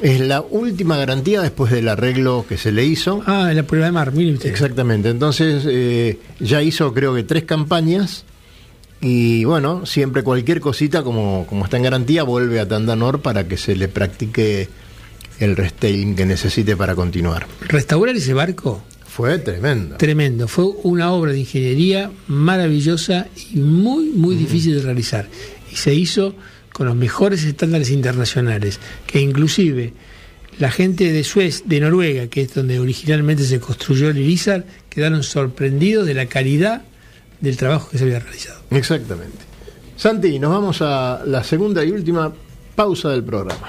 Es 0.00 0.18
la 0.20 0.40
última 0.40 0.96
garantía 0.96 1.40
después 1.42 1.70
del 1.72 1.88
arreglo 1.88 2.44
que 2.48 2.56
se 2.58 2.72
le 2.72 2.84
hizo. 2.84 3.22
Ah, 3.26 3.52
la 3.54 3.62
prueba 3.64 3.86
de 3.86 3.92
mar, 3.92 4.12
mire 4.12 4.32
usted. 4.32 4.50
Exactamente. 4.50 5.08
Entonces 5.10 5.64
eh, 5.66 6.18
ya 6.40 6.60
hizo 6.62 6.92
creo 6.92 7.14
que 7.14 7.22
tres 7.22 7.44
campañas 7.44 8.24
y 9.00 9.44
bueno, 9.44 9.86
siempre 9.86 10.22
cualquier 10.22 10.60
cosita 10.60 11.02
como, 11.02 11.46
como 11.48 11.64
está 11.64 11.76
en 11.76 11.84
garantía 11.84 12.22
vuelve 12.22 12.58
a 12.60 12.66
Tandanor 12.68 13.20
para 13.20 13.46
que 13.48 13.56
se 13.56 13.74
le 13.76 13.88
practique 13.88 14.68
el 15.38 15.56
restyling 15.56 16.14
que 16.14 16.26
necesite 16.26 16.76
para 16.76 16.94
continuar. 16.94 17.46
Restaurar 17.62 18.14
ese 18.16 18.34
barco, 18.34 18.82
Fue 19.06 19.38
tremendo. 19.38 19.96
tremendo. 19.96 20.48
Fue 20.48 20.64
una 20.84 21.12
obra 21.12 21.32
de 21.32 21.40
ingeniería 21.40 22.10
maravillosa 22.28 23.26
y 23.52 23.58
muy, 23.58 24.06
muy 24.10 24.36
difícil 24.36 24.76
de 24.76 24.82
realizar. 24.82 25.28
Y 25.70 25.76
se 25.76 25.94
hizo 25.94 26.34
con 26.72 26.86
los 26.86 26.96
mejores 26.96 27.44
estándares 27.44 27.90
internacionales, 27.90 28.78
que 29.06 29.20
inclusive 29.20 29.92
la 30.58 30.70
gente 30.70 31.12
de 31.12 31.24
Suez, 31.24 31.62
de 31.66 31.80
Noruega, 31.80 32.26
que 32.28 32.42
es 32.42 32.54
donde 32.54 32.78
originalmente 32.78 33.44
se 33.44 33.58
construyó 33.60 34.08
el 34.10 34.18
Irizar, 34.18 34.64
quedaron 34.88 35.22
sorprendidos 35.22 36.06
de 36.06 36.14
la 36.14 36.26
calidad 36.26 36.82
del 37.40 37.56
trabajo 37.56 37.90
que 37.90 37.98
se 37.98 38.04
había 38.04 38.20
realizado. 38.20 38.62
Exactamente. 38.70 39.38
Santi, 39.96 40.38
nos 40.38 40.50
vamos 40.50 40.78
a 40.80 41.22
la 41.26 41.42
segunda 41.44 41.84
y 41.84 41.90
última 41.90 42.32
pausa 42.74 43.10
del 43.10 43.22
programa. 43.24 43.68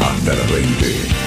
Hasta 0.00 0.34
las 0.34 0.52
20. 0.52 1.22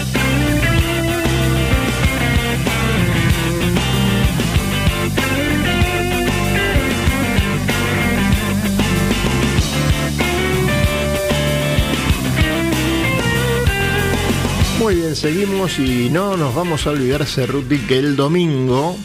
Muy 14.79 14.95
bien, 14.95 15.15
seguimos 15.15 15.79
y 15.79 16.09
no 16.11 16.37
nos 16.37 16.53
vamos 16.53 16.85
a 16.85 16.91
olvidar, 16.91 17.25
Cerruti, 17.25 17.79
que 17.79 17.97
el 17.97 18.15
domingo 18.15 18.95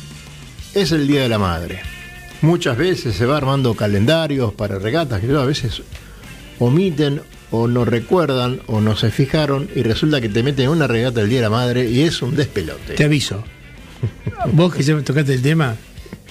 es 0.74 0.92
el 0.92 1.06
Día 1.06 1.22
de 1.22 1.28
la 1.28 1.38
Madre. 1.38 1.80
Muchas 2.42 2.76
veces 2.76 3.14
se 3.16 3.26
va 3.26 3.36
armando 3.36 3.74
calendarios 3.74 4.52
para 4.52 4.78
regatas 4.78 5.20
que 5.20 5.34
a 5.34 5.44
veces 5.44 5.82
omiten 6.58 7.22
o 7.50 7.66
no 7.68 7.84
recuerdan 7.84 8.60
o 8.66 8.80
no 8.80 8.96
se 8.96 9.10
fijaron 9.10 9.68
y 9.74 9.82
resulta 9.82 10.20
que 10.20 10.28
te 10.28 10.42
meten 10.42 10.66
en 10.66 10.70
una 10.70 10.86
regata 10.86 11.20
del 11.20 11.28
Día 11.30 11.38
de 11.38 11.42
la 11.44 11.50
Madre 11.50 11.88
y 11.90 12.02
es 12.02 12.22
un 12.22 12.36
despelote. 12.36 12.94
Te 12.94 13.04
aviso. 13.04 13.42
Vos 14.52 14.74
que 14.74 14.82
ya 14.82 14.94
me 14.94 15.02
tocaste 15.02 15.34
el 15.34 15.42
tema, 15.42 15.76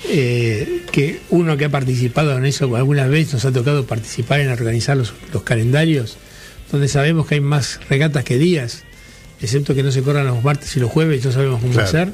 eh, 0.08 0.84
que 0.92 1.20
uno 1.30 1.58
que 1.58 1.66
ha 1.66 1.70
participado 1.70 2.38
en 2.38 2.46
eso 2.46 2.74
alguna 2.76 3.08
vez 3.08 3.32
nos 3.34 3.46
ha 3.46 3.52
tocado 3.52 3.86
participar 3.86 4.40
en 4.40 4.50
organizar 4.50 4.98
los, 4.98 5.14
los 5.34 5.44
calendarios, 5.44 6.18
donde 6.72 6.88
sabemos 6.88 7.28
que 7.28 7.36
hay 7.36 7.42
más 7.42 7.80
regatas 7.90 8.24
que 8.24 8.38
días, 8.38 8.84
excepto 9.42 9.76
que 9.76 9.84
no 9.84 9.92
se 9.92 10.02
corran 10.02 10.26
los 10.28 10.44
martes 10.44 10.76
y 10.78 10.80
los 10.80 10.90
jueves, 10.90 11.24
no 11.26 11.32
sabemos 11.32 11.60
cómo 11.62 11.74
Claro. 11.74 11.88
hacer. 11.88 12.12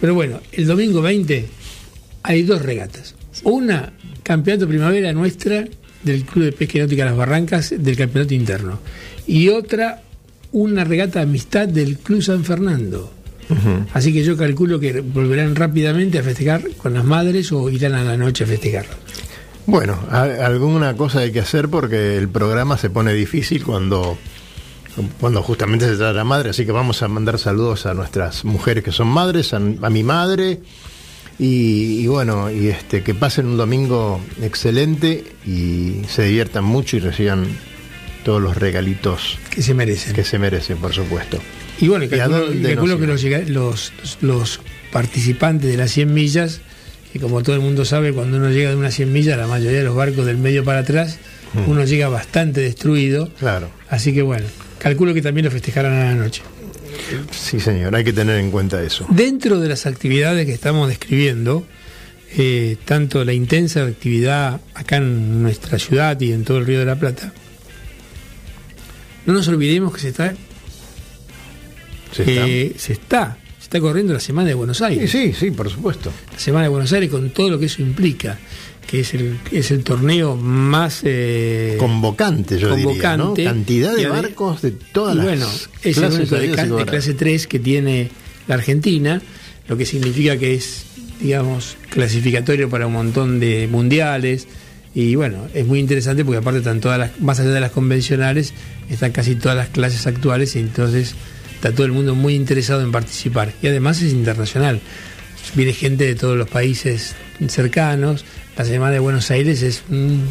Pero 0.00 0.14
bueno, 0.14 0.40
el 0.52 0.66
domingo 0.66 1.02
20 1.02 1.46
hay 2.22 2.42
dos 2.42 2.62
regatas. 2.62 3.14
Una, 3.44 3.92
campeonato 4.22 4.66
primavera 4.66 5.12
nuestra 5.12 5.66
del 6.02 6.24
Club 6.24 6.46
de 6.46 6.52
Pesca 6.52 6.78
y 6.78 6.80
Náutica 6.80 7.04
Las 7.04 7.16
Barrancas 7.16 7.74
del 7.76 7.96
campeonato 7.96 8.34
interno. 8.34 8.78
Y 9.26 9.48
otra, 9.48 10.02
una 10.52 10.84
regata 10.84 11.18
de 11.20 11.24
amistad 11.24 11.68
del 11.68 11.98
Club 11.98 12.22
San 12.22 12.44
Fernando. 12.44 13.12
Así 13.94 14.12
que 14.12 14.22
yo 14.22 14.36
calculo 14.36 14.78
que 14.78 15.00
volverán 15.00 15.56
rápidamente 15.56 16.20
a 16.20 16.22
festejar 16.22 16.62
con 16.76 16.94
las 16.94 17.04
madres 17.04 17.50
o 17.50 17.68
irán 17.68 17.94
a 17.94 18.04
la 18.04 18.16
noche 18.16 18.44
a 18.44 18.46
festejar. 18.46 18.86
Bueno, 19.66 19.98
a- 20.08 20.22
alguna 20.46 20.96
cosa 20.96 21.20
hay 21.20 21.32
que 21.32 21.40
hacer 21.40 21.68
porque 21.68 22.16
el 22.16 22.28
programa 22.28 22.78
se 22.78 22.90
pone 22.90 23.12
difícil 23.12 23.64
cuando, 23.64 24.16
cuando 25.20 25.42
justamente 25.42 25.84
se 25.86 25.92
trata 25.96 26.08
de 26.08 26.14
la 26.14 26.24
madre, 26.24 26.50
así 26.50 26.64
que 26.64 26.72
vamos 26.72 27.02
a 27.02 27.08
mandar 27.08 27.38
saludos 27.40 27.86
a 27.86 27.94
nuestras 27.94 28.44
mujeres 28.44 28.84
que 28.84 28.92
son 28.92 29.08
madres, 29.08 29.52
a, 29.52 29.56
a 29.56 29.90
mi 29.90 30.02
madre, 30.04 30.60
y, 31.40 32.02
y 32.02 32.06
bueno, 32.06 32.50
y 32.50 32.68
este 32.68 33.02
que 33.02 33.14
pasen 33.14 33.46
un 33.46 33.56
domingo 33.56 34.20
excelente 34.42 35.24
y 35.46 36.02
se 36.06 36.24
diviertan 36.24 36.64
mucho 36.64 36.98
y 36.98 37.00
reciban 37.00 37.46
todos 38.24 38.42
los 38.42 38.58
regalitos 38.58 39.38
Que 39.50 39.62
se 39.62 39.72
merecen. 39.72 40.12
que 40.12 40.22
se 40.22 40.38
merecen, 40.38 40.76
por 40.76 40.92
supuesto. 40.92 41.38
Y 41.80 41.88
bueno, 41.88 42.04
¿Y 42.04 42.08
a 42.08 42.28
calculo, 42.28 42.98
que 42.98 43.46
los, 43.46 43.92
los, 44.20 44.60
participantes 44.92 45.70
de 45.70 45.78
las 45.78 45.90
100 45.92 46.12
millas, 46.12 46.60
que 47.10 47.18
como 47.18 47.42
todo 47.42 47.56
el 47.56 47.62
mundo 47.62 47.86
sabe, 47.86 48.12
cuando 48.12 48.36
uno 48.36 48.50
llega 48.50 48.68
de 48.68 48.76
unas 48.76 48.92
100 48.94 49.10
millas, 49.10 49.38
la 49.38 49.46
mayoría 49.46 49.78
de 49.78 49.84
los 49.84 49.96
barcos 49.96 50.26
del 50.26 50.36
medio 50.36 50.62
para 50.62 50.80
atrás 50.80 51.18
uno 51.66 51.84
llega 51.84 52.08
bastante 52.10 52.60
destruido. 52.60 53.30
Claro. 53.38 53.70
Así 53.88 54.12
que 54.12 54.20
bueno, 54.20 54.46
calculo 54.78 55.14
que 55.14 55.22
también 55.22 55.46
lo 55.46 55.50
festejarán 55.50 55.94
a 55.94 56.04
la 56.04 56.14
noche. 56.14 56.42
Sí, 57.30 57.60
señor, 57.60 57.94
hay 57.94 58.04
que 58.04 58.12
tener 58.12 58.38
en 58.38 58.50
cuenta 58.50 58.82
eso. 58.82 59.06
Dentro 59.10 59.58
de 59.60 59.68
las 59.68 59.86
actividades 59.86 60.46
que 60.46 60.52
estamos 60.52 60.88
describiendo, 60.88 61.66
eh, 62.36 62.76
tanto 62.84 63.24
la 63.24 63.32
intensa 63.32 63.84
actividad 63.84 64.60
acá 64.74 64.96
en 64.96 65.42
nuestra 65.42 65.78
ciudad 65.78 66.20
y 66.20 66.32
en 66.32 66.44
todo 66.44 66.58
el 66.58 66.66
Río 66.66 66.78
de 66.78 66.84
la 66.86 66.96
Plata, 66.98 67.32
no 69.26 69.32
nos 69.32 69.48
olvidemos 69.48 69.92
que 69.94 70.00
se 70.00 70.08
está, 70.08 70.34
¿Se 72.12 72.22
está? 72.22 72.46
eh, 72.48 72.74
se 72.76 72.92
está, 72.94 73.38
está 73.60 73.80
corriendo 73.80 74.12
la 74.12 74.20
Semana 74.20 74.48
de 74.48 74.54
Buenos 74.54 74.78
Sí, 74.78 74.84
Aires. 74.84 75.10
sí, 75.10 75.32
sí, 75.32 75.50
por 75.50 75.68
supuesto. 75.70 76.12
La 76.32 76.38
Semana 76.38 76.64
de 76.64 76.68
Buenos 76.70 76.92
Aires 76.92 77.10
con 77.10 77.30
todo 77.30 77.50
lo 77.50 77.58
que 77.58 77.66
eso 77.66 77.82
implica, 77.82 78.38
que 78.90 79.00
es 79.00 79.14
el, 79.14 79.38
es 79.52 79.70
el 79.70 79.84
torneo 79.84 80.34
más... 80.34 81.02
eh, 81.04 81.76
Convocante, 81.78 82.58
yo 82.58 82.74
diría, 82.74 82.86
convocante. 82.86 83.44
¿no? 83.44 83.50
Cantidad 83.50 83.94
de 83.94 84.08
barcos 84.08 84.62
de 84.62 84.72
todas 84.72 85.14
y 85.14 85.18
las 85.18 85.26
bueno, 85.26 85.46
es 85.84 85.96
el 85.96 86.12
único 86.12 86.34
de, 86.34 86.86
clase 86.86 87.14
3 87.14 87.46
que 87.46 87.60
tiene 87.60 88.10
la 88.48 88.56
Argentina, 88.56 89.22
lo 89.68 89.76
que 89.76 89.86
significa 89.86 90.36
que 90.38 90.54
es, 90.54 90.86
digamos, 91.20 91.76
clasificatorio 91.90 92.68
para 92.68 92.88
un 92.88 92.94
montón 92.94 93.38
de 93.38 93.68
mundiales. 93.70 94.48
Y 94.92 95.14
bueno, 95.14 95.46
es 95.54 95.64
muy 95.64 95.78
interesante 95.78 96.24
porque 96.24 96.38
aparte 96.38 96.58
están 96.58 96.80
todas 96.80 96.98
las, 96.98 97.20
más 97.20 97.38
allá 97.38 97.50
de 97.50 97.60
las 97.60 97.70
convencionales, 97.70 98.54
están 98.90 99.12
casi 99.12 99.36
todas 99.36 99.56
las 99.56 99.68
clases 99.68 100.08
actuales 100.08 100.56
y 100.56 100.58
entonces 100.58 101.14
está 101.54 101.70
todo 101.70 101.86
el 101.86 101.92
mundo 101.92 102.16
muy 102.16 102.34
interesado 102.34 102.82
en 102.82 102.90
participar. 102.90 103.52
Y 103.62 103.68
además 103.68 104.02
es 104.02 104.12
internacional. 104.12 104.80
Viene 105.54 105.74
gente 105.74 106.06
de 106.06 106.16
todos 106.16 106.36
los 106.36 106.48
países 106.48 107.14
cercanos. 107.48 108.24
La 108.56 108.64
Semana 108.64 108.92
de 108.92 108.98
Buenos 108.98 109.30
Aires 109.30 109.62
es 109.62 109.82
un 109.90 110.28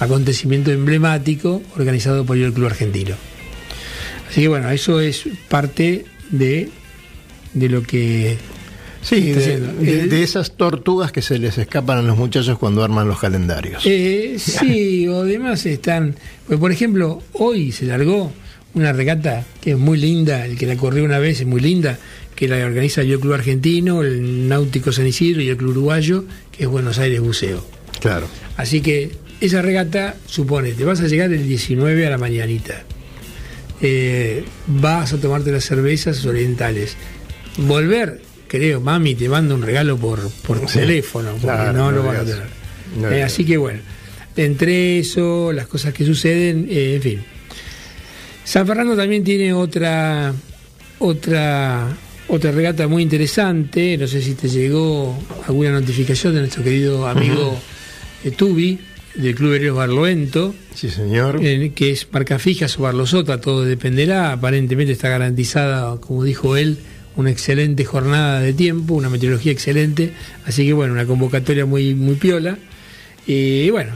acontecimiento 0.00 0.70
emblemático 0.70 1.62
organizado 1.76 2.24
por 2.24 2.36
el 2.36 2.52
Club 2.52 2.66
Argentino. 2.66 3.14
Así 4.30 4.42
que 4.42 4.48
bueno, 4.48 4.70
eso 4.70 5.00
es 5.00 5.24
parte 5.48 6.04
de, 6.30 6.68
de 7.54 7.68
lo 7.68 7.82
que 7.82 8.36
Sí, 9.02 9.20
de, 9.32 9.60
de- 9.60 10.00
El- 10.00 10.08
de 10.08 10.22
esas 10.22 10.52
tortugas 10.56 11.12
que 11.12 11.20
se 11.20 11.38
les 11.38 11.58
escapan 11.58 11.98
a 11.98 12.02
los 12.02 12.16
muchachos 12.16 12.58
cuando 12.58 12.82
arman 12.82 13.06
los 13.06 13.20
calendarios. 13.20 13.82
Eh, 13.84 14.36
sí, 14.38 15.06
o 15.08 15.24
demás 15.24 15.66
están. 15.66 16.16
Pues 16.46 16.58
por 16.58 16.72
ejemplo, 16.72 17.22
hoy 17.34 17.70
se 17.70 17.84
largó 17.84 18.32
una 18.72 18.92
regata 18.94 19.44
que 19.60 19.72
es 19.72 19.78
muy 19.78 19.98
linda, 19.98 20.46
el 20.46 20.56
que 20.56 20.66
la 20.66 20.76
corrió 20.76 21.04
una 21.04 21.18
vez 21.18 21.38
es 21.40 21.46
muy 21.46 21.60
linda, 21.60 21.98
que 22.34 22.48
la 22.48 22.56
organiza 22.64 23.02
el 23.02 23.18
Club 23.20 23.34
Argentino, 23.34 24.02
el 24.02 24.48
Náutico 24.48 24.90
San 24.92 25.06
Isidro 25.06 25.40
y 25.42 25.48
el 25.48 25.56
Club 25.56 25.70
Uruguayo, 25.70 26.24
que 26.52 26.64
es 26.64 26.68
Buenos 26.68 26.98
Aires 26.98 27.20
Buceo. 27.20 27.64
Claro. 28.00 28.26
Así 28.56 28.80
que 28.80 29.12
esa 29.40 29.62
regata 29.62 30.16
supone, 30.26 30.72
te 30.72 30.84
vas 30.84 31.00
a 31.00 31.06
llegar 31.06 31.32
el 31.32 31.46
19 31.46 32.06
a 32.06 32.10
la 32.10 32.18
mañanita. 32.18 32.82
Eh, 33.80 34.44
vas 34.66 35.12
a 35.12 35.18
tomarte 35.20 35.50
las 35.52 35.64
cervezas 35.64 36.24
orientales. 36.24 36.96
Volver, 37.58 38.20
creo, 38.48 38.80
mami, 38.80 39.14
te 39.14 39.28
manda 39.28 39.54
un 39.54 39.62
regalo 39.62 39.96
por, 39.96 40.20
por 40.46 40.68
Sí. 40.68 40.78
teléfono, 40.80 41.30
porque 41.32 41.46
Claro, 41.46 41.72
no, 41.72 41.90
no 41.90 41.96
lo 41.98 42.02
van 42.04 42.16
a 42.16 42.24
tener. 42.24 42.44
No 42.98 43.10
Eh, 43.10 43.22
así 43.22 43.44
que 43.44 43.56
bueno, 43.56 43.80
entre 44.36 44.98
eso, 44.98 45.52
las 45.52 45.66
cosas 45.66 45.92
que 45.94 46.04
suceden, 46.04 46.66
eh, 46.70 46.94
en 46.96 47.02
fin. 47.02 47.24
San 48.44 48.66
Fernando 48.66 48.96
también 48.96 49.24
tiene 49.24 49.52
otra, 49.52 50.32
otra, 50.98 51.88
otra 52.28 52.50
regata 52.52 52.88
muy 52.88 53.02
interesante. 53.02 53.96
No 53.98 54.06
sé 54.06 54.22
si 54.22 54.34
te 54.34 54.48
llegó 54.48 55.16
alguna 55.46 55.70
notificación 55.72 56.34
de 56.34 56.40
nuestro 56.40 56.62
querido 56.62 57.06
amigo 57.06 57.58
eh, 58.24 58.30
Tubi, 58.30 58.78
del 59.14 59.34
Club 59.34 59.52
Hereros 59.54 59.76
Barloento, 59.76 60.54
Sí, 60.74 60.90
señor. 60.90 61.38
eh, 61.42 61.72
que 61.74 61.92
es 61.92 62.06
marca 62.12 62.38
fija 62.38 62.66
o 62.78 62.82
Barlosota, 62.82 63.40
todo 63.40 63.64
dependerá. 63.64 64.32
Aparentemente 64.32 64.92
está 64.92 65.08
garantizada, 65.08 66.00
como 66.00 66.24
dijo 66.24 66.56
él, 66.56 66.78
una 67.16 67.30
excelente 67.30 67.84
jornada 67.84 68.40
de 68.40 68.52
tiempo, 68.54 68.94
una 68.94 69.08
meteorología 69.08 69.52
excelente. 69.52 70.12
Así 70.46 70.66
que 70.66 70.72
bueno, 70.72 70.94
una 70.94 71.06
convocatoria 71.06 71.64
muy, 71.66 71.94
muy 71.94 72.16
piola. 72.16 72.58
Y 73.26 73.70
bueno, 73.70 73.92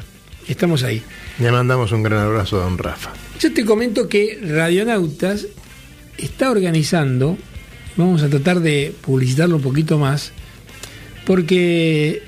estamos 0.47 0.83
ahí. 0.85 1.03
Le 1.41 1.51
mandamos 1.51 1.91
un 1.93 2.03
gran 2.05 2.21
abrazo 2.21 2.61
a 2.61 2.65
don 2.65 2.79
Rafa. 2.79 3.13
Yo 3.41 3.53
te 3.53 3.65
comento 3.65 4.09
que 4.09 4.39
Radionautas 4.41 5.47
está 6.17 6.51
organizando, 6.51 7.37
vamos 7.99 8.23
a 8.23 8.29
tratar 8.31 8.61
de 8.61 8.95
publicitarlo 9.03 9.57
un 9.57 9.63
poquito 9.63 9.99
más, 9.99 10.33
porque 11.27 12.23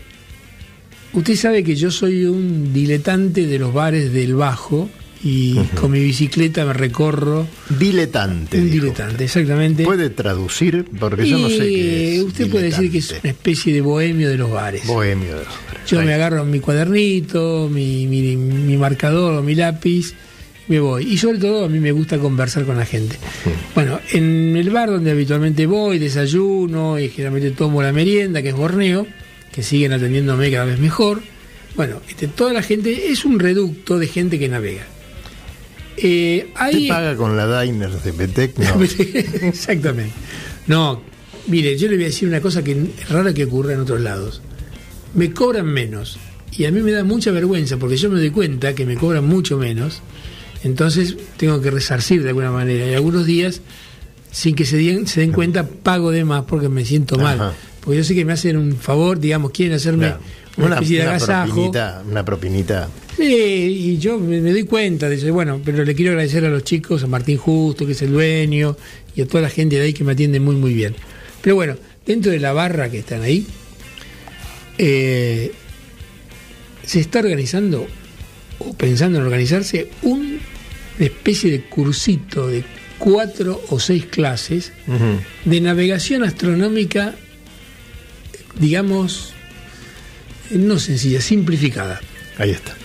usted 1.13 1.37
sabe 1.37 1.65
que 1.65 1.75
yo 1.77 1.91
soy 1.91 2.25
un 2.25 2.73
diletante 2.73 3.47
de 3.47 3.59
los 3.59 3.73
bares 3.73 4.13
del 4.13 4.35
Bajo 4.35 4.91
y 5.23 5.55
con 5.79 5.91
mi 5.91 6.01
bicicleta 6.01 6.65
me 6.65 6.73
recorro. 6.73 7.47
Diletante. 7.79 8.59
un 8.59 8.71
diletante, 8.71 9.25
exactamente. 9.25 9.85
¿Puede 9.85 10.09
traducir? 10.11 10.87
Porque 10.99 11.29
yo 11.29 11.39
no 11.39 11.49
sé 11.51 11.59
qué 11.59 12.17
es. 12.17 12.23
usted 12.23 12.51
puede 12.51 12.67
decir 12.71 12.91
que 12.91 12.99
es 12.99 13.11
una 13.23 13.31
especie 13.31 13.73
de 13.75 13.81
bohemio 13.83 14.29
de 14.31 14.39
los 14.39 14.51
bares. 14.51 14.87
Bohemio 14.87 15.37
de 15.37 15.45
los 15.45 15.55
hombres. 15.55 15.81
Yo 15.87 16.01
Ahí 16.01 16.07
me 16.07 16.15
agarro 16.15 16.45
mi 16.45 16.61
cuadernito, 16.61 17.69
mi, 17.71 18.07
mi- 18.07 18.37
mi 18.37 18.77
marcador 18.77 19.35
o 19.35 19.43
mi 19.43 19.55
lápiz, 19.55 20.15
me 20.69 20.81
voy. 20.81 21.13
Y 21.13 21.19
sobre 21.19 21.39
todo 21.39 21.65
a 21.65 21.69
mí 21.69 21.81
me 21.81 21.93
gusta 21.93 22.19
conversar 22.19 22.65
con 22.65 22.77
la 22.77 22.87
gente. 22.87 23.17
Bueno, 23.75 24.01
en 24.13 24.57
el 24.57 24.71
bar 24.71 24.91
donde 24.91 25.11
habitualmente 25.11 25.67
voy, 25.67 25.99
desayuno 25.99 26.99
y 26.99 27.09
generalmente 27.09 27.51
tomo 27.51 27.83
la 27.83 27.93
merienda, 27.93 28.43
que 28.43 28.51
es 28.51 28.55
Borneo, 28.55 29.07
que 29.53 29.63
siguen 29.63 29.93
atendiéndome 29.93 30.51
cada 30.51 30.65
vez 30.65 30.79
mejor. 30.79 31.23
Bueno, 31.77 32.01
este, 32.09 32.29
toda 32.29 32.53
la 32.53 32.63
gente 32.63 33.11
es 33.11 33.25
un 33.25 33.39
reducto 33.39 33.99
de 33.99 34.07
gente 34.07 34.39
que 34.39 34.49
navega. 34.49 34.87
Eh, 35.97 36.47
¿Usted 36.49 36.63
ahí 36.63 36.89
paga 36.89 37.17
con 37.17 37.37
la 37.37 37.63
Diners 37.63 38.03
de 38.05 38.13
Petec? 38.13 38.59
No. 38.59 38.83
Exactamente. 39.47 40.15
No, 40.67 41.03
mire, 41.47 41.77
yo 41.77 41.89
le 41.89 41.97
voy 41.97 42.05
a 42.05 42.09
decir 42.09 42.29
una 42.29 42.41
cosa 42.41 42.63
que 42.63 42.73
es 42.73 43.09
rara 43.09 43.35
que 43.35 43.45
ocurre 43.45 43.75
en 43.75 43.81
otros 43.81 44.01
lados. 44.01 44.41
Me 45.15 45.33
cobran 45.33 45.67
menos. 45.67 46.19
Y 46.53 46.65
a 46.65 46.71
mí 46.71 46.81
me 46.81 46.93
da 46.93 47.05
mucha 47.05 47.31
vergüenza 47.31 47.77
porque 47.77 47.97
yo 47.97 48.11
me 48.11 48.19
doy 48.19 48.31
cuenta 48.31 48.75
que 48.75 48.85
me 48.87 48.97
cobran 48.97 49.27
mucho 49.27 49.57
menos. 49.57 50.03
Entonces 50.65 51.17
tengo 51.37 51.61
que 51.61 51.71
resarcir 51.71 52.23
de 52.23 52.29
alguna 52.31 52.51
manera. 52.51 52.87
Y 52.87 52.95
algunos 52.95 53.27
días, 53.27 53.61
sin 54.31 54.55
que 54.55 54.65
se 54.67 54.77
den, 54.77 55.07
se 55.07 55.21
den 55.21 55.33
cuenta, 55.33 55.67
pago 55.67 56.11
de 56.11 56.25
más 56.25 56.45
porque 56.45 56.69
me 56.69 56.85
siento 56.85 57.17
mal. 57.19 57.41
Ajá. 57.41 57.55
Porque 57.81 57.97
yo 57.99 58.05
sé 58.05 58.15
que 58.15 58.25
me 58.27 58.35
hacen 58.35 58.57
un 58.59 58.77
favor, 58.77 59.19
digamos, 59.19 59.53
quieren 59.53 59.75
hacerme 59.75 60.09
Claro. 60.09 60.21
una, 60.59 60.67
Una, 60.67 60.75
especie 60.77 60.97
de 60.99 61.03
una 61.05 61.11
agasajo. 61.13 61.47
propinita, 61.55 62.03
una 62.11 62.25
propinita. 62.27 62.89
Sí, 63.17 63.25
y 63.25 63.99
yo 63.99 64.19
me, 64.19 64.41
me 64.43 64.51
doy 64.51 64.65
cuenta, 64.65 65.09
dice, 65.09 65.31
bueno, 65.31 65.61
pero 65.65 65.83
le 65.85 65.95
quiero 65.95 66.11
agradecer 66.13 66.45
a 66.45 66.51
los 66.51 66.63
chicos, 66.65 67.03
a 67.03 67.07
Martín 67.07 67.39
Justo, 67.39 67.87
que 67.87 67.93
es 67.93 68.03
el 68.03 68.13
dueño, 68.13 68.77
y 69.17 69.23
a 69.23 69.27
toda 69.27 69.43
la 69.43 69.49
gente 69.49 69.77
de 69.77 69.83
ahí 69.83 69.93
que 69.95 70.05
me 70.05 70.13
atiende 70.13 70.41
muy, 70.41 70.57
muy 70.57 70.75
bien. 70.75 70.95
Pero 71.41 71.55
bueno, 71.57 71.77
dentro 72.05 72.31
de 72.31 72.39
la 72.39 72.53
barra 72.53 72.91
que 72.91 72.99
están 72.99 73.23
ahí, 73.23 73.47
eh, 74.79 75.53
se 76.85 77.01
está 77.01 77.21
organizando, 77.21 77.87
o 78.59 78.75
pensando 78.75 79.19
en 79.19 79.25
organizarse, 79.25 79.89
un- 80.03 80.39
especie 81.07 81.51
de 81.51 81.63
cursito 81.63 82.47
de 82.47 82.65
cuatro 82.99 83.61
o 83.71 83.81
seis 83.81 84.07
clases 84.07 84.73
de 85.45 85.61
navegación 85.61 86.23
astronómica, 86.23 87.15
digamos, 88.59 89.33
no 90.51 90.79
sencilla, 90.79 91.21
simplificada. 91.21 92.01
Ahí 92.39 92.51
está. 92.51 92.77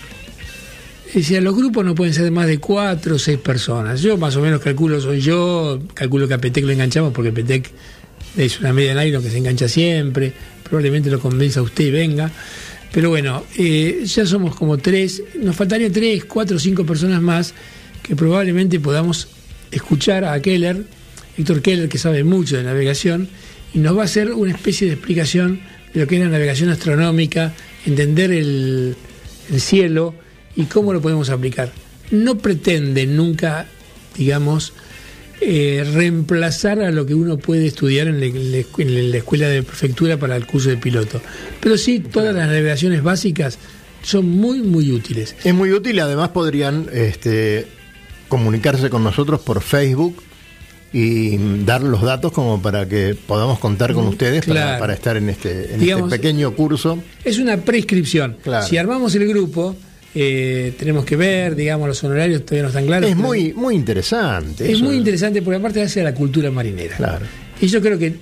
Decía, 1.14 1.40
los 1.40 1.56
grupos 1.56 1.86
no 1.86 1.96
pueden 1.96 2.14
ser 2.14 2.26
de 2.26 2.32
más 2.32 2.48
de 2.48 2.58
cuatro 2.58 3.16
o 3.16 3.20
seis 3.20 3.38
personas. 3.38 4.02
Yo 4.02 4.18
más 4.18 4.36
o 4.36 4.42
menos 4.42 4.62
calculo, 4.62 5.00
soy 5.00 5.22
yo, 5.22 5.80
calculo 5.94 6.28
que 6.28 6.34
a 6.34 6.38
Petec 6.40 6.66
lo 6.66 6.72
enganchamos 6.72 7.14
porque 7.14 7.32
Petec 7.32 7.72
es 8.36 8.60
una 8.60 8.74
media 8.74 8.94
nylon 8.94 9.24
que 9.24 9.30
se 9.30 9.38
engancha 9.38 9.70
siempre, 9.70 10.34
probablemente 10.64 11.10
lo 11.10 11.20
convenza 11.20 11.62
a 11.62 11.64
usted 11.64 11.86
y 11.86 11.92
venga. 11.92 12.30
Pero 12.92 13.10
bueno, 13.10 13.46
eh, 13.58 14.04
ya 14.06 14.26
somos 14.26 14.56
como 14.56 14.78
tres, 14.78 15.22
nos 15.42 15.56
faltarían 15.56 15.92
tres, 15.92 16.26
cuatro 16.26 16.58
o 16.58 16.60
cinco 16.60 16.86
personas 16.86 17.22
más 17.22 17.54
que 18.06 18.16
probablemente 18.16 18.80
podamos 18.80 19.28
escuchar 19.72 20.26
a 20.26 20.40
Keller, 20.40 20.86
Héctor 21.38 21.62
Keller, 21.62 21.90
que 21.90 21.98
sabe 21.98 22.24
mucho 22.24 22.56
de 22.56 22.64
navegación, 22.64 23.28
y 23.74 23.80
nos 23.80 23.98
va 23.98 24.04
a 24.04 24.06
hacer 24.06 24.32
una 24.32 24.52
especie 24.52 24.88
de 24.88 24.94
explicación 24.94 25.60
de 25.94 26.02
lo 26.02 26.08
que 26.08 26.16
es 26.16 26.22
la 26.22 26.30
navegación 26.30 26.70
astronómica, 26.70 27.54
entender 27.86 28.32
el, 28.32 28.96
el 29.52 29.62
cielo 29.62 30.14
y 30.56 30.66
cómo 30.66 30.94
lo 30.94 31.02
podemos 31.02 31.30
aplicar. 31.30 31.72
No 32.12 32.38
pretende 32.38 33.08
nunca, 33.08 33.66
digamos, 34.16 34.74
eh, 35.42 35.84
reemplazar 35.94 36.80
a 36.82 36.92
lo 36.92 37.06
que 37.06 37.16
uno 37.16 37.38
puede 37.38 37.66
estudiar 37.66 38.08
en 38.08 38.20
la, 38.20 38.28
en 38.28 39.16
escuela 39.16 39.50
de 39.50 39.64
prefectura 39.64 40.18
para 40.18 40.36
el 40.36 40.46
curso 40.46 40.70
de 40.70 40.78
piloto. 40.78 41.22
Pero 41.60 41.78
sí, 41.78 42.00
todas 42.00 42.36
las 42.36 42.48
navegaciones 42.48 43.02
básicas 43.02 43.58
son 44.04 44.30
muy, 44.30 44.62
muy 44.62 44.92
útiles. 44.92 45.36
Es 45.44 45.54
muy 45.54 45.72
útil, 45.72 46.00
además 46.00 46.30
podrían 46.30 46.88
este, 46.94 47.68
comunicarse 48.28 48.90
con 48.90 49.04
nosotros 49.04 49.42
por 49.42 49.62
Facebook 49.62 50.22
y 50.94 51.38
dar 51.66 51.84
los 51.84 52.02
datos 52.02 52.32
como 52.32 52.62
para 52.62 52.88
que 52.88 53.16
podamos 53.28 53.60
contar 53.60 53.94
con 53.94 54.08
ustedes 54.08 54.46
para, 54.46 54.62
claro. 54.62 54.80
para 54.80 54.94
estar 54.94 55.18
en 55.18 55.30
este, 55.30 55.74
en 55.74 55.80
Digamos, 55.82 56.06
este 56.12 56.20
pequeño 56.20 56.54
curso. 56.56 57.00
Es 57.24 57.38
una 57.38 57.58
prescripción. 57.58 58.38
Claro. 58.42 58.66
Si 58.66 58.78
armamos 58.78 59.14
el 59.16 59.28
grupo, 59.28 59.76
eh, 60.14 60.74
tenemos 60.80 61.04
que 61.04 61.18
ver, 61.18 61.56
digamos, 61.56 61.90
los 61.90 62.02
honorarios 62.06 62.46
todavía 62.46 62.64
no 62.64 62.70
están 62.70 62.86
claros. 62.86 63.10
Es 63.10 63.16
pero 63.16 63.28
muy, 63.28 63.54
muy 63.54 63.76
interesante. 63.76 64.64
es 64.64 64.78
eso. 64.78 64.86
muy 64.86 64.96
interesante 64.96 65.42
porque 65.42 65.58
aparte 65.58 65.82
hace 65.82 66.00
a 66.00 66.06
la 66.06 66.14
cultura 66.14 66.50
marinera. 66.50 66.96
Claro. 66.96 67.26
Y 67.60 67.68
yo 67.68 67.82
creo 67.82 68.00
que 68.00 68.16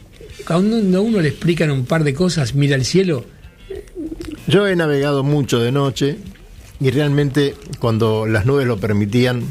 cuando 0.48 0.98
a 0.98 1.02
uno 1.02 1.22
le 1.22 1.30
explican 1.30 1.70
un 1.70 1.86
par 1.86 2.04
de 2.04 2.16
cosas, 2.16 2.56
mira 2.56 2.76
al 2.76 2.86
cielo, 2.86 3.26
Yo 4.48 4.68
he 4.68 4.76
navegado 4.76 5.24
mucho 5.24 5.60
de 5.60 5.72
noche 5.72 6.18
y 6.80 6.90
realmente 6.90 7.54
cuando 7.80 8.26
las 8.26 8.46
nubes 8.46 8.66
lo 8.66 8.78
permitían, 8.78 9.44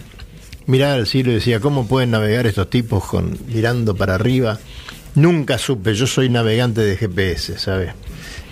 miraba 0.67 0.95
al 0.95 1.07
cielo 1.07 1.31
y 1.31 1.35
decía, 1.35 1.61
¿cómo 1.61 1.87
pueden 1.87 2.11
navegar 2.11 2.47
estos 2.47 2.69
tipos 2.71 3.05
con 3.05 3.39
mirando 3.53 3.95
para 3.97 4.15
arriba? 4.15 4.59
Nunca 5.15 5.59
supe, 5.59 5.95
yo 5.95 6.07
soy 6.07 6.29
navegante 6.29 6.81
de 6.81 6.97
GPS, 6.97 7.59
¿sabes? 7.59 7.91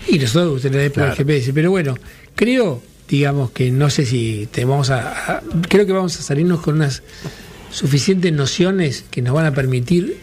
y 0.08 0.18
nosotros 0.18 0.64
en 0.64 0.76
la 0.76 0.82
época 0.84 1.00
Claro. 1.02 1.16
GPS, 1.16 1.52
pero 1.52 1.70
bueno, 1.70 1.96
creo, 2.34 2.82
digamos 3.08 3.50
que 3.52 3.70
no 3.70 3.90
sé 3.90 4.04
si 4.06 4.48
te 4.50 4.64
vamos 4.64 4.90
a, 4.90 5.36
a- 5.36 5.42
creo 5.68 5.86
que 5.86 5.92
vamos 5.92 6.18
a 6.18 6.22
salirnos 6.22 6.60
con 6.60 6.76
unas 6.76 7.02
suficientes 7.70 8.32
nociones 8.32 9.04
que 9.10 9.22
nos 9.22 9.34
van 9.34 9.46
a 9.46 9.52
permitir 9.54 10.16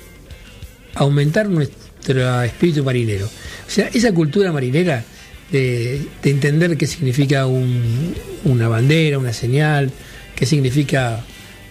aumentar 0.96 1.48
nuestro 1.48 2.42
espíritu 2.44 2.84
marinero. 2.84 3.26
O 3.28 3.70
sea, 3.70 3.90
esa 3.94 4.12
cultura 4.14 4.52
marinera 4.52 5.04
de, 5.52 6.02
de 6.24 6.30
entender 6.30 6.76
qué 6.78 6.88
significa 6.88 7.46
un- 7.46 8.14
una 8.44 8.68
bandera, 8.68 9.20
una 9.20 9.34
señal, 9.34 9.92
qué 10.36 10.46
significa 10.46 11.24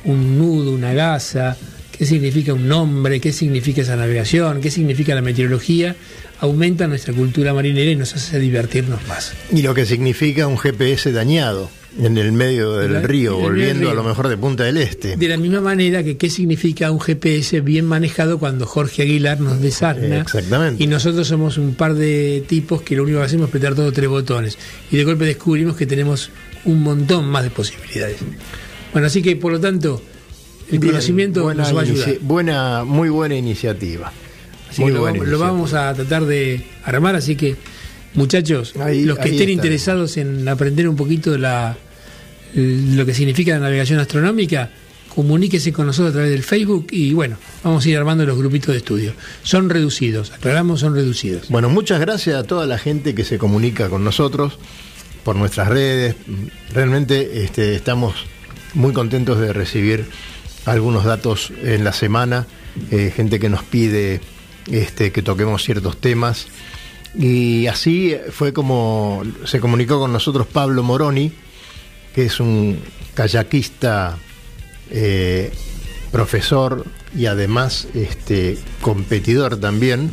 un 0.06 0.38
nudo, 0.38 0.72
una 0.72 0.92
gasa, 0.94 1.56
qué 1.96 2.04
significa 2.06 2.52
un 2.54 2.66
nombre, 2.68 3.20
qué 3.20 3.32
significa 3.32 3.82
esa 3.82 3.96
navegación, 3.96 4.60
qué 4.60 4.70
significa 4.70 5.14
la 5.14 5.22
meteorología, 5.22 5.94
aumenta 6.40 6.86
nuestra 6.86 7.14
cultura 7.14 7.54
marinera 7.54 7.90
y 7.90 7.96
nos 7.96 8.14
hace 8.14 8.38
divertirnos 8.38 9.06
más. 9.08 9.32
Y 9.52 9.62
lo 9.62 9.74
que 9.74 9.86
significa 9.86 10.46
un 10.46 10.58
GPS 10.58 11.12
dañado 11.12 11.70
en 11.98 12.18
el 12.18 12.30
medio 12.32 12.74
del 12.76 12.92
la- 12.92 13.00
río, 13.00 13.38
volviendo 13.38 13.80
río. 13.84 13.90
a 13.90 13.94
lo 13.94 14.04
mejor 14.04 14.28
de 14.28 14.36
Punta 14.36 14.64
del 14.64 14.76
Este. 14.76 15.16
De 15.16 15.28
la 15.28 15.38
misma 15.38 15.62
manera 15.62 16.04
que 16.04 16.18
qué 16.18 16.28
significa 16.28 16.90
un 16.90 17.00
GPS 17.00 17.62
bien 17.62 17.86
manejado 17.86 18.38
cuando 18.38 18.66
Jorge 18.66 19.00
Aguilar 19.00 19.40
nos 19.40 19.62
desarna. 19.62 20.20
Exactamente. 20.20 20.84
Y 20.84 20.88
nosotros 20.88 21.26
somos 21.26 21.56
un 21.56 21.74
par 21.74 21.94
de 21.94 22.44
tipos 22.46 22.82
que 22.82 22.96
lo 22.96 23.04
único 23.04 23.20
que 23.20 23.24
hacemos 23.24 23.44
es 23.44 23.48
apretar 23.48 23.74
todos 23.74 23.94
tres 23.94 24.10
botones. 24.10 24.58
Y 24.92 24.98
de 24.98 25.04
golpe 25.04 25.24
descubrimos 25.24 25.74
que 25.74 25.86
tenemos 25.86 26.28
un 26.66 26.82
montón 26.82 27.24
más 27.30 27.44
de 27.44 27.50
posibilidades. 27.50 28.18
Bueno, 28.96 29.08
así 29.08 29.20
que 29.20 29.36
por 29.36 29.52
lo 29.52 29.60
tanto, 29.60 30.00
el 30.72 30.78
Bien, 30.78 30.92
conocimiento 30.92 31.52
nos 31.52 31.76
va 31.76 31.80
a 31.80 31.82
ayudar. 31.82 32.16
buena, 32.22 32.82
muy 32.84 33.10
buena 33.10 33.34
iniciativa. 33.36 34.10
Así 34.70 34.80
Muy 34.80 34.90
que 34.90 34.94
lo, 34.94 35.00
buena 35.02 35.18
vamos, 35.18 35.28
lo 35.28 35.36
iniciativa. 35.36 35.52
vamos 35.52 35.74
a 35.74 35.92
tratar 35.94 36.24
de 36.24 36.64
armar, 36.82 37.14
así 37.14 37.36
que 37.36 37.56
muchachos, 38.14 38.72
Ahí- 38.80 39.04
los 39.04 39.18
que 39.18 39.28
estén 39.28 39.50
interesados 39.50 40.16
en 40.16 40.48
aprender 40.48 40.88
un 40.88 40.96
poquito 40.96 41.30
de 41.30 41.38
la, 41.40 41.76
lo 42.54 43.04
que 43.04 43.12
significa 43.12 43.52
la 43.52 43.60
navegación 43.60 43.98
astronómica, 44.00 44.70
comuníquese 45.14 45.74
con 45.74 45.84
nosotros 45.84 46.10
a 46.10 46.12
través 46.14 46.30
del 46.30 46.42
Facebook 46.42 46.86
y 46.90 47.12
bueno, 47.12 47.36
vamos 47.62 47.84
a 47.84 47.88
ir 47.90 47.98
armando 47.98 48.24
los 48.24 48.38
grupitos 48.38 48.68
de 48.72 48.78
estudio. 48.78 49.12
Son 49.42 49.68
reducidos, 49.68 50.32
aclaramos, 50.32 50.80
son 50.80 50.94
reducidos. 50.94 51.50
Bueno, 51.50 51.68
muchas 51.68 52.00
gracias 52.00 52.34
a 52.36 52.44
toda 52.44 52.64
la 52.64 52.78
gente 52.78 53.14
que 53.14 53.24
se 53.24 53.36
comunica 53.36 53.90
con 53.90 54.04
nosotros 54.04 54.58
por 55.22 55.36
nuestras 55.36 55.68
redes. 55.68 56.14
Realmente 56.72 57.44
este, 57.44 57.74
estamos 57.76 58.14
muy 58.76 58.92
contentos 58.92 59.40
de 59.40 59.52
recibir 59.52 60.06
algunos 60.64 61.04
datos 61.04 61.52
en 61.62 61.82
la 61.82 61.92
semana, 61.92 62.46
eh, 62.90 63.12
gente 63.14 63.40
que 63.40 63.48
nos 63.48 63.64
pide 63.64 64.20
este, 64.70 65.10
que 65.10 65.22
toquemos 65.22 65.64
ciertos 65.64 65.96
temas. 66.00 66.46
Y 67.14 67.66
así 67.66 68.16
fue 68.30 68.52
como 68.52 69.22
se 69.44 69.58
comunicó 69.58 69.98
con 69.98 70.12
nosotros 70.12 70.46
Pablo 70.46 70.82
Moroni, 70.82 71.32
que 72.14 72.26
es 72.26 72.38
un 72.38 72.78
kayakista, 73.14 74.18
eh, 74.90 75.50
profesor 76.12 76.84
y 77.14 77.26
además 77.26 77.88
este, 77.94 78.58
competidor 78.80 79.58
también 79.58 80.10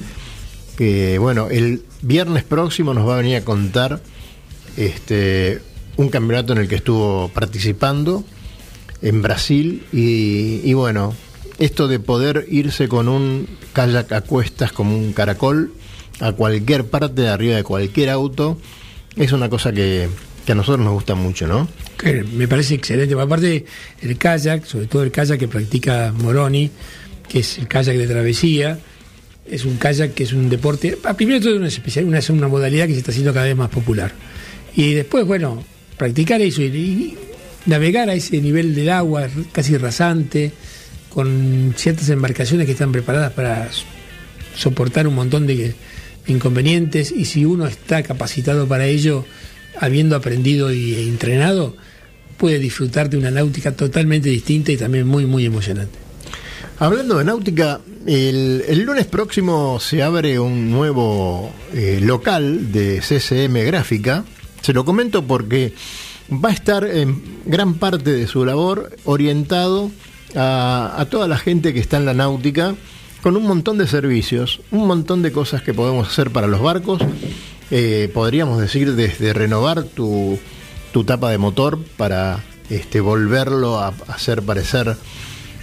que 0.76 1.20
bueno, 1.20 1.50
el 1.50 1.84
viernes 2.02 2.44
próximo 2.44 2.94
nos 2.94 3.08
va 3.08 3.14
a 3.14 3.18
venir 3.18 3.38
a 3.38 3.46
contar 3.46 4.02
este 4.76 5.62
un 5.96 6.10
campeonato 6.10 6.54
en 6.54 6.60
el 6.60 6.68
que 6.68 6.76
estuvo 6.76 7.30
participando 7.30 8.24
en 9.04 9.22
Brasil 9.22 9.84
y, 9.94 10.62
y 10.64 10.74
bueno, 10.74 11.14
esto 11.60 11.88
de 11.88 12.00
poder 12.00 12.48
irse 12.50 12.88
con 12.88 13.08
un 13.08 13.48
kayak 13.74 14.12
a 14.12 14.22
cuestas 14.22 14.72
como 14.72 14.98
un 14.98 15.14
caracol 15.14 15.72
a 16.20 16.32
cualquier 16.32 16.86
parte 16.86 17.22
de 17.22 17.30
arriba 17.30 17.56
de 17.56 17.64
cualquier 17.64 18.10
auto 18.10 18.58
es 19.16 19.32
una 19.32 19.50
cosa 19.50 19.72
que, 19.72 20.10
a 20.48 20.56
nosotros 20.56 20.84
nos 20.84 20.94
gusta 20.94 21.16
mucho, 21.16 21.48
¿no? 21.48 21.68
Que 21.98 22.24
me 22.24 22.48
parece 22.48 22.76
excelente. 22.76 23.14
Aparte, 23.20 23.66
el 24.02 24.18
kayak, 24.18 24.66
sobre 24.66 24.88
todo 24.88 25.04
el 25.04 25.12
kayak 25.12 25.40
que 25.40 25.48
practica 25.48 26.14
Moroni, 26.18 26.72
que 27.28 27.40
es 27.40 27.60
el 27.60 27.68
kayak 27.68 27.96
de 27.96 28.08
travesía, 28.08 28.80
es 29.46 29.66
un 29.66 29.78
kayak 29.78 30.14
que 30.14 30.24
es 30.24 30.34
un 30.34 30.50
deporte. 30.50 30.98
Primero 31.16 31.42
todo, 31.42 31.58
una, 31.58 31.68
especial, 31.68 32.06
una, 32.06 32.20
es 32.20 32.30
una 32.30 32.48
modalidad 32.48 32.88
que 32.88 32.94
se 32.94 33.00
está 33.00 33.12
haciendo 33.12 33.34
cada 33.34 33.46
vez 33.46 33.56
más 33.56 33.70
popular. 33.70 34.12
Y 34.76 34.94
después, 34.94 35.26
bueno, 35.26 35.64
practicar 35.98 36.42
eso 36.42 36.62
y, 36.64 36.66
y 36.66 37.18
navegar 37.66 38.10
a 38.10 38.14
ese 38.14 38.42
nivel 38.42 38.76
del 38.76 38.90
agua 38.90 39.28
casi 39.52 39.78
rasante, 39.78 40.52
con 41.10 41.74
ciertas 41.78 42.10
embarcaciones 42.10 42.66
que 42.66 42.72
están 42.72 42.92
preparadas 42.92 43.32
para 43.34 43.70
soportar 44.56 45.08
un 45.08 45.16
montón 45.16 45.48
de 45.48 45.76
inconvenientes 46.28 47.12
y 47.12 47.26
si 47.26 47.46
uno 47.46 47.68
está 47.68 48.04
capacitado 48.04 48.68
para 48.68 48.86
ello, 48.86 49.26
habiendo 49.80 50.16
aprendido 50.16 50.72
y 50.74 51.08
entrenado, 51.08 51.76
puede 52.38 52.60
disfrutar 52.60 53.10
de 53.10 53.18
una 53.18 53.32
náutica 53.32 53.74
totalmente 53.74 54.30
distinta 54.30 54.72
y 54.72 54.78
también 54.78 55.08
muy, 55.08 55.26
muy 55.26 55.46
emocionante. 55.46 55.98
Hablando 56.80 57.18
de 57.18 57.24
náutica, 57.24 57.82
el, 58.06 58.64
el 58.68 58.82
lunes 58.82 59.06
próximo 59.06 59.80
se 59.80 60.02
abre 60.02 60.40
un 60.40 60.72
nuevo 60.72 61.54
eh, 61.74 62.00
local 62.02 62.72
de 62.72 63.00
CCM 63.00 63.54
Gráfica. 63.66 64.26
Se 64.62 64.74
lo 64.74 64.84
comento 64.84 65.26
porque 65.26 65.74
va 66.32 66.50
a 66.50 66.54
estar 66.54 66.84
en 66.86 67.22
gran 67.46 67.76
parte 67.76 68.14
de 68.14 68.28
su 68.28 68.46
labor 68.46 68.96
orientado 69.06 69.92
a, 70.36 71.06
toda 71.10 71.28
la 71.28 71.38
gente 71.38 71.74
que 71.74 71.80
está 71.80 71.98
en 71.98 72.06
la 72.06 72.14
náutica 72.14 72.76
con 73.22 73.38
un 73.38 73.44
montón 73.44 73.78
de 73.78 73.88
servicios, 73.88 74.62
un 74.72 74.88
montón 74.88 75.22
de 75.22 75.32
cosas 75.32 75.62
que 75.62 75.74
podemos 75.74 76.08
hacer 76.08 76.32
para 76.32 76.48
los 76.48 76.62
barcos. 76.62 77.02
Eh, 77.72 78.12
podríamos 78.14 78.60
decir 78.60 78.96
desde 78.96 79.34
renovar 79.34 79.84
tu, 79.84 80.38
tu 80.92 81.04
tapa 81.06 81.30
de 81.32 81.38
motor 81.38 81.80
para 81.98 82.44
este, 82.70 83.00
volverlo 83.00 83.80
a 83.80 83.94
hacer 84.08 84.42
parecer 84.42 84.98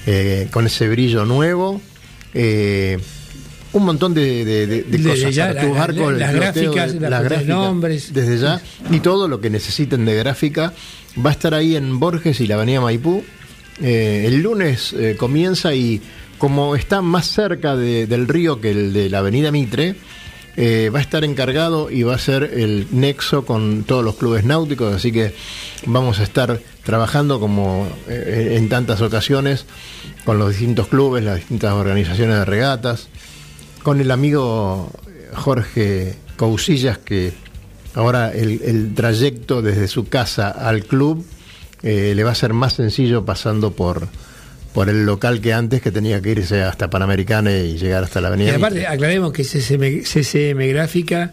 eh, 0.06 0.48
con 0.50 0.66
ese 0.66 0.88
brillo 0.88 1.26
nuevo. 1.26 1.80
eh, 2.34 2.98
un 3.72 3.84
montón 3.84 4.14
de, 4.14 4.44
de- 4.44 4.66
de- 4.66 4.82
de 4.82 4.98
Desde 4.98 5.10
cosas 5.10 5.34
ya, 5.34 5.52
la- 5.52 5.62
las 5.62 6.34
gráficas, 6.34 6.94
las 6.94 7.22
gráficas, 7.24 7.46
nombres. 7.46 8.12
desde 8.12 8.38
ya 8.38 8.60
y 8.90 9.00
todo 9.00 9.28
lo 9.28 9.40
que 9.40 9.50
necesiten 9.50 10.04
de 10.04 10.14
gráfica 10.16 10.72
va 11.24 11.30
a 11.30 11.32
estar 11.32 11.54
ahí 11.54 11.76
en 11.76 11.98
Borges 12.00 12.40
y 12.40 12.46
la 12.46 12.56
Avenida 12.56 12.80
Maipú. 12.80 13.22
Eh, 13.82 14.24
el 14.26 14.42
lunes 14.42 14.92
eh, 14.92 15.16
comienza 15.18 15.74
y 15.74 16.00
como 16.38 16.74
está 16.76 17.00
más 17.02 17.26
cerca 17.30 17.76
de- 17.76 18.06
del 18.06 18.26
río 18.28 18.60
que 18.60 18.70
el 18.70 18.92
de 18.92 19.08
la 19.08 19.18
Avenida 19.18 19.50
Mitre, 19.52 19.94
eh, 20.56 20.90
va 20.94 20.98
a 20.98 21.02
estar 21.02 21.24
encargado 21.24 21.90
y 21.90 22.02
va 22.02 22.14
a 22.14 22.18
ser 22.18 22.42
el 22.54 22.86
nexo 22.90 23.44
con 23.46 23.84
todos 23.84 24.04
los 24.04 24.16
clubes 24.16 24.44
náuticos, 24.44 24.94
así 24.94 25.12
que 25.12 25.32
vamos 25.86 26.18
a 26.18 26.24
estar 26.24 26.60
trabajando 26.82 27.38
como 27.40 27.86
eh, 28.08 28.54
en 28.56 28.68
tantas 28.68 29.00
ocasiones 29.00 29.64
con 30.24 30.38
los 30.38 30.50
distintos 30.50 30.88
clubes, 30.88 31.24
las 31.24 31.36
distintas 31.36 31.72
organizaciones 31.72 32.36
de 32.36 32.44
regatas, 32.44 33.08
con 33.82 34.00
el 34.00 34.10
amigo 34.10 34.90
Jorge 35.34 36.14
Cousillas, 36.36 36.98
que 36.98 37.32
ahora 37.94 38.32
el, 38.32 38.60
el 38.62 38.94
trayecto 38.94 39.62
desde 39.62 39.88
su 39.88 40.08
casa 40.08 40.50
al 40.50 40.84
club 40.84 41.24
eh, 41.82 42.12
le 42.14 42.24
va 42.24 42.32
a 42.32 42.34
ser 42.34 42.52
más 42.52 42.74
sencillo 42.74 43.24
pasando 43.24 43.72
por, 43.72 44.08
por 44.74 44.88
el 44.88 45.04
local 45.06 45.40
que 45.40 45.52
antes, 45.52 45.80
que 45.82 45.90
tenía 45.90 46.20
que 46.20 46.30
irse 46.30 46.62
hasta 46.62 46.90
Panamericana 46.90 47.52
y 47.56 47.78
llegar 47.78 48.04
hasta 48.04 48.20
la 48.20 48.28
Y 48.28 48.32
avenida. 48.32 48.56
aparte, 48.56 48.80
Mitre. 48.80 48.86
aclaremos 48.94 49.32
que 49.32 49.44
CCM, 49.44 50.02
CCM 50.04 50.68
Gráfica 50.68 51.32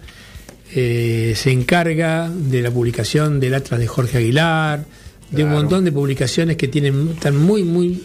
eh, 0.73 1.33
se 1.35 1.51
encarga 1.51 2.29
de 2.29 2.61
la 2.61 2.71
publicación 2.71 3.39
del 3.39 3.53
Atlas 3.55 3.79
de 3.79 3.87
Jorge 3.87 4.17
Aguilar, 4.19 4.85
de 5.31 5.43
un 5.43 5.51
montón 5.51 5.83
de 5.83 5.91
publicaciones 5.91 6.55
que 6.55 6.69
tienen 6.69 7.09
están 7.13 7.35
muy, 7.35 7.63
muy, 7.63 8.03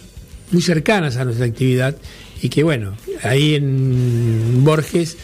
muy 0.51 0.61
cercanas 0.61 1.15
a 1.17 1.23
nuestra 1.25 1.45
actividad 1.45 1.95
y 2.43 2.49
que, 2.49 2.61
bueno, 2.63 2.95
ahí 3.23 3.55
en 3.55 4.63
Borges 4.63 5.17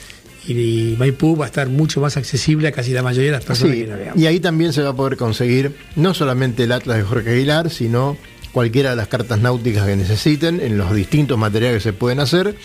y 0.47 0.95
Maipú 0.97 1.35
va 1.37 1.45
a 1.45 1.47
estar 1.47 1.67
mucho 1.69 2.01
más 2.01 2.17
accesible 2.17 2.69
a 2.69 2.71
casi 2.71 2.91
la 2.93 3.03
mayoría 3.03 3.31
de 3.31 3.37
las 3.37 3.45
personas 3.45 3.75
Sí, 3.75 3.81
que 3.81 3.87
navegamos. 3.87 4.19
y 4.21 4.25
ahí 4.25 4.39
también 4.39 4.73
se 4.73 4.81
va 4.81 4.89
a 4.89 4.95
poder 4.95 5.17
conseguir 5.17 5.75
no 5.95 6.13
solamente 6.13 6.63
el 6.63 6.71
Atlas 6.71 6.97
de 6.97 7.03
Jorge 7.03 7.31
Aguilar, 7.31 7.69
sino 7.69 8.17
cualquiera 8.51 8.91
de 8.91 8.95
las 8.95 9.07
cartas 9.09 9.39
náuticas 9.41 9.85
que 9.85 9.95
necesiten 9.95 10.59
en 10.61 10.77
los 10.77 10.93
distintos 10.95 11.37
materiales 11.37 11.83
que 11.83 11.89
se 11.89 11.93
pueden 11.93 12.19
hacer. 12.19 12.55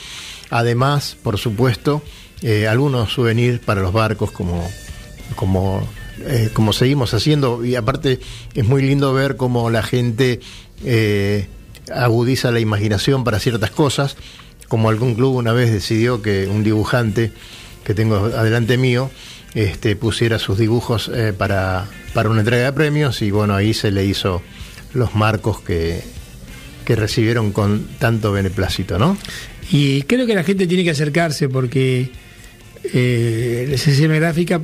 Además, 0.51 1.17
por 1.23 1.37
supuesto, 1.37 2.03
eh, 2.43 2.69
algunos 2.69 3.13
souvenirs 3.13 3.59
para 3.59 3.83
los 3.83 3.93
barcos 3.93 4.31
como, 4.31 4.67
como 5.35 5.87
eh, 6.27 6.49
como 6.53 6.73
seguimos 6.73 7.13
haciendo, 7.13 7.65
y 7.65 7.75
aparte 7.75 8.21
es 8.55 8.65
muy 8.65 8.83
lindo 8.83 9.13
ver 9.13 9.37
cómo 9.37 9.69
la 9.69 9.83
gente 9.83 10.39
eh, 10.85 11.49
agudiza 11.93 12.51
la 12.53 12.61
imaginación 12.61 13.25
para 13.25 13.41
ciertas 13.41 13.71
cosas, 13.73 14.17
como 14.75 14.89
algún 14.89 15.15
club 15.15 15.37
una 15.37 15.53
vez 15.53 15.71
decidió 15.71 16.21
que 16.21 16.49
un 16.49 16.65
dibujante 16.65 17.31
que 17.85 17.95
tengo 17.95 18.17
adelante 18.17 18.77
mío 18.77 19.09
este, 19.55 19.95
pusiera 19.95 20.41
sus 20.41 20.59
dibujos 20.59 21.09
eh, 21.15 21.33
para, 21.33 21.87
para 22.13 22.29
una 22.29 22.41
entrega 22.41 22.65
de 22.65 22.73
premios 22.73 23.23
y 23.23 23.31
bueno, 23.31 23.55
ahí 23.55 23.73
se 23.73 23.93
le 23.93 24.05
hizo 24.05 24.43
los 24.93 25.15
marcos 25.15 25.61
que, 25.61 26.03
que 26.85 26.97
recibieron 26.97 27.53
con 27.53 27.87
tanto 28.01 28.33
beneplácito, 28.33 28.99
¿no? 28.99 29.17
Y 29.71 30.03
creo 30.03 30.27
que 30.27 30.35
la 30.35 30.43
gente 30.43 30.67
tiene 30.67 30.83
que 30.83 30.91
acercarse 30.91 31.49
porque 31.49 32.11
eh, 32.93 33.69
la 33.71 33.77
CCM 33.77 34.17
gráfica 34.17 34.61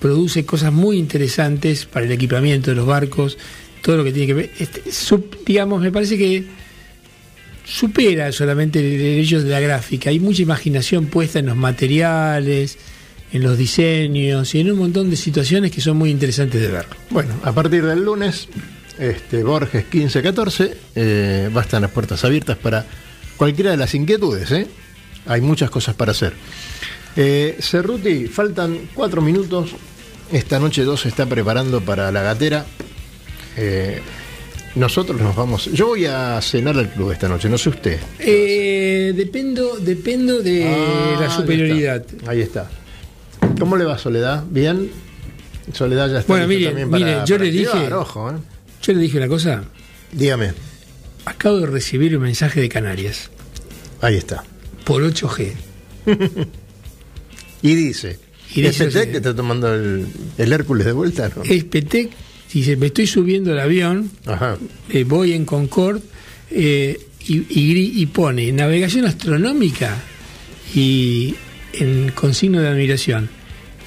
produce 0.00 0.44
cosas 0.44 0.72
muy 0.72 0.98
interesantes 0.98 1.86
para 1.86 2.04
el 2.04 2.10
equipamiento 2.10 2.72
de 2.72 2.74
los 2.74 2.86
barcos, 2.86 3.38
todo 3.80 3.96
lo 3.96 4.02
que 4.02 4.10
tiene 4.10 4.26
que 4.26 4.34
ver. 4.34 4.50
Este, 4.58 4.82
digamos, 5.46 5.80
me 5.80 5.92
parece 5.92 6.18
que 6.18 6.63
supera 7.64 8.30
solamente 8.32 8.78
el 8.78 9.20
hecho 9.20 9.42
de 9.42 9.50
la 9.50 9.60
gráfica. 9.60 10.10
Hay 10.10 10.20
mucha 10.20 10.42
imaginación 10.42 11.06
puesta 11.06 11.38
en 11.38 11.46
los 11.46 11.56
materiales, 11.56 12.78
en 13.32 13.42
los 13.42 13.58
diseños 13.58 14.54
y 14.54 14.60
en 14.60 14.70
un 14.70 14.78
montón 14.78 15.10
de 15.10 15.16
situaciones 15.16 15.72
que 15.72 15.80
son 15.80 15.96
muy 15.96 16.10
interesantes 16.10 16.60
de 16.60 16.68
ver. 16.68 16.86
Bueno, 17.10 17.34
a 17.42 17.52
partir 17.52 17.84
del 17.84 18.04
lunes, 18.04 18.48
este, 18.98 19.42
Borges 19.42 19.84
1514, 19.84 20.76
eh, 20.94 21.50
va 21.54 21.62
a 21.62 21.64
estar 21.64 21.80
las 21.80 21.90
puertas 21.90 22.24
abiertas 22.24 22.56
para 22.56 22.86
cualquiera 23.36 23.70
de 23.72 23.76
las 23.76 23.94
inquietudes. 23.94 24.50
¿eh? 24.52 24.68
Hay 25.26 25.40
muchas 25.40 25.70
cosas 25.70 25.94
para 25.94 26.12
hacer. 26.12 26.34
Eh, 27.16 27.56
Cerruti, 27.60 28.26
faltan 28.26 28.88
cuatro 28.94 29.22
minutos. 29.22 29.70
Esta 30.32 30.58
noche 30.58 30.84
2 30.84 31.00
se 31.00 31.08
está 31.08 31.26
preparando 31.26 31.80
para 31.80 32.10
la 32.12 32.22
gatera. 32.22 32.66
Eh, 33.56 34.00
nosotros 34.76 35.20
nos 35.20 35.34
vamos. 35.36 35.66
Yo 35.72 35.88
voy 35.88 36.06
a 36.06 36.40
cenar 36.42 36.76
al 36.78 36.90
club 36.92 37.12
esta 37.12 37.28
noche, 37.28 37.48
no 37.48 37.56
sé 37.58 37.68
usted. 37.68 37.98
Eh, 38.18 39.12
dependo, 39.16 39.76
dependo 39.78 40.40
de 40.42 40.66
Ah, 40.66 41.16
la 41.20 41.26
ahí 41.26 41.30
superioridad. 41.36 41.96
está. 42.06 42.30
Ahí 42.30 42.40
está. 42.40 42.70
¿Cómo 43.58 43.76
le 43.76 43.84
va 43.84 43.96
Soledad? 43.98 44.44
¿Bien? 44.50 44.90
Soledad 45.72 46.10
ya 46.10 46.18
está. 46.20 46.32
Bueno, 46.32 46.48
mire, 46.48 46.66
también 46.66 46.90
para- 46.90 47.04
mire, 47.04 47.16
yo 47.24 47.36
para 47.36 47.44
le 47.44 47.50
dije- 47.52 47.92
Ojo, 47.94 48.30
¿eh? 48.30 48.34
Yo 48.82 48.92
le 48.92 48.98
dije 49.00 49.16
una 49.18 49.28
cosa, 49.28 49.64
Dígame. 50.12 50.52
acabo 51.24 51.58
de 51.60 51.66
recibir 51.66 52.16
un 52.16 52.22
mensaje 52.24 52.60
de 52.60 52.68
Canarias 52.68 53.30
Ahí 54.00 54.16
está. 54.16 54.44
por 54.84 55.02
8G. 55.02 55.52
Y 57.62 57.74
dice, 57.74 58.18
Y 58.54 58.66
¿es 58.66 58.76
Petec 58.76 59.10
que 59.10 59.16
está 59.18 59.34
tomando 59.34 59.72
el, 59.74 60.06
el 60.36 60.52
Hércules 60.52 60.84
de 60.84 60.92
vuelta? 60.92 61.30
¿no? 61.34 61.42
Es 61.44 61.64
Petec, 61.64 62.10
dice, 62.60 62.76
me 62.76 62.86
estoy 62.86 63.06
subiendo 63.06 63.52
al 63.52 63.60
avión, 63.60 64.10
Ajá. 64.26 64.56
eh, 64.90 65.04
voy 65.04 65.32
en 65.32 65.44
Concorde 65.44 66.00
eh, 66.50 66.98
y, 67.26 67.36
y 67.38 67.74
gri- 67.74 67.92
y 67.94 68.06
pone 68.06 68.50
navegación 68.52 69.04
astronómica 69.06 69.96
y 70.74 71.34
en 71.74 72.10
con 72.12 72.34
signo 72.34 72.60
de 72.60 72.68
admiración. 72.68 73.28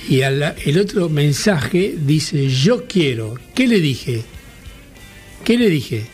Y 0.10 0.22
el 0.22 0.78
otro 0.80 1.10
mensaje 1.10 1.96
dice, 1.98 2.48
yo 2.50 2.86
quiero. 2.86 3.36
¿Qué 3.54 3.68
le 3.68 3.80
dije? 3.82 4.24
¿Qué 5.44 5.58
le 5.58 5.70
dije? 5.70 6.06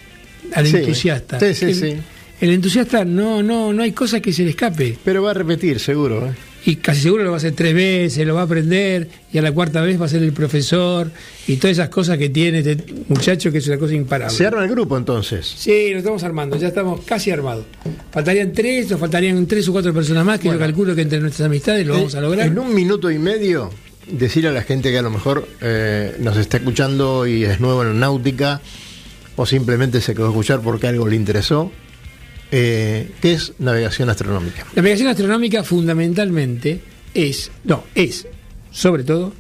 Al 0.54 0.66
Sí, 0.68 0.78
entusiasta. 0.78 1.40
sí, 1.40 1.54
sí, 1.54 1.66
el, 1.66 1.76
sí. 1.76 1.94
el 2.42 2.50
entusiasta 2.52 3.06
no, 3.06 3.44
no, 3.44 3.72
no 3.74 3.84
hay 3.84 3.92
cosa 3.92 4.20
que 4.20 4.34
se 4.34 4.44
le 4.44 4.52
escape. 4.52 4.98
Pero 5.04 5.22
va 5.24 5.32
a 5.32 5.34
repetir, 5.36 5.80
seguro. 5.80 6.28
¿eh? 6.28 6.34
Y 6.66 6.78
casi 6.78 7.02
seguro 7.02 7.24
lo 7.24 7.32
va 7.32 7.36
a 7.36 7.40
hacer 7.40 7.54
tres 7.54 7.74
veces, 7.74 8.26
lo 8.26 8.36
va 8.36 8.42
a 8.42 8.44
aprender, 8.46 9.10
y 9.34 9.38
a 9.38 9.42
la 9.42 9.52
cuarta 9.52 9.82
vez 9.82 10.00
va 10.00 10.06
a 10.06 10.10
ser 10.10 10.24
el 10.24 10.32
profesor, 10.32 11.12
y 11.46 11.58
todas 11.58 11.78
esas 11.78 11.90
cosas 11.90 12.18
que 12.18 12.30
tiene 12.30 12.60
este 12.60 12.78
muchacho 13.10 13.52
que 13.52 13.58
es 13.58 13.68
una 13.68 13.78
cosa 13.78 13.94
imparable. 13.94 14.34
Se 14.34 14.46
arma 14.46 14.64
el 14.64 14.70
grupo 14.70 14.98
entonces. 14.98 15.46
Sí, 15.58 15.90
lo 15.92 15.98
estamos 15.98 16.24
armando, 16.24 16.58
ya 16.58 16.70
estamos 16.70 17.02
casi 17.02 17.32
armados. 17.32 17.66
Faltarían 18.12 18.54
tres, 18.54 18.90
nos 18.90 19.00
faltarían 19.00 19.46
tres 19.46 19.68
o 19.68 19.74
cuatro 19.74 19.94
personas 19.94 20.26
más, 20.26 20.40
que 20.40 20.48
yo 20.48 20.58
calculo 20.58 20.96
que 20.96 21.02
entre 21.02 21.20
nuestras 21.20 21.48
amistades 21.48 21.86
lo 21.86 21.96
vamos 21.96 22.16
a 22.16 22.22
lograr. 22.22 22.48
En 22.48 22.58
un 22.58 22.74
minuto 22.74 23.12
y 23.12 23.20
medio, 23.20 23.70
decir 24.10 24.48
a 24.48 24.52
la 24.52 24.62
gente 24.62 24.90
que 24.90 24.98
a 24.98 25.02
lo 25.02 25.10
mejor 25.10 25.48
eh, 25.60 26.16
nos 26.20 26.38
está 26.38 26.58
escuchando 26.58 27.28
y 27.28 27.44
es 27.44 27.60
nuevo 27.60 27.84
en 27.84 27.90
la 27.90 27.94
náutica, 27.96 28.62
o 29.36 29.46
simplemente 29.46 30.00
se 30.00 30.14
quedó 30.14 30.28
a 30.28 30.30
escuchar 30.30 30.62
porque 30.62 30.88
algo 30.88 31.08
le 31.08 31.18
interesó, 31.18 31.72
eh, 32.56 33.10
¿qué 33.20 33.34
es 33.34 33.54
navegación 33.58 34.10
astronómica? 34.12 34.64
La 34.76 34.82
navegación 34.84 35.08
astronómica 35.10 35.64
fundamentalmente 35.64 36.82
es, 37.16 37.50
no, 37.64 37.84
es, 37.96 38.28
sobre 38.72 39.04
todo, 39.04 39.34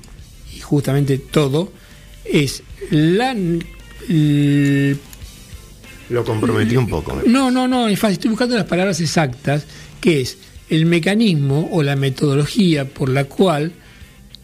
y 0.55 0.59
justamente 0.59 1.19
todo, 1.19 1.71
es 2.25 2.63
la... 2.89 3.31
l- 3.31 4.97
Lo 6.09 6.25
comprometí 6.25 6.75
un 6.75 6.87
poco. 6.89 7.15
me- 7.15 7.29
No, 7.31 7.51
no, 7.51 7.67
no, 7.67 7.87
es 7.87 7.99
fácil. 7.99 8.13
Estoy 8.13 8.29
buscando 8.31 8.55
las 8.55 8.65
palabras 8.65 8.99
exactas, 8.99 9.65
que 10.01 10.21
es 10.21 10.37
el 10.69 10.85
mecanismo 10.87 11.69
o 11.71 11.83
la 11.83 11.95
metodología 11.95 12.85
por 12.89 13.09
la 13.09 13.25
cual 13.25 13.73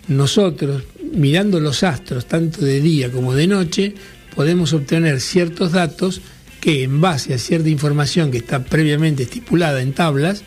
nosotros, 0.08 0.84
mirando 1.14 1.60
los 1.60 1.82
astros 1.84 2.26
tanto 2.28 2.64
de 2.64 2.82
día 2.82 3.12
como 3.12 3.34
de 3.34 3.48
noche, 3.48 3.94
podemos 4.36 4.74
obtener 4.74 5.20
ciertos 5.22 5.72
datos 5.72 6.22
que 6.60 6.84
en 6.84 7.02
base 7.02 7.34
a 7.34 7.38
cierta 7.38 7.70
información 7.70 8.32
que 8.32 8.38
está 8.38 8.64
previamente 8.64 9.24
estipulada 9.24 9.82
en 9.82 9.94
tablas, 9.94 10.44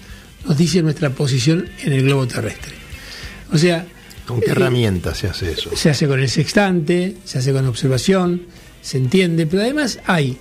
nos 0.46 0.56
dice 0.56 0.82
nuestra 0.82 1.10
posición 1.10 1.68
en 1.82 1.92
el 1.92 2.02
globo 2.02 2.26
terrestre. 2.26 2.74
O 3.52 3.58
sea, 3.58 3.86
¿Con 4.26 4.40
qué 4.40 4.48
eh, 4.48 4.52
herramientas 4.52 5.18
se 5.18 5.28
hace 5.28 5.52
eso? 5.52 5.70
se 5.74 5.90
hace 5.90 6.06
con 6.06 6.20
el 6.20 6.28
sextante, 6.28 7.16
se 7.24 7.38
hace 7.38 7.52
con 7.52 7.66
observación, 7.66 8.42
se 8.80 8.98
entiende, 8.98 9.46
pero 9.46 9.62
además 9.62 10.00
hay, 10.06 10.36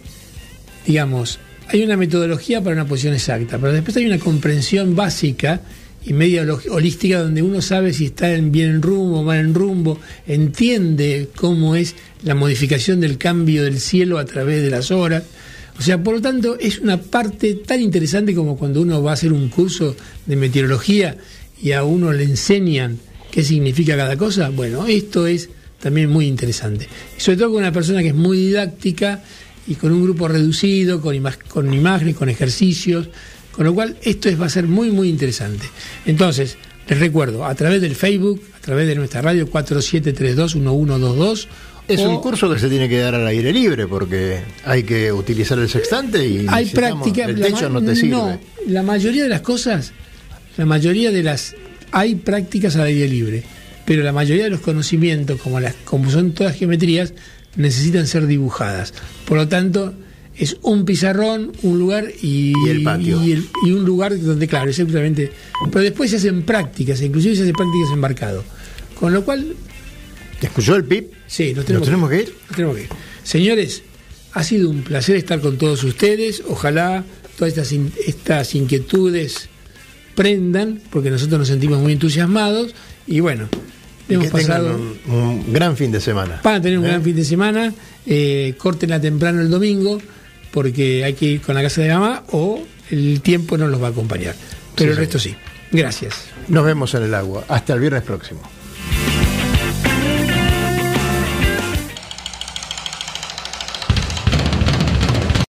digamos, 0.86 1.39
hay 1.67 1.84
una 1.84 1.97
metodología 1.97 2.61
para 2.61 2.76
una 2.76 2.86
posición 2.86 3.13
exacta, 3.13 3.57
pero 3.57 3.72
después 3.72 3.95
hay 3.97 4.05
una 4.05 4.19
comprensión 4.19 4.95
básica 4.95 5.61
y 6.03 6.13
media 6.13 6.45
holística 6.69 7.22
donde 7.22 7.43
uno 7.43 7.61
sabe 7.61 7.93
si 7.93 8.05
está 8.05 8.34
en 8.34 8.51
bien 8.51 8.69
en 8.69 8.82
rumbo 8.82 9.19
o 9.19 9.24
mal 9.24 9.39
en 9.39 9.53
rumbo, 9.53 9.99
entiende 10.26 11.30
cómo 11.36 11.76
es 11.76 11.95
la 12.24 12.34
modificación 12.34 12.99
del 12.99 13.17
cambio 13.17 13.63
del 13.63 13.80
cielo 13.80 14.17
a 14.17 14.26
través 14.26 14.63
de 14.63 14.69
las 14.69 14.89
horas. 14.91 15.24
O 15.82 15.84
sea, 15.84 15.97
por 16.03 16.13
lo 16.13 16.21
tanto, 16.21 16.59
es 16.59 16.77
una 16.77 17.01
parte 17.01 17.55
tan 17.55 17.82
interesante 17.82 18.36
como 18.36 18.55
cuando 18.55 18.84
uno 18.84 19.01
va 19.01 19.09
a 19.09 19.13
hacer 19.15 19.34
un 19.34 19.49
curso 19.49 19.95
de 20.27 20.36
meteorología 20.36 21.17
y 21.59 21.71
a 21.71 21.84
uno 21.84 22.13
le 22.13 22.23
enseñan 22.23 22.99
qué 23.32 23.43
significa 23.43 23.97
cada 23.97 24.15
cosa. 24.15 24.49
Bueno, 24.49 24.86
esto 24.86 25.25
es 25.25 25.49
también 25.79 26.11
muy 26.11 26.27
interesante. 26.27 26.88
Sobre 27.17 27.38
todo 27.38 27.53
con 27.53 27.61
una 27.61 27.71
persona 27.71 28.03
que 28.03 28.09
es 28.09 28.13
muy 28.13 28.38
didáctica 28.38 29.23
y 29.65 29.73
con 29.73 29.91
un 29.91 30.03
grupo 30.03 30.27
reducido, 30.27 31.01
con, 31.01 31.19
con 31.47 31.73
imágenes, 31.73 32.15
con 32.15 32.29
ejercicios, 32.29 33.09
con 33.51 33.65
lo 33.65 33.73
cual 33.73 33.97
esto 34.03 34.29
es, 34.29 34.39
va 34.39 34.45
a 34.45 34.49
ser 34.49 34.67
muy, 34.67 34.91
muy 34.91 35.09
interesante. 35.09 35.65
Entonces, 36.05 36.59
les 36.88 36.99
recuerdo, 36.99 37.43
a 37.43 37.55
través 37.55 37.82
del 37.82 37.95
Facebook, 37.95 38.39
a 38.55 38.59
través 38.59 38.88
de 38.88 38.93
nuestra 38.93 39.21
radio 39.23 39.49
4732-1122, 39.49 41.47
Es 41.93 41.99
o- 42.01 42.09
un 42.09 42.21
curso 42.21 42.51
que 42.53 42.59
se 42.59 42.69
tiene 42.69 42.87
que 42.89 42.99
dar 42.99 43.15
al 43.15 43.25
aire 43.27 43.51
libre 43.53 43.87
porque 43.87 44.39
hay 44.65 44.83
que 44.83 45.11
utilizar 45.11 45.57
el 45.59 45.69
sextante 45.69 46.25
y 46.27 46.45
hay 46.47 46.65
práctica 46.67 47.25
el 47.25 47.39
techo 47.39 47.69
no 47.69 47.81
te 47.81 47.95
sirve. 47.95 48.09
no, 48.11 48.39
la 48.67 48.83
mayoría 48.83 49.23
de 49.23 49.29
las 49.29 49.41
cosas 49.41 49.91
la 50.57 50.65
mayoría 50.65 51.11
de 51.11 51.23
las 51.23 51.55
hay 51.91 52.15
prácticas 52.15 52.75
al 52.75 52.83
aire 52.83 53.07
libre 53.07 53.43
pero 53.85 54.03
la 54.03 54.11
mayoría 54.13 54.43
de 54.45 54.49
los 54.49 54.61
conocimientos 54.61 55.39
como 55.41 55.59
las 55.59 55.75
como 55.85 56.09
son 56.11 56.31
todas 56.33 56.55
geometrías 56.55 57.13
necesitan 57.55 58.07
ser 58.07 58.27
dibujadas 58.27 58.93
por 59.25 59.37
lo 59.37 59.47
tanto 59.47 59.93
es 60.37 60.57
un 60.61 60.85
pizarrón 60.85 61.51
un 61.63 61.77
lugar 61.79 62.05
y, 62.21 62.53
Y 62.65 62.69
el 62.69 62.83
patio. 62.83 63.21
y 63.23 63.31
el- 63.33 63.45
y 63.65 63.71
un 63.71 63.83
lugar 63.83 64.17
donde 64.19 64.47
claro 64.47 64.71
simplemente 64.71 65.31
pero 65.71 65.83
después 65.83 66.09
se 66.11 66.17
hacen 66.17 66.43
prácticas 66.43 67.01
inclusive 67.01 67.35
se 67.35 67.41
hacen 67.43 67.53
prácticas 67.55 67.91
embarcado 67.93 68.43
con 68.99 69.13
lo 69.13 69.25
cual 69.25 69.55
¿Escuchó 70.41 70.75
el 70.75 70.83
PIP? 70.85 71.11
Sí, 71.27 71.53
nos 71.53 71.67
¿Nos 71.69 71.83
tenemos, 71.85 72.09
que 72.09 72.15
ir? 72.21 72.35
nos 72.47 72.55
tenemos 72.55 72.75
que 72.75 72.83
ir. 72.83 72.89
Señores, 73.23 73.83
ha 74.33 74.43
sido 74.43 74.69
un 74.69 74.81
placer 74.83 75.15
estar 75.15 75.39
con 75.41 75.57
todos 75.57 75.83
ustedes. 75.83 76.41
Ojalá 76.47 77.03
todas 77.37 77.49
estas, 77.53 77.71
in- 77.71 77.93
estas 78.07 78.55
inquietudes 78.55 79.49
prendan, 80.15 80.81
porque 80.89 81.09
nosotros 81.09 81.39
nos 81.39 81.47
sentimos 81.47 81.79
muy 81.79 81.93
entusiasmados. 81.93 82.73
Y 83.07 83.19
bueno, 83.19 83.47
hemos 84.09 84.25
que 84.25 84.31
pasado. 84.31 84.75
un, 85.07 85.13
un 85.13 85.53
gran 85.53 85.77
fin 85.77 85.91
de 85.91 86.01
semana. 86.01 86.41
Van 86.43 86.55
a 86.55 86.61
tener 86.61 86.79
un 86.79 86.85
¿Eh? 86.85 86.89
gran 86.89 87.03
fin 87.03 87.15
de 87.15 87.25
semana. 87.25 87.73
Eh, 88.05 88.55
córtenla 88.57 88.99
temprano 88.99 89.41
el 89.41 89.49
domingo, 89.49 90.01
porque 90.51 91.03
hay 91.05 91.13
que 91.13 91.25
ir 91.25 91.41
con 91.41 91.55
la 91.55 91.61
casa 91.61 91.81
de 91.81 91.89
mamá 91.89 92.23
o 92.31 92.61
el 92.89 93.21
tiempo 93.21 93.57
no 93.57 93.67
los 93.67 93.81
va 93.81 93.87
a 93.87 93.91
acompañar. 93.91 94.35
Pero 94.75 94.89
Sí, 94.89 94.91
el 94.91 94.97
resto 94.97 95.19
sí. 95.19 95.35
Gracias. 95.71 96.15
Nos 96.49 96.65
vemos 96.65 96.93
en 96.95 97.03
el 97.03 97.13
agua. 97.13 97.45
Hasta 97.47 97.73
el 97.73 97.79
viernes 97.79 98.03
próximo. 98.03 98.41